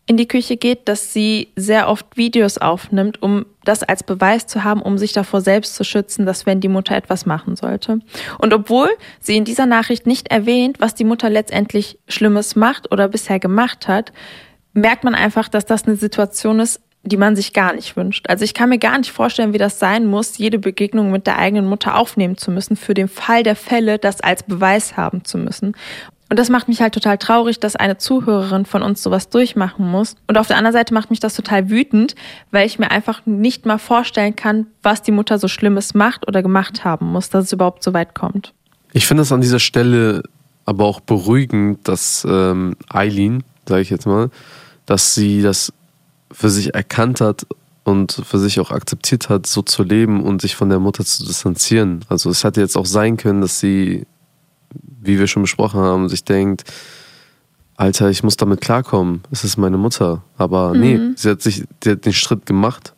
in 0.10 0.18
die 0.18 0.28
Küche 0.28 0.58
geht, 0.58 0.88
dass 0.88 1.14
sie 1.14 1.50
sehr 1.56 1.88
oft 1.88 2.18
Videos 2.18 2.58
aufnimmt, 2.58 3.22
um 3.22 3.46
das 3.64 3.84
als 3.84 4.02
Beweis 4.02 4.48
zu 4.48 4.64
haben, 4.64 4.82
um 4.82 4.98
sich 4.98 5.14
davor 5.14 5.42
selbst 5.42 5.76
zu 5.76 5.84
schützen, 5.84 6.26
dass 6.26 6.48
wenn 6.48 6.62
die 6.62 6.68
Mutter 6.68 6.96
etwas 6.96 7.28
machen 7.28 7.56
sollte. 7.56 8.00
Und 8.40 8.52
obwohl 8.52 8.90
sie 9.20 9.38
in 9.38 9.46
dieser 9.46 9.68
Nachricht 9.68 10.08
nicht 10.08 10.32
erwähnt, 10.32 10.80
was 10.80 10.96
die 10.96 11.04
Mutter 11.04 11.30
letztendlich 11.30 12.00
Schlimmes 12.08 12.56
macht 12.56 12.92
oder 12.92 13.08
bisher 13.08 13.38
gemacht 13.38 13.88
hat, 13.88 14.12
merkt 14.74 15.04
man 15.04 15.14
einfach, 15.14 15.48
dass 15.48 15.68
das 15.68 15.86
eine 15.86 15.96
Situation 15.96 16.60
ist, 16.60 16.82
die 17.10 17.18
man 17.18 17.36
sich 17.36 17.54
gar 17.54 17.74
nicht 17.74 17.98
wünscht. 17.98 18.30
Also 18.30 18.46
ich 18.46 18.54
kann 18.54 18.70
mir 18.70 18.80
gar 18.80 18.98
nicht 18.98 19.12
vorstellen, 19.12 19.54
wie 19.54 19.58
das 19.58 19.80
sein 19.80 20.06
muss, 20.06 20.38
jede 20.38 20.60
Begegnung 20.60 21.12
mit 21.12 21.28
der 21.28 21.38
eigenen 21.38 21.66
Mutter 21.66 21.98
aufnehmen 21.98 22.38
zu 22.38 22.52
müssen, 22.52 22.76
für 22.76 22.94
den 22.94 23.08
Fall 23.08 23.44
der 23.44 23.56
Fälle 23.56 23.98
das 23.98 24.22
als 24.22 24.44
Beweis 24.44 24.96
haben 24.96 25.26
zu 25.26 25.38
müssen. 25.38 25.76
Und 26.30 26.38
das 26.38 26.50
macht 26.50 26.68
mich 26.68 26.80
halt 26.82 26.94
total 26.94 27.18
traurig, 27.18 27.60
dass 27.60 27.76
eine 27.76 27.98
Zuhörerin 27.98 28.66
von 28.66 28.84
uns 28.84 29.02
sowas 29.02 29.30
durchmachen 29.30 29.90
muss. 29.90 30.16
Und 30.28 30.38
auf 30.38 30.48
der 30.48 30.58
anderen 30.58 30.74
Seite 30.74 30.94
macht 30.94 31.10
mich 31.10 31.20
das 31.20 31.36
total 31.36 31.72
wütend, 31.72 32.14
weil 32.52 32.68
ich 32.68 32.78
mir 32.78 32.92
einfach 32.92 33.26
nicht 33.26 33.66
mal 33.66 33.80
vorstellen 33.80 34.36
kann, 34.36 34.68
was 34.84 35.02
die 35.02 35.12
Mutter 35.12 35.40
so 35.40 35.48
Schlimmes 35.48 35.96
macht 35.96 36.28
oder 36.28 36.44
gemacht 36.44 36.86
haben 36.86 37.08
muss, 37.08 37.30
dass 37.30 37.46
es 37.46 37.54
überhaupt 37.54 37.84
so 37.84 37.94
weit 37.94 38.14
kommt. 38.14 38.54
Ich 38.94 39.08
finde 39.08 39.24
es 39.24 39.32
an 39.32 39.42
dieser 39.42 39.60
Stelle 39.60 40.22
aber 40.66 40.86
auch 40.86 41.00
beruhigend, 41.00 41.88
dass 41.88 42.28
ähm, 42.30 42.76
Eileen, 42.90 43.44
sage 43.68 43.82
ich 43.82 43.90
jetzt 43.90 44.06
mal, 44.06 44.30
dass 44.86 45.16
sie 45.16 45.42
das 45.42 45.74
für 46.32 46.50
sich 46.50 46.74
erkannt 46.74 47.22
hat 47.22 47.46
und 47.84 48.22
für 48.24 48.40
sich 48.40 48.60
auch 48.60 48.72
akzeptiert 48.72 49.30
hat, 49.30 49.48
so 49.48 49.62
zu 49.62 49.84
leben 49.84 50.24
und 50.24 50.42
sich 50.42 50.56
von 50.56 50.70
der 50.70 50.80
Mutter 50.80 51.04
zu 51.04 51.26
distanzieren. 51.26 52.06
Also 52.08 52.30
es 52.30 52.44
hätte 52.44 52.62
jetzt 52.62 52.78
auch 52.78 52.86
sein 52.86 53.18
können, 53.18 53.42
dass 53.42 53.60
sie 53.60 54.06
wie 55.02 55.20
wir 55.20 55.28
schon 55.28 55.44
besprochen 55.44 55.80
haben, 55.80 56.10
sich 56.10 56.24
denkt, 56.24 56.64
Alter, 57.76 58.10
ich 58.10 58.24
muss 58.24 58.36
damit 58.36 58.62
klarkommen, 58.62 59.22
es 59.32 59.44
ist 59.44 59.58
meine 59.58 59.78
Mutter. 59.78 60.24
Aber 60.38 60.74
mhm. 60.74 60.80
nee, 60.80 61.00
sie 61.16 61.30
hat 61.30 61.42
sich 61.42 61.64
sie 61.84 61.92
hat 61.92 62.06
den 62.06 62.14
Schritt 62.14 62.46
gemacht 62.46 62.94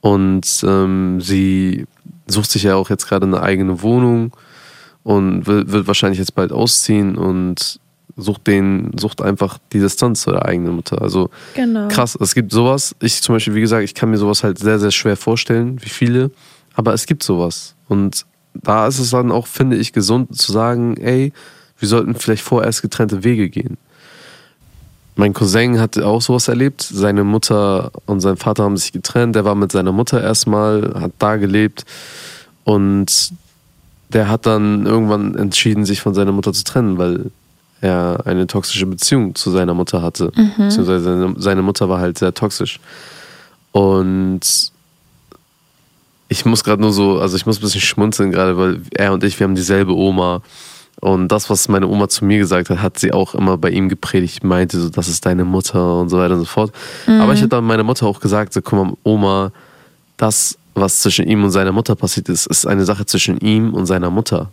und 0.00 0.64
ähm, 0.66 1.20
sie 1.20 1.86
sucht 2.26 2.50
sich 2.50 2.62
ja 2.62 2.76
auch 2.76 2.90
jetzt 2.90 3.08
gerade 3.08 3.26
eine 3.26 3.42
eigene 3.42 3.82
Wohnung 3.82 4.32
und 5.02 5.46
will, 5.46 5.68
wird 5.68 5.86
wahrscheinlich 5.86 6.18
jetzt 6.18 6.34
bald 6.34 6.52
ausziehen 6.52 7.16
und 7.16 7.80
sucht 8.16 8.46
den, 8.46 8.92
sucht 8.98 9.20
einfach 9.20 9.58
die 9.72 9.80
Distanz 9.80 10.22
zu 10.22 10.30
der 10.30 10.46
eigenen 10.46 10.74
Mutter. 10.74 11.02
Also 11.02 11.30
genau. 11.54 11.88
krass, 11.88 12.16
es 12.20 12.34
gibt 12.34 12.52
sowas. 12.52 12.94
Ich 13.00 13.22
zum 13.22 13.34
Beispiel, 13.34 13.54
wie 13.54 13.60
gesagt, 13.60 13.84
ich 13.84 13.94
kann 13.94 14.10
mir 14.10 14.18
sowas 14.18 14.42
halt 14.42 14.58
sehr, 14.58 14.78
sehr 14.78 14.90
schwer 14.90 15.16
vorstellen, 15.16 15.80
wie 15.82 15.88
viele, 15.88 16.30
aber 16.74 16.94
es 16.94 17.06
gibt 17.06 17.22
sowas. 17.22 17.74
Und 17.88 18.24
da 18.54 18.86
ist 18.86 18.98
es 18.98 19.10
dann 19.10 19.30
auch, 19.30 19.46
finde 19.46 19.76
ich, 19.76 19.92
gesund 19.92 20.36
zu 20.36 20.52
sagen, 20.52 20.96
ey, 20.96 21.32
wir 21.78 21.88
sollten 21.88 22.14
vielleicht 22.14 22.42
vorerst 22.42 22.82
getrennte 22.82 23.22
Wege 23.22 23.50
gehen. 23.50 23.76
Mein 25.14 25.32
Cousin 25.32 25.80
hat 25.80 25.98
auch 25.98 26.20
sowas 26.20 26.48
erlebt. 26.48 26.82
Seine 26.82 27.24
Mutter 27.24 27.90
und 28.04 28.20
sein 28.20 28.36
Vater 28.36 28.64
haben 28.64 28.76
sich 28.76 28.92
getrennt. 28.92 29.34
Der 29.34 29.46
war 29.46 29.54
mit 29.54 29.72
seiner 29.72 29.92
Mutter 29.92 30.22
erstmal, 30.22 30.94
hat 31.00 31.12
da 31.18 31.36
gelebt 31.36 31.84
und 32.64 33.32
der 34.10 34.28
hat 34.28 34.46
dann 34.46 34.86
irgendwann 34.86 35.34
entschieden, 35.34 35.84
sich 35.84 36.00
von 36.00 36.14
seiner 36.14 36.32
Mutter 36.32 36.52
zu 36.52 36.64
trennen, 36.64 36.98
weil 36.98 37.30
er 37.80 38.22
eine 38.24 38.46
toxische 38.46 38.86
Beziehung 38.86 39.34
zu 39.34 39.50
seiner 39.50 39.74
Mutter 39.74 40.02
hatte. 40.02 40.32
Mhm. 40.34 40.52
Beziehungsweise 40.56 41.00
seine, 41.00 41.34
seine 41.38 41.62
Mutter 41.62 41.88
war 41.88 42.00
halt 42.00 42.18
sehr 42.18 42.34
toxisch. 42.34 42.80
Und 43.72 44.40
ich 46.28 46.44
muss 46.44 46.64
gerade 46.64 46.82
nur 46.82 46.92
so, 46.92 47.20
also 47.20 47.36
ich 47.36 47.46
muss 47.46 47.58
ein 47.58 47.62
bisschen 47.62 47.80
schmunzeln 47.80 48.32
gerade, 48.32 48.56
weil 48.56 48.80
er 48.94 49.12
und 49.12 49.22
ich, 49.22 49.38
wir 49.38 49.44
haben 49.44 49.54
dieselbe 49.54 49.94
Oma. 49.94 50.42
Und 51.00 51.28
das, 51.28 51.50
was 51.50 51.68
meine 51.68 51.86
Oma 51.86 52.08
zu 52.08 52.24
mir 52.24 52.38
gesagt 52.38 52.70
hat, 52.70 52.80
hat 52.80 52.98
sie 52.98 53.12
auch 53.12 53.34
immer 53.34 53.58
bei 53.58 53.70
ihm 53.70 53.88
gepredigt, 53.88 54.42
meinte 54.42 54.80
so, 54.80 54.88
das 54.88 55.08
ist 55.08 55.26
deine 55.26 55.44
Mutter 55.44 56.00
und 56.00 56.08
so 56.08 56.18
weiter 56.18 56.34
und 56.34 56.40
so 56.40 56.46
fort. 56.46 56.72
Mhm. 57.06 57.20
Aber 57.20 57.34
ich 57.34 57.40
habe 57.40 57.48
dann 57.48 57.64
meiner 57.64 57.82
Mutter 57.82 58.06
auch 58.06 58.18
gesagt, 58.18 58.54
so, 58.54 58.62
guck 58.62 58.78
mal, 58.78 58.92
Oma, 59.02 59.52
das, 60.16 60.56
was 60.74 61.02
zwischen 61.02 61.26
ihm 61.28 61.44
und 61.44 61.50
seiner 61.50 61.72
Mutter 61.72 61.94
passiert 61.94 62.30
ist, 62.30 62.46
ist 62.46 62.66
eine 62.66 62.86
Sache 62.86 63.04
zwischen 63.04 63.38
ihm 63.38 63.74
und 63.74 63.84
seiner 63.84 64.10
Mutter. 64.10 64.50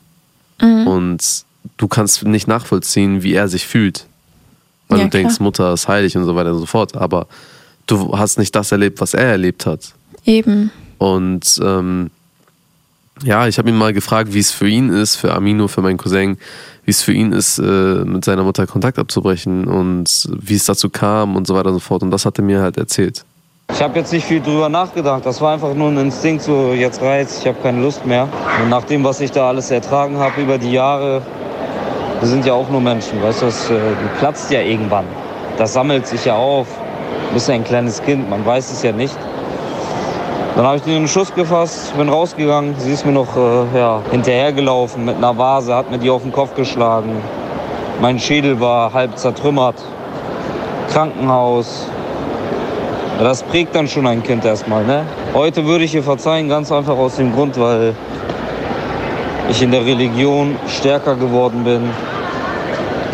Mhm. 0.61 0.88
Und 0.88 1.45
du 1.78 1.88
kannst 1.88 2.24
nicht 2.24 2.47
nachvollziehen, 2.47 3.24
wie 3.24 3.34
er 3.34 3.47
sich 3.47 3.66
fühlt. 3.66 4.05
Weil 4.89 4.99
ja, 4.99 5.03
du 5.05 5.09
denkst, 5.09 5.36
klar. 5.36 5.43
Mutter 5.45 5.74
ist 5.74 5.88
heilig 5.88 6.16
und 6.18 6.26
so 6.26 6.36
weiter 6.36 6.53
und 6.53 6.59
so 6.59 6.66
fort. 6.66 6.95
Aber 6.95 7.28
du 7.88 8.18
hast 8.18 8.38
nicht 8.38 8.55
das 8.55 8.72
erlebt, 8.72 9.01
was 9.01 9.14
er 9.14 9.26
erlebt 9.26 9.66
hat. 9.66 9.93
Eben. 10.26 10.72
Und 10.97 11.59
ähm, 11.64 12.09
ja, 13.24 13.47
ich 13.47 13.57
habe 13.57 13.70
ihn 13.70 13.78
mal 13.78 13.93
gefragt, 13.93 14.34
wie 14.34 14.39
es 14.39 14.51
für 14.51 14.68
ihn 14.68 14.89
ist, 14.89 15.16
für 15.16 15.34
Amino, 15.34 15.68
für 15.68 15.82
meinen 15.82 15.97
Cousin, 15.97 16.38
wie 16.86 16.91
es 16.91 17.01
für 17.01 17.14
ihn 17.14 17.32
ist, 17.32 17.59
äh, 17.59 17.61
mit 17.61 18.26
seiner 18.26 18.43
Mutter 18.43 18.68
Kontakt 18.68 18.99
abzubrechen 18.99 19.66
und 19.66 20.28
wie 20.41 20.55
es 20.55 20.66
dazu 20.66 20.89
kam 20.89 21.36
und 21.36 21.47
so 21.47 21.55
weiter 21.55 21.70
und 21.70 21.76
so 21.76 21.80
fort. 21.80 22.03
Und 22.03 22.11
das 22.11 22.26
hat 22.26 22.38
er 22.38 22.43
mir 22.43 22.61
halt 22.61 22.78
erzählt. 22.78 23.24
Ich 23.72 23.82
habe 23.82 23.97
jetzt 23.97 24.11
nicht 24.11 24.26
viel 24.26 24.41
drüber 24.41 24.70
nachgedacht. 24.70 25.26
Das 25.26 25.39
war 25.41 25.53
einfach 25.53 25.74
nur 25.74 25.89
ein 25.89 25.97
Instinkt, 25.97 26.43
so 26.43 26.74
jetzt 26.74 27.01
reizt, 27.01 27.39
ich 27.41 27.47
habe 27.47 27.57
keine 27.61 27.82
Lust 27.82 28.05
mehr. 28.05 28.28
Und 28.61 28.70
nach 28.70 28.84
dem, 28.84 29.03
was 29.03 29.22
ich 29.22 29.32
da 29.32 29.47
alles 29.47 29.72
ertragen 29.72 30.18
habe 30.18 30.41
über 30.41 30.57
die 30.57 30.72
Jahre, 30.72 31.22
wir 32.24 32.30
sind 32.30 32.45
ja 32.45 32.53
auch 32.53 32.69
nur 32.69 32.80
Menschen, 32.80 33.21
weißt 33.21 33.41
du, 33.41 33.47
das 33.47 33.69
äh, 33.69 33.74
platzt 34.17 34.49
ja 34.49 34.61
irgendwann. 34.61 35.03
Das 35.57 35.74
sammelt 35.74 36.07
sich 36.07 36.24
ja 36.24 36.38
auf. 36.38 36.67
Du 37.28 37.34
bist 37.34 37.49
ja 37.49 37.55
ein 37.55 37.65
kleines 37.65 38.01
Kind, 38.01 38.30
man 38.30 38.45
weiß 38.45 38.71
es 38.71 38.82
ja 38.82 38.93
nicht. 38.93 39.17
Dann 40.55 40.65
habe 40.65 40.78
ich 40.78 40.84
den 40.84 41.05
Schuss 41.05 41.36
gefasst, 41.36 41.97
bin 41.97 42.07
rausgegangen. 42.07 42.76
Sie 42.78 42.93
ist 42.93 43.05
mir 43.05 43.11
noch 43.11 43.36
äh, 43.36 43.78
ja, 43.78 43.99
hinterhergelaufen 44.09 45.03
mit 45.03 45.17
einer 45.17 45.38
Vase, 45.38 45.76
hat 45.76 45.91
mir 45.91 45.97
die 45.97 46.09
auf 46.09 46.21
den 46.21 46.32
Kopf 46.32 46.55
geschlagen. 46.55 47.21
Mein 47.99 48.17
Schädel 48.17 48.57
war 48.61 48.93
halb 48.93 49.17
zertrümmert. 49.17 49.76
Krankenhaus. 50.93 51.88
Das 53.19 53.43
prägt 53.43 53.76
dann 53.76 53.89
schon 53.89 54.07
ein 54.07 54.24
Kind 54.24 54.45
erstmal. 54.45 54.86
Ne? 54.86 55.03
Heute 55.34 55.65
würde 55.65 55.84
ich 55.84 55.93
ihr 55.93 56.03
verzeihen, 56.03 56.47
ganz 56.47 56.71
einfach 56.71 56.97
aus 56.97 57.17
dem 57.17 57.34
Grund, 57.34 57.59
weil 57.59 57.93
ich 59.49 59.61
in 59.61 59.71
der 59.71 59.86
Religion 59.86 60.55
stärker 60.67 61.15
geworden 61.15 61.65
bin. 61.65 61.89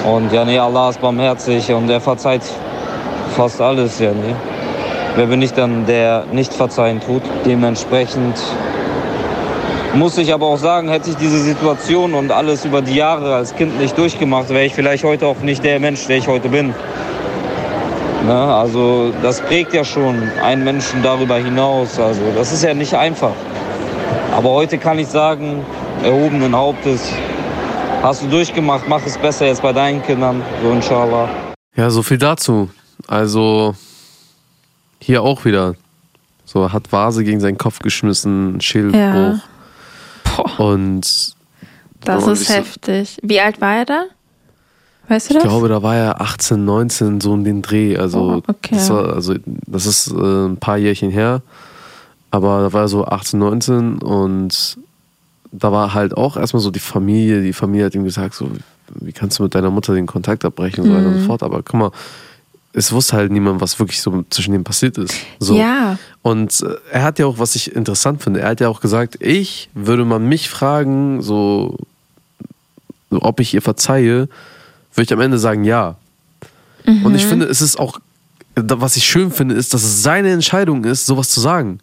Und 0.05 0.31
ja, 0.31 0.45
nee, 0.45 0.57
Allah 0.57 0.89
ist 0.89 1.01
barmherzig 1.01 1.71
und 1.71 1.89
er 1.89 1.99
verzeiht 1.99 2.41
fast 3.35 3.61
alles, 3.61 3.99
ja, 3.99 4.11
nee. 4.11 4.35
Wer 5.15 5.25
bin 5.25 5.41
ich 5.41 5.53
dann, 5.53 5.85
der 5.85 6.25
nicht 6.31 6.53
verzeihen 6.53 7.01
tut? 7.01 7.23
Dementsprechend 7.45 8.37
muss 9.93 10.17
ich 10.17 10.33
aber 10.33 10.45
auch 10.45 10.57
sagen, 10.57 10.87
hätte 10.89 11.09
ich 11.09 11.17
diese 11.17 11.39
Situation 11.39 12.13
und 12.13 12.31
alles 12.31 12.63
über 12.63 12.81
die 12.81 12.95
Jahre 12.95 13.35
als 13.35 13.55
Kind 13.55 13.79
nicht 13.79 13.97
durchgemacht, 13.97 14.49
wäre 14.49 14.65
ich 14.65 14.75
vielleicht 14.75 15.03
heute 15.03 15.27
auch 15.27 15.39
nicht 15.41 15.63
der 15.63 15.79
Mensch, 15.79 16.05
der 16.07 16.17
ich 16.17 16.27
heute 16.27 16.49
bin. 16.49 16.73
Ne? 18.25 18.33
Also 18.33 19.11
das 19.21 19.41
prägt 19.41 19.73
ja 19.73 19.83
schon 19.83 20.29
einen 20.43 20.63
Menschen 20.63 21.01
darüber 21.01 21.37
hinaus. 21.37 21.99
Also 21.99 22.21
das 22.35 22.51
ist 22.51 22.63
ja 22.63 22.73
nicht 22.73 22.93
einfach. 22.93 23.31
Aber 24.35 24.49
heute 24.51 24.77
kann 24.77 24.99
ich 24.99 25.07
sagen, 25.07 25.65
erhobenen 26.03 26.55
Hauptes, 26.55 27.11
hast 28.01 28.23
du 28.23 28.27
durchgemacht, 28.27 28.87
mach 28.87 29.05
es 29.05 29.17
besser 29.17 29.45
jetzt 29.47 29.61
bei 29.61 29.73
deinen 29.73 30.01
Kindern, 30.03 30.41
so 30.61 30.71
inshallah. 30.71 31.29
Ja, 31.75 31.89
so 31.89 32.03
viel 32.03 32.17
dazu. 32.17 32.69
Also 33.07 33.75
hier 35.01 35.23
auch 35.23 35.45
wieder. 35.45 35.75
So, 36.45 36.71
hat 36.71 36.91
Vase 36.91 37.23
gegen 37.23 37.39
seinen 37.39 37.57
Kopf 37.57 37.79
geschmissen, 37.79 38.59
Schädelbruch. 38.59 38.97
Ja. 38.97 39.41
Und. 40.57 41.35
Das 42.01 42.27
ist 42.27 42.49
heftig. 42.49 43.17
So, 43.21 43.29
Wie 43.29 43.39
alt 43.39 43.61
war 43.61 43.75
er 43.75 43.85
da? 43.85 44.03
Weißt 45.09 45.29
du 45.29 45.33
das? 45.35 45.43
Ich 45.43 45.49
glaube, 45.49 45.67
da 45.67 45.83
war 45.83 45.95
er 45.95 46.21
18, 46.21 46.63
19, 46.63 47.21
so 47.21 47.33
um 47.33 47.43
den 47.43 47.61
Dreh. 47.61 47.97
Also, 47.97 48.19
oh, 48.19 48.41
okay. 48.47 48.75
das, 48.75 48.89
war, 48.89 49.13
also 49.13 49.35
das 49.45 49.85
ist 49.85 50.11
äh, 50.11 50.47
ein 50.47 50.57
paar 50.57 50.77
Jährchen 50.77 51.11
her. 51.11 51.41
Aber 52.31 52.61
da 52.61 52.73
war 52.73 52.81
er 52.81 52.87
so 52.87 53.05
18, 53.05 53.39
19 53.39 54.01
und 54.01 54.77
da 55.51 55.71
war 55.71 55.93
halt 55.93 56.15
auch 56.15 56.37
erstmal 56.37 56.61
so 56.61 56.71
die 56.71 56.79
Familie. 56.79 57.41
Die 57.41 57.53
Familie 57.53 57.85
hat 57.85 57.95
ihm 57.95 58.03
gesagt, 58.03 58.35
so, 58.35 58.51
wie 58.95 59.11
kannst 59.11 59.39
du 59.39 59.43
mit 59.43 59.55
deiner 59.55 59.71
Mutter 59.71 59.93
den 59.93 60.07
Kontakt 60.07 60.45
abbrechen 60.45 60.83
und 60.83 60.89
so 60.89 60.95
weiter 60.95 61.07
und 61.07 61.13
so 61.15 61.19
mhm. 61.21 61.25
fort. 61.25 61.43
Aber 61.43 61.63
guck 61.63 61.73
mal, 61.73 61.91
es 62.73 62.91
wusste 62.91 63.17
halt 63.17 63.31
niemand, 63.31 63.61
was 63.61 63.79
wirklich 63.79 64.01
so 64.01 64.23
zwischen 64.29 64.51
denen 64.51 64.63
passiert 64.63 64.97
ist. 64.97 65.15
So. 65.39 65.57
Ja. 65.57 65.97
Und 66.21 66.61
äh, 66.61 66.75
er 66.91 67.03
hat 67.03 67.19
ja 67.19 67.25
auch, 67.25 67.39
was 67.39 67.55
ich 67.55 67.75
interessant 67.75 68.21
finde, 68.21 68.41
er 68.41 68.49
hat 68.49 68.59
ja 68.59 68.69
auch 68.69 68.81
gesagt, 68.81 69.17
ich 69.21 69.69
würde 69.73 70.05
man 70.05 70.27
mich 70.27 70.49
fragen, 70.49 71.21
so, 71.21 71.77
ob 73.09 73.39
ich 73.39 73.53
ihr 73.53 73.61
verzeihe, 73.61 74.29
würde 74.93 75.03
ich 75.03 75.13
am 75.13 75.21
Ende 75.21 75.39
sagen, 75.39 75.63
ja. 75.63 75.95
Mhm. 76.85 77.05
Und 77.05 77.15
ich 77.15 77.25
finde, 77.25 77.47
es 77.47 77.61
ist 77.61 77.79
auch, 77.79 77.99
was 78.55 78.97
ich 78.97 79.05
schön 79.05 79.31
finde, 79.31 79.55
ist, 79.55 79.73
dass 79.73 79.83
es 79.83 80.03
seine 80.03 80.31
Entscheidung 80.31 80.83
ist, 80.85 81.05
sowas 81.05 81.29
zu 81.29 81.39
sagen. 81.39 81.79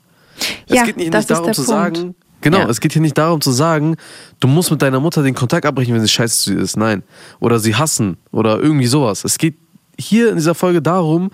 Ja, 0.69 0.83
es 0.83 0.87
geht 0.87 0.97
nicht, 0.99 1.13
nicht 1.13 1.31
darum 1.31 1.53
zu 1.53 1.65
Punkt. 1.65 1.69
sagen, 1.69 2.15
Genau, 2.47 2.59
ja. 2.59 2.69
es 2.69 2.81
geht 2.81 2.93
hier 2.93 3.03
nicht 3.03 3.19
darum 3.19 3.41
zu 3.41 3.51
sagen, 3.51 3.97
du 4.39 4.47
musst 4.47 4.71
mit 4.71 4.81
deiner 4.81 5.01
Mutter 5.01 5.23
den 5.25 5.35
Kontakt 5.35 5.67
abbrechen, 5.67 5.95
wenn 5.95 6.01
sie 6.01 6.09
scheiße 6.09 6.45
zu 6.45 6.55
dir 6.55 6.61
ist. 6.61 6.77
Nein. 6.77 7.03
Oder 7.41 7.59
sie 7.59 7.75
hassen 7.75 8.19
oder 8.31 8.61
irgendwie 8.61 8.87
sowas. 8.87 9.25
Es 9.25 9.37
geht 9.37 9.57
hier 9.99 10.29
in 10.29 10.37
dieser 10.37 10.55
Folge 10.55 10.81
darum, 10.81 11.31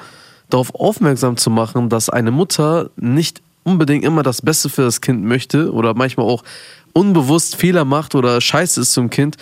darauf 0.48 0.74
aufmerksam 0.74 1.36
zu 1.36 1.50
machen, 1.50 1.90
dass 1.90 2.08
eine 2.08 2.30
Mutter 2.30 2.90
nicht 2.96 3.42
unbedingt 3.62 4.04
immer 4.04 4.22
das 4.22 4.40
Beste 4.40 4.70
für 4.70 4.82
das 4.82 5.02
Kind 5.02 5.22
möchte 5.22 5.70
oder 5.72 5.92
manchmal 5.92 6.26
auch 6.26 6.42
unbewusst 6.94 7.56
Fehler 7.56 7.84
macht 7.84 8.14
oder 8.14 8.40
scheiße 8.40 8.80
ist 8.80 8.92
zum 8.92 9.10
Kind, 9.10 9.36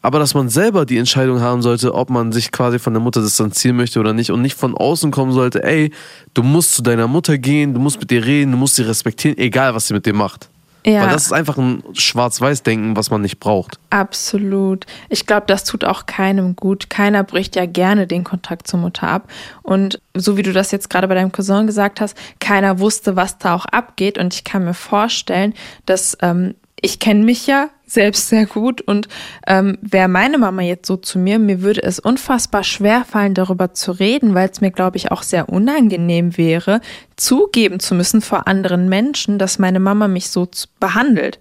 aber 0.00 0.18
dass 0.18 0.32
man 0.32 0.48
selber 0.48 0.86
die 0.86 0.96
Entscheidung 0.96 1.40
haben 1.40 1.60
sollte, 1.60 1.94
ob 1.94 2.08
man 2.08 2.32
sich 2.32 2.50
quasi 2.50 2.78
von 2.78 2.94
der 2.94 3.02
Mutter 3.02 3.20
distanzieren 3.20 3.76
möchte 3.76 4.00
oder 4.00 4.14
nicht 4.14 4.30
und 4.30 4.40
nicht 4.40 4.56
von 4.56 4.74
außen 4.74 5.10
kommen 5.10 5.32
sollte, 5.32 5.62
ey, 5.62 5.92
du 6.32 6.42
musst 6.42 6.74
zu 6.74 6.82
deiner 6.82 7.08
Mutter 7.08 7.36
gehen, 7.36 7.74
du 7.74 7.80
musst 7.80 8.00
mit 8.00 8.10
ihr 8.10 8.24
reden, 8.24 8.52
du 8.52 8.58
musst 8.58 8.76
sie 8.76 8.82
respektieren, 8.82 9.36
egal 9.36 9.74
was 9.74 9.86
sie 9.86 9.94
mit 9.94 10.06
dir 10.06 10.14
macht. 10.14 10.48
Ja. 10.84 11.02
Weil 11.02 11.10
das 11.10 11.26
ist 11.26 11.32
einfach 11.32 11.58
ein 11.58 11.82
Schwarz-Weiß-Denken, 11.92 12.96
was 12.96 13.10
man 13.10 13.20
nicht 13.20 13.38
braucht. 13.38 13.78
Absolut. 13.90 14.86
Ich 15.08 15.26
glaube, 15.26 15.44
das 15.46 15.64
tut 15.64 15.84
auch 15.84 16.06
keinem 16.06 16.56
gut. 16.56 16.88
Keiner 16.88 17.22
bricht 17.22 17.56
ja 17.56 17.66
gerne 17.66 18.06
den 18.06 18.24
Kontakt 18.24 18.66
zur 18.66 18.80
Mutter 18.80 19.08
ab. 19.08 19.30
Und 19.62 20.00
so 20.14 20.36
wie 20.36 20.42
du 20.42 20.52
das 20.52 20.70
jetzt 20.70 20.88
gerade 20.88 21.08
bei 21.08 21.14
deinem 21.14 21.32
Cousin 21.32 21.66
gesagt 21.66 22.00
hast, 22.00 22.16
keiner 22.38 22.78
wusste, 22.78 23.16
was 23.16 23.38
da 23.38 23.54
auch 23.54 23.66
abgeht. 23.66 24.18
Und 24.18 24.32
ich 24.34 24.44
kann 24.44 24.64
mir 24.64 24.74
vorstellen, 24.74 25.54
dass 25.86 26.16
ähm, 26.22 26.54
ich 26.82 26.98
kenne 26.98 27.24
mich 27.24 27.46
ja 27.46 27.68
selbst 27.86 28.28
sehr 28.28 28.46
gut 28.46 28.80
und 28.80 29.08
ähm, 29.46 29.78
wäre 29.80 30.08
meine 30.08 30.38
Mama 30.38 30.62
jetzt 30.62 30.86
so 30.86 30.96
zu 30.96 31.18
mir, 31.18 31.38
mir 31.38 31.62
würde 31.62 31.82
es 31.82 31.98
unfassbar 31.98 32.62
schwer 32.62 33.04
fallen, 33.04 33.34
darüber 33.34 33.74
zu 33.74 33.92
reden, 33.92 34.34
weil 34.34 34.48
es 34.48 34.60
mir, 34.60 34.70
glaube 34.70 34.96
ich, 34.96 35.10
auch 35.10 35.22
sehr 35.22 35.48
unangenehm 35.48 36.36
wäre, 36.36 36.80
zugeben 37.16 37.80
zu 37.80 37.94
müssen 37.94 38.20
vor 38.20 38.46
anderen 38.46 38.88
Menschen, 38.88 39.38
dass 39.38 39.58
meine 39.58 39.80
Mama 39.80 40.08
mich 40.08 40.30
so 40.30 40.48
behandelt. 40.78 41.38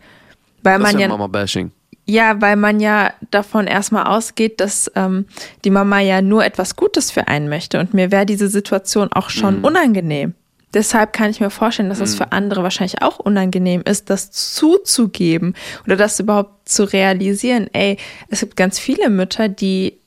Weil 0.63 0.79
das 0.79 0.91
man 0.91 0.95
ja, 0.95 1.01
ja 1.01 1.07
Mama-Bashing. 1.09 1.71
Ja, 2.05 2.41
weil 2.41 2.55
man 2.55 2.79
ja 2.79 3.13
davon 3.29 3.67
erstmal 3.67 4.07
ausgeht, 4.07 4.59
dass 4.59 4.91
ähm, 4.95 5.27
die 5.63 5.69
Mama 5.69 5.99
ja 5.99 6.23
nur 6.23 6.43
etwas 6.43 6.75
Gutes 6.75 7.11
für 7.11 7.27
einen 7.27 7.49
möchte. 7.49 7.79
Und 7.79 7.93
mir 7.93 8.11
wäre 8.11 8.25
diese 8.25 8.47
Situation 8.47 9.09
auch 9.13 9.29
schon 9.29 9.59
mhm. 9.59 9.65
unangenehm. 9.65 10.33
Deshalb 10.73 11.13
kann 11.13 11.31
ich 11.31 11.39
mir 11.39 11.49
vorstellen, 11.49 11.89
dass 11.89 11.99
es 11.99 12.15
für 12.15 12.25
mhm. 12.25 12.31
andere 12.31 12.63
wahrscheinlich 12.63 13.01
auch 13.01 13.17
unangenehm 13.19 13.81
ist, 13.85 14.09
das 14.09 14.31
zuzugeben 14.31 15.55
oder 15.85 15.95
das 15.95 16.19
überhaupt 16.19 16.69
zu 16.69 16.83
realisieren. 16.83 17.67
Ey, 17.73 17.97
es 18.29 18.41
gibt 18.41 18.55
ganz 18.55 18.77
viele 18.77 19.09
Mütter, 19.09 19.49
die, 19.49 19.97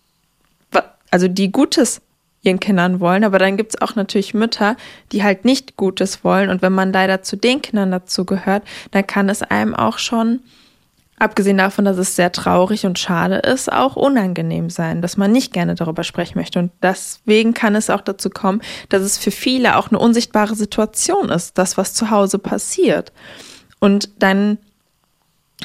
also 1.10 1.26
die 1.26 1.50
Gutes 1.50 2.00
ihren 2.42 2.60
Kindern 2.60 3.00
wollen, 3.00 3.24
aber 3.24 3.38
dann 3.38 3.56
gibt 3.56 3.74
es 3.74 3.82
auch 3.82 3.94
natürlich 3.94 4.34
Mütter, 4.34 4.76
die 5.12 5.22
halt 5.22 5.44
nicht 5.44 5.76
Gutes 5.76 6.24
wollen. 6.24 6.50
Und 6.50 6.62
wenn 6.62 6.72
man 6.72 6.92
leider 6.92 7.22
zu 7.22 7.36
den 7.36 7.62
Kindern 7.62 7.90
dazu 7.90 8.24
gehört, 8.24 8.62
dann 8.90 9.06
kann 9.06 9.28
es 9.28 9.42
einem 9.42 9.74
auch 9.74 9.98
schon 9.98 10.40
abgesehen 11.18 11.58
davon, 11.58 11.84
dass 11.84 11.98
es 11.98 12.16
sehr 12.16 12.32
traurig 12.32 12.84
und 12.84 12.98
schade 12.98 13.36
ist, 13.36 13.72
auch 13.72 13.96
unangenehm 13.96 14.70
sein, 14.70 15.02
dass 15.02 15.16
man 15.16 15.30
nicht 15.30 15.52
gerne 15.52 15.74
darüber 15.74 16.04
sprechen 16.04 16.38
möchte. 16.38 16.58
Und 16.58 16.72
deswegen 16.82 17.54
kann 17.54 17.74
es 17.74 17.90
auch 17.90 18.00
dazu 18.00 18.30
kommen, 18.30 18.62
dass 18.88 19.02
es 19.02 19.18
für 19.18 19.30
viele 19.30 19.76
auch 19.76 19.88
eine 19.88 19.98
unsichtbare 19.98 20.54
Situation 20.54 21.28
ist, 21.28 21.58
das, 21.58 21.76
was 21.76 21.94
zu 21.94 22.10
Hause 22.10 22.38
passiert. 22.38 23.12
Und 23.78 24.10
dann 24.18 24.58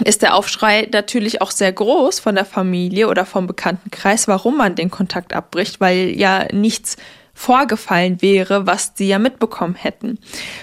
ist 0.03 0.21
der 0.21 0.35
Aufschrei 0.35 0.87
natürlich 0.91 1.41
auch 1.41 1.51
sehr 1.51 1.71
groß 1.71 2.19
von 2.19 2.35
der 2.35 2.45
Familie 2.45 3.07
oder 3.07 3.25
vom 3.25 3.47
Bekanntenkreis, 3.47 4.27
warum 4.27 4.57
man 4.57 4.75
den 4.75 4.91
Kontakt 4.91 5.33
abbricht, 5.33 5.79
weil 5.79 6.09
ja 6.09 6.45
nichts 6.53 6.97
vorgefallen 7.33 8.21
wäre, 8.21 8.65
was 8.65 8.93
die 8.95 9.07
ja 9.07 9.19
mitbekommen 9.19 9.75
hätten. 9.75 10.19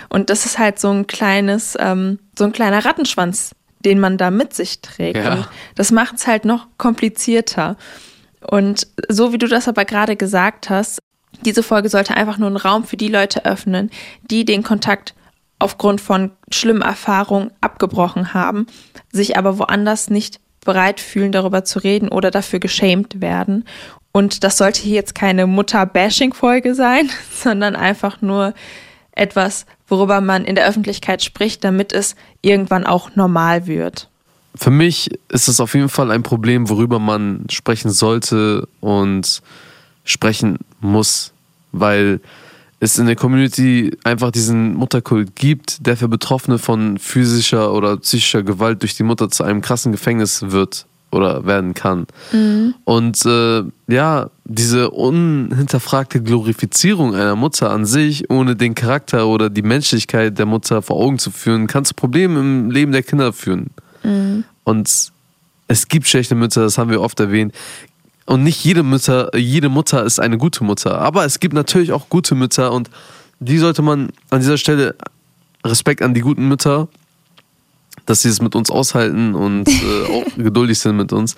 Und 0.08 0.30
das 0.30 0.44
ist 0.44 0.58
halt 0.58 0.78
so 0.78 0.90
ein 0.90 1.06
kleines, 1.06 1.76
ähm, 1.78 2.18
so 2.36 2.44
ein 2.44 2.52
kleiner 2.52 2.84
Rattenschwanz, 2.84 3.54
den 3.84 4.00
man 4.00 4.18
da 4.18 4.30
mit 4.30 4.54
sich 4.54 4.80
trägt. 4.80 5.18
Ja. 5.18 5.32
Und 5.34 5.48
das 5.74 5.92
macht 5.92 6.16
es 6.16 6.26
halt 6.26 6.44
noch 6.44 6.66
komplizierter. 6.78 7.76
Und 8.40 8.86
so 9.08 9.32
wie 9.32 9.38
du 9.38 9.48
das 9.48 9.68
aber 9.68 9.84
gerade 9.84 10.16
gesagt 10.16 10.70
hast, 10.70 11.00
diese 11.44 11.62
Folge 11.62 11.88
sollte 11.88 12.16
einfach 12.16 12.38
nur 12.38 12.48
einen 12.48 12.56
Raum 12.56 12.84
für 12.84 12.96
die 12.96 13.08
Leute 13.08 13.44
öffnen, 13.44 13.90
die 14.22 14.44
den 14.44 14.62
Kontakt 14.62 15.14
aufgrund 15.58 16.00
von 16.00 16.30
schlimmen 16.50 16.82
Erfahrungen 16.82 17.50
abgebrochen 17.60 18.34
haben, 18.34 18.66
sich 19.12 19.36
aber 19.36 19.58
woanders 19.58 20.10
nicht 20.10 20.40
bereit 20.64 21.00
fühlen, 21.00 21.32
darüber 21.32 21.64
zu 21.64 21.78
reden 21.78 22.08
oder 22.08 22.30
dafür 22.30 22.58
geschämt 22.58 23.20
werden. 23.20 23.64
Und 24.12 24.44
das 24.44 24.58
sollte 24.58 24.80
hier 24.82 24.94
jetzt 24.94 25.14
keine 25.14 25.46
Mutter-Bashing-Folge 25.46 26.74
sein, 26.74 27.10
sondern 27.32 27.76
einfach 27.76 28.22
nur 28.22 28.54
etwas, 29.12 29.66
worüber 29.94 30.20
man 30.20 30.44
in 30.44 30.54
der 30.54 30.66
Öffentlichkeit 30.66 31.22
spricht, 31.22 31.62
damit 31.62 31.92
es 31.92 32.16
irgendwann 32.42 32.84
auch 32.84 33.14
normal 33.14 33.66
wird. 33.66 34.08
Für 34.56 34.70
mich 34.70 35.10
ist 35.28 35.48
es 35.48 35.60
auf 35.60 35.74
jeden 35.74 35.88
Fall 35.88 36.10
ein 36.10 36.22
Problem, 36.22 36.68
worüber 36.68 36.98
man 36.98 37.46
sprechen 37.50 37.90
sollte 37.90 38.68
und 38.80 39.42
sprechen 40.04 40.58
muss, 40.80 41.32
weil 41.72 42.20
es 42.80 42.98
in 42.98 43.06
der 43.06 43.16
Community 43.16 43.96
einfach 44.04 44.30
diesen 44.30 44.74
Mutterkult 44.74 45.34
gibt, 45.34 45.86
der 45.86 45.96
für 45.96 46.08
Betroffene 46.08 46.58
von 46.58 46.98
physischer 46.98 47.72
oder 47.72 47.96
psychischer 47.96 48.42
Gewalt 48.42 48.82
durch 48.82 48.94
die 48.94 49.02
Mutter 49.02 49.30
zu 49.30 49.42
einem 49.42 49.60
krassen 49.60 49.90
Gefängnis 49.92 50.50
wird 50.50 50.86
oder 51.10 51.46
werden 51.46 51.74
kann. 51.74 52.06
Mhm. 52.32 52.74
Und 52.84 53.24
äh, 53.24 53.62
ja, 53.88 54.30
diese 54.44 54.90
unhinterfragte 54.90 56.22
Glorifizierung 56.22 57.14
einer 57.14 57.34
Mutter 57.34 57.70
an 57.70 57.86
sich, 57.86 58.28
ohne 58.30 58.56
den 58.56 58.74
Charakter 58.74 59.26
oder 59.26 59.48
die 59.48 59.62
Menschlichkeit 59.62 60.38
der 60.38 60.46
Mutter 60.46 60.82
vor 60.82 60.96
Augen 60.96 61.18
zu 61.18 61.30
führen, 61.30 61.66
kann 61.66 61.84
zu 61.84 61.94
Problemen 61.94 62.36
im 62.36 62.70
Leben 62.70 62.92
der 62.92 63.02
Kinder 63.02 63.32
führen. 63.32 63.70
Mhm. 64.02 64.44
Und 64.64 65.12
es 65.66 65.88
gibt 65.88 66.06
schlechte 66.06 66.34
Mütter, 66.34 66.62
das 66.62 66.76
haben 66.76 66.90
wir 66.90 67.00
oft 67.00 67.18
erwähnt. 67.20 67.54
Und 68.26 68.42
nicht 68.42 68.62
jede 68.64 68.82
Mutter, 68.82 69.34
jede 69.36 69.70
Mutter 69.70 70.04
ist 70.04 70.20
eine 70.20 70.36
gute 70.36 70.62
Mutter. 70.62 70.98
Aber 70.98 71.24
es 71.24 71.40
gibt 71.40 71.54
natürlich 71.54 71.92
auch 71.92 72.08
gute 72.08 72.34
Mütter 72.34 72.72
und 72.72 72.90
die 73.40 73.58
sollte 73.58 73.82
man 73.82 74.10
an 74.30 74.40
dieser 74.40 74.58
Stelle 74.58 74.94
Respekt 75.64 76.02
an 76.02 76.12
die 76.12 76.20
guten 76.20 76.48
Mütter, 76.48 76.88
dass 78.06 78.22
sie 78.22 78.28
es 78.28 78.42
mit 78.42 78.54
uns 78.54 78.70
aushalten 78.70 79.34
und 79.34 79.68
äh, 79.68 80.04
auch 80.10 80.24
geduldig 80.36 80.78
sind 80.78 80.96
mit 80.96 81.12
uns. 81.12 81.36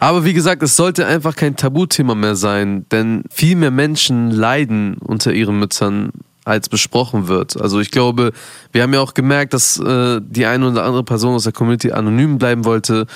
Aber 0.00 0.24
wie 0.24 0.34
gesagt, 0.34 0.62
es 0.62 0.76
sollte 0.76 1.06
einfach 1.06 1.36
kein 1.36 1.56
Tabuthema 1.56 2.14
mehr 2.14 2.36
sein, 2.36 2.86
denn 2.90 3.24
viel 3.30 3.56
mehr 3.56 3.70
Menschen 3.70 4.30
leiden 4.30 4.98
unter 4.98 5.32
ihren 5.32 5.58
Müttern, 5.58 6.10
als 6.44 6.68
besprochen 6.68 7.26
wird. 7.26 7.58
Also 7.60 7.80
ich 7.80 7.90
glaube, 7.90 8.32
wir 8.70 8.82
haben 8.82 8.92
ja 8.92 9.00
auch 9.00 9.14
gemerkt, 9.14 9.54
dass 9.54 9.78
äh, 9.78 10.20
die 10.22 10.44
eine 10.44 10.68
oder 10.68 10.84
andere 10.84 11.02
Person 11.02 11.34
aus 11.34 11.44
der 11.44 11.52
Community 11.52 11.92
anonym 11.92 12.36
bleiben 12.36 12.66
wollte 12.66 13.06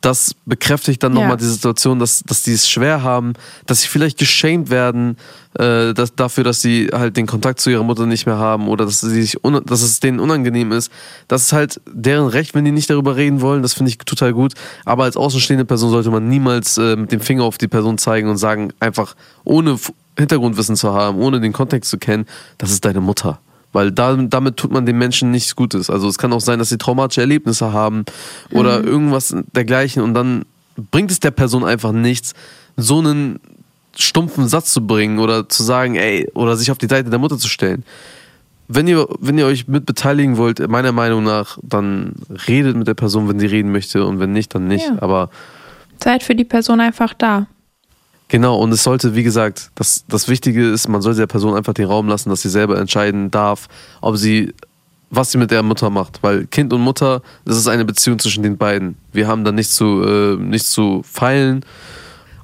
das 0.00 0.34
bekräftigt 0.46 1.02
dann 1.02 1.12
nochmal 1.12 1.30
ja. 1.30 1.36
die 1.36 1.46
Situation, 1.46 1.98
dass, 1.98 2.22
dass 2.24 2.42
die 2.42 2.52
es 2.52 2.68
schwer 2.68 3.02
haben, 3.02 3.32
dass 3.66 3.82
sie 3.82 3.88
vielleicht 3.88 4.18
geschämt 4.18 4.70
werden 4.70 5.16
äh, 5.58 5.92
dass, 5.92 6.14
dafür, 6.14 6.44
dass 6.44 6.62
sie 6.62 6.88
halt 6.92 7.16
den 7.16 7.26
Kontakt 7.26 7.60
zu 7.60 7.70
ihrer 7.70 7.82
Mutter 7.82 8.06
nicht 8.06 8.26
mehr 8.26 8.38
haben 8.38 8.68
oder 8.68 8.84
dass, 8.84 9.00
sie 9.00 9.22
sich 9.22 9.38
dass 9.64 9.82
es 9.82 10.00
denen 10.00 10.20
unangenehm 10.20 10.72
ist. 10.72 10.92
Das 11.26 11.42
ist 11.42 11.52
halt 11.52 11.80
deren 11.90 12.28
Recht, 12.28 12.54
wenn 12.54 12.64
die 12.64 12.70
nicht 12.70 12.90
darüber 12.90 13.16
reden 13.16 13.40
wollen. 13.40 13.62
Das 13.62 13.74
finde 13.74 13.90
ich 13.90 13.98
total 13.98 14.32
gut. 14.32 14.54
Aber 14.84 15.04
als 15.04 15.16
außenstehende 15.16 15.64
Person 15.64 15.90
sollte 15.90 16.10
man 16.10 16.28
niemals 16.28 16.78
äh, 16.78 16.96
mit 16.96 17.12
dem 17.12 17.20
Finger 17.20 17.44
auf 17.44 17.58
die 17.58 17.68
Person 17.68 17.98
zeigen 17.98 18.28
und 18.28 18.36
sagen, 18.36 18.72
einfach 18.78 19.16
ohne 19.44 19.78
Hintergrundwissen 20.16 20.76
zu 20.76 20.92
haben, 20.92 21.18
ohne 21.18 21.40
den 21.40 21.52
Kontext 21.52 21.90
zu 21.90 21.98
kennen, 21.98 22.26
das 22.58 22.70
ist 22.70 22.84
deine 22.84 23.00
Mutter. 23.00 23.40
Weil 23.72 23.92
da, 23.92 24.16
damit 24.16 24.56
tut 24.56 24.72
man 24.72 24.86
den 24.86 24.96
Menschen 24.96 25.30
nichts 25.30 25.54
Gutes. 25.54 25.90
Also 25.90 26.08
es 26.08 26.16
kann 26.18 26.32
auch 26.32 26.40
sein, 26.40 26.58
dass 26.58 26.70
sie 26.70 26.78
traumatische 26.78 27.20
Erlebnisse 27.20 27.72
haben 27.72 28.04
oder 28.50 28.80
mhm. 28.80 28.88
irgendwas 28.88 29.36
dergleichen 29.52 30.02
und 30.02 30.14
dann 30.14 30.44
bringt 30.90 31.10
es 31.10 31.20
der 31.20 31.32
Person 31.32 31.64
einfach 31.64 31.92
nichts, 31.92 32.34
so 32.76 32.98
einen 32.98 33.40
stumpfen 33.96 34.48
Satz 34.48 34.72
zu 34.72 34.86
bringen 34.86 35.18
oder 35.18 35.48
zu 35.48 35.62
sagen, 35.62 35.96
ey, 35.96 36.30
oder 36.34 36.56
sich 36.56 36.70
auf 36.70 36.78
die 36.78 36.86
Seite 36.86 37.10
der 37.10 37.18
Mutter 37.18 37.36
zu 37.36 37.48
stellen. 37.48 37.84
Wenn 38.68 38.86
ihr, 38.86 39.06
wenn 39.18 39.38
ihr 39.38 39.46
euch 39.46 39.66
mit 39.66 39.86
beteiligen 39.86 40.36
wollt, 40.36 40.66
meiner 40.68 40.92
Meinung 40.92 41.24
nach, 41.24 41.58
dann 41.62 42.14
redet 42.46 42.76
mit 42.76 42.86
der 42.86 42.94
Person, 42.94 43.28
wenn 43.28 43.40
sie 43.40 43.46
reden 43.46 43.72
möchte 43.72 44.06
und 44.06 44.20
wenn 44.20 44.32
nicht, 44.32 44.54
dann 44.54 44.68
nicht. 44.68 44.86
Ja. 44.86 44.98
Aber 45.00 45.30
seid 46.02 46.22
für 46.22 46.34
die 46.34 46.44
Person 46.44 46.80
einfach 46.80 47.14
da. 47.14 47.46
Genau, 48.28 48.58
und 48.58 48.70
es 48.72 48.82
sollte, 48.82 49.14
wie 49.14 49.22
gesagt, 49.22 49.70
das, 49.74 50.04
das 50.06 50.28
Wichtige 50.28 50.68
ist, 50.70 50.86
man 50.86 51.00
sollte 51.00 51.20
der 51.20 51.26
Person 51.26 51.56
einfach 51.56 51.72
den 51.72 51.86
Raum 51.86 52.08
lassen, 52.08 52.28
dass 52.28 52.42
sie 52.42 52.50
selber 52.50 52.78
entscheiden 52.78 53.30
darf, 53.30 53.68
ob 54.02 54.18
sie, 54.18 54.54
was 55.08 55.32
sie 55.32 55.38
mit 55.38 55.50
der 55.50 55.62
Mutter 55.62 55.88
macht. 55.88 56.22
Weil 56.22 56.46
Kind 56.46 56.74
und 56.74 56.82
Mutter, 56.82 57.22
das 57.46 57.56
ist 57.56 57.68
eine 57.68 57.86
Beziehung 57.86 58.18
zwischen 58.18 58.42
den 58.42 58.58
beiden. 58.58 58.96
Wir 59.12 59.26
haben 59.26 59.44
da 59.44 59.52
nichts 59.52 59.74
zu, 59.74 60.02
äh, 60.02 60.36
nichts 60.36 60.70
zu 60.70 61.02
feilen. 61.10 61.64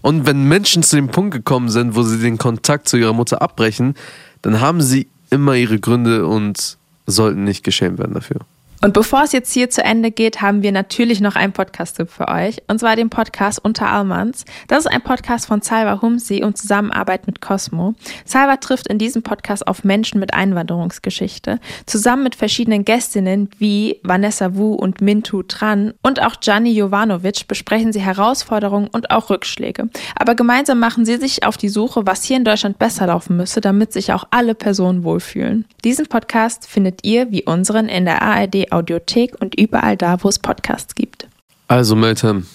Und 0.01 0.26
wenn 0.26 0.45
Menschen 0.45 0.82
zu 0.82 0.97
dem 0.97 1.09
Punkt 1.09 1.35
gekommen 1.35 1.68
sind, 1.68 1.95
wo 1.97 2.03
sie 2.03 2.18
den 2.18 2.39
Kontakt 2.39 2.89
zu 2.89 2.97
ihrer 2.97 3.12
Mutter 3.12 3.43
abbrechen, 3.43 3.95
dann 4.41 4.61
haben 4.61 4.80
sie 4.80 5.09
immer 5.30 5.55
ihre 5.55 5.78
Gründe 5.78 6.26
und 6.26 6.78
sollten 7.07 7.45
nicht 7.45 7.62
geschämt 7.62 7.99
werden 7.99 8.14
dafür. 8.14 8.41
Und 8.85 8.93
bevor 8.93 9.22
es 9.22 9.32
jetzt 9.32 9.51
hier 9.51 9.70
zu 9.70 9.82
Ende 9.82 10.11
geht, 10.11 10.43
haben 10.43 10.62
wir 10.62 10.70
natürlich 10.70 11.22
noch 11.22 11.37
einen 11.37 11.55
Podcast-Tipp 11.55 12.11
für 12.11 12.28
euch. 12.28 12.59
Und 12.68 12.80
zwar 12.80 12.97
den 12.97 13.09
Podcast 13.09 13.59
Unter 13.64 13.91
Almans. 13.91 14.45
Das 14.68 14.80
ist 14.80 14.89
ein 14.89 15.01
Podcast 15.01 15.47
von 15.47 15.62
Salva 15.62 16.03
Humsi 16.03 16.45
und 16.45 16.59
Zusammenarbeit 16.59 17.26
mit 17.26 17.41
Cosmo. 17.41 17.95
Salva 18.26 18.59
trifft 18.59 18.89
in 18.89 18.99
diesem 18.99 19.22
Podcast 19.22 19.66
auf 19.66 19.85
Menschen 19.85 20.20
mit 20.20 20.35
Einwanderungsgeschichte. 20.35 21.61
Zusammen 21.87 22.24
mit 22.24 22.35
verschiedenen 22.35 22.85
Gästinnen 22.85 23.49
wie 23.57 24.01
Vanessa 24.03 24.55
Wu 24.55 24.74
und 24.74 25.01
Mintu 25.01 25.43
Tran 25.45 25.95
und 26.03 26.20
auch 26.20 26.39
Gianni 26.41 26.72
Jovanovic 26.72 27.49
besprechen 27.49 27.91
sie 27.91 28.03
Herausforderungen 28.03 28.89
und 28.89 29.11
auch 29.11 29.30
Rückschläge. 29.30 29.89
Aber 30.14 30.35
gemeinsam 30.35 30.78
machen 30.78 31.07
sie 31.07 31.16
sich 31.16 31.47
auf 31.47 31.57
die 31.57 31.70
Suche, 31.70 32.07
was 32.07 32.22
hier 32.22 32.37
in 32.37 32.45
Deutschland 32.45 32.78
besser 32.78 33.07
laufen 33.07 33.39
müsse, 33.39 33.62
damit 33.62 33.95
sich 33.95 34.12
auch 34.12 34.24
alle 34.30 34.55
Personen 34.55 35.05
wohlfühlen. 35.05 35.64
Diesen 35.85 36.07
Podcast 36.07 36.68
findet 36.68 37.03
ihr 37.03 37.30
wie 37.30 37.45
unseren 37.45 37.89
in 37.89 38.05
der 38.05 38.20
ARD 38.20 38.73
Audiothek 38.74 39.40
und 39.40 39.58
überall 39.58 39.96
da, 39.96 40.22
wo 40.22 40.28
es 40.28 40.38
Podcasts 40.38 40.94
gibt. 40.94 41.28
Also, 41.68 41.96
Meltem. 41.96 42.46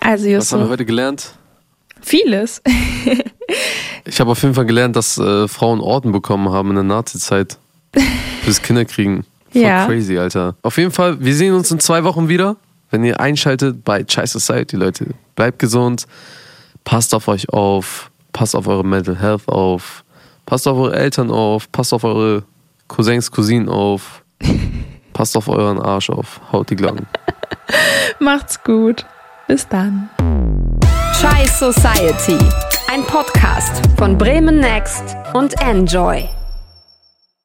Also, 0.00 0.26
Jusuf. 0.26 0.40
Was 0.40 0.52
haben 0.52 0.66
wir 0.66 0.70
heute 0.70 0.84
gelernt? 0.84 1.32
Vieles. 2.00 2.62
ich 4.04 4.20
habe 4.20 4.30
auf 4.30 4.42
jeden 4.42 4.54
Fall 4.54 4.66
gelernt, 4.66 4.96
dass 4.96 5.18
äh, 5.18 5.48
Frauen 5.48 5.80
Orden 5.80 6.12
bekommen 6.12 6.50
haben 6.50 6.70
in 6.70 6.76
der 6.76 6.84
Nazi-Zeit. 6.84 7.58
Fürs 8.42 8.62
Kinderkriegen. 8.62 9.24
Voll 9.50 9.62
ja. 9.62 9.86
crazy, 9.86 10.18
Alter. 10.18 10.56
Auf 10.62 10.76
jeden 10.78 10.90
Fall, 10.90 11.22
wir 11.22 11.34
sehen 11.34 11.54
uns 11.54 11.70
in 11.70 11.80
zwei 11.80 12.04
Wochen 12.04 12.28
wieder. 12.28 12.56
Wenn 12.90 13.04
ihr 13.04 13.20
einschaltet 13.20 13.84
bei 13.84 14.04
Chai 14.04 14.26
Society, 14.26 14.76
Leute. 14.76 15.06
Bleibt 15.34 15.58
gesund. 15.58 16.06
Passt 16.84 17.14
auf 17.14 17.28
euch 17.28 17.48
auf. 17.50 18.10
Passt 18.32 18.56
auf 18.56 18.66
eure 18.66 18.84
Mental 18.84 19.18
Health 19.18 19.48
auf. 19.48 20.04
Passt 20.46 20.66
auf 20.66 20.78
eure 20.78 20.96
Eltern 20.96 21.30
auf. 21.30 21.70
Passt 21.70 21.92
auf 21.92 22.04
eure 22.04 22.44
Cousins, 22.86 23.30
Cousinen 23.30 23.68
auf. 23.68 24.24
Passt 25.18 25.36
auf 25.36 25.48
euren 25.48 25.82
Arsch 25.82 26.10
auf. 26.10 26.40
Haut 26.52 26.70
die 26.70 26.76
Glocken. 26.76 27.08
Macht's 28.20 28.62
gut. 28.62 29.04
Bis 29.48 29.66
dann. 29.66 30.08
Chai 31.20 31.44
Society. 31.44 32.38
Ein 32.88 33.02
Podcast 33.02 33.82
von 33.96 34.16
Bremen 34.16 34.60
Next 34.60 35.16
und 35.34 35.60
Enjoy. 35.60 36.28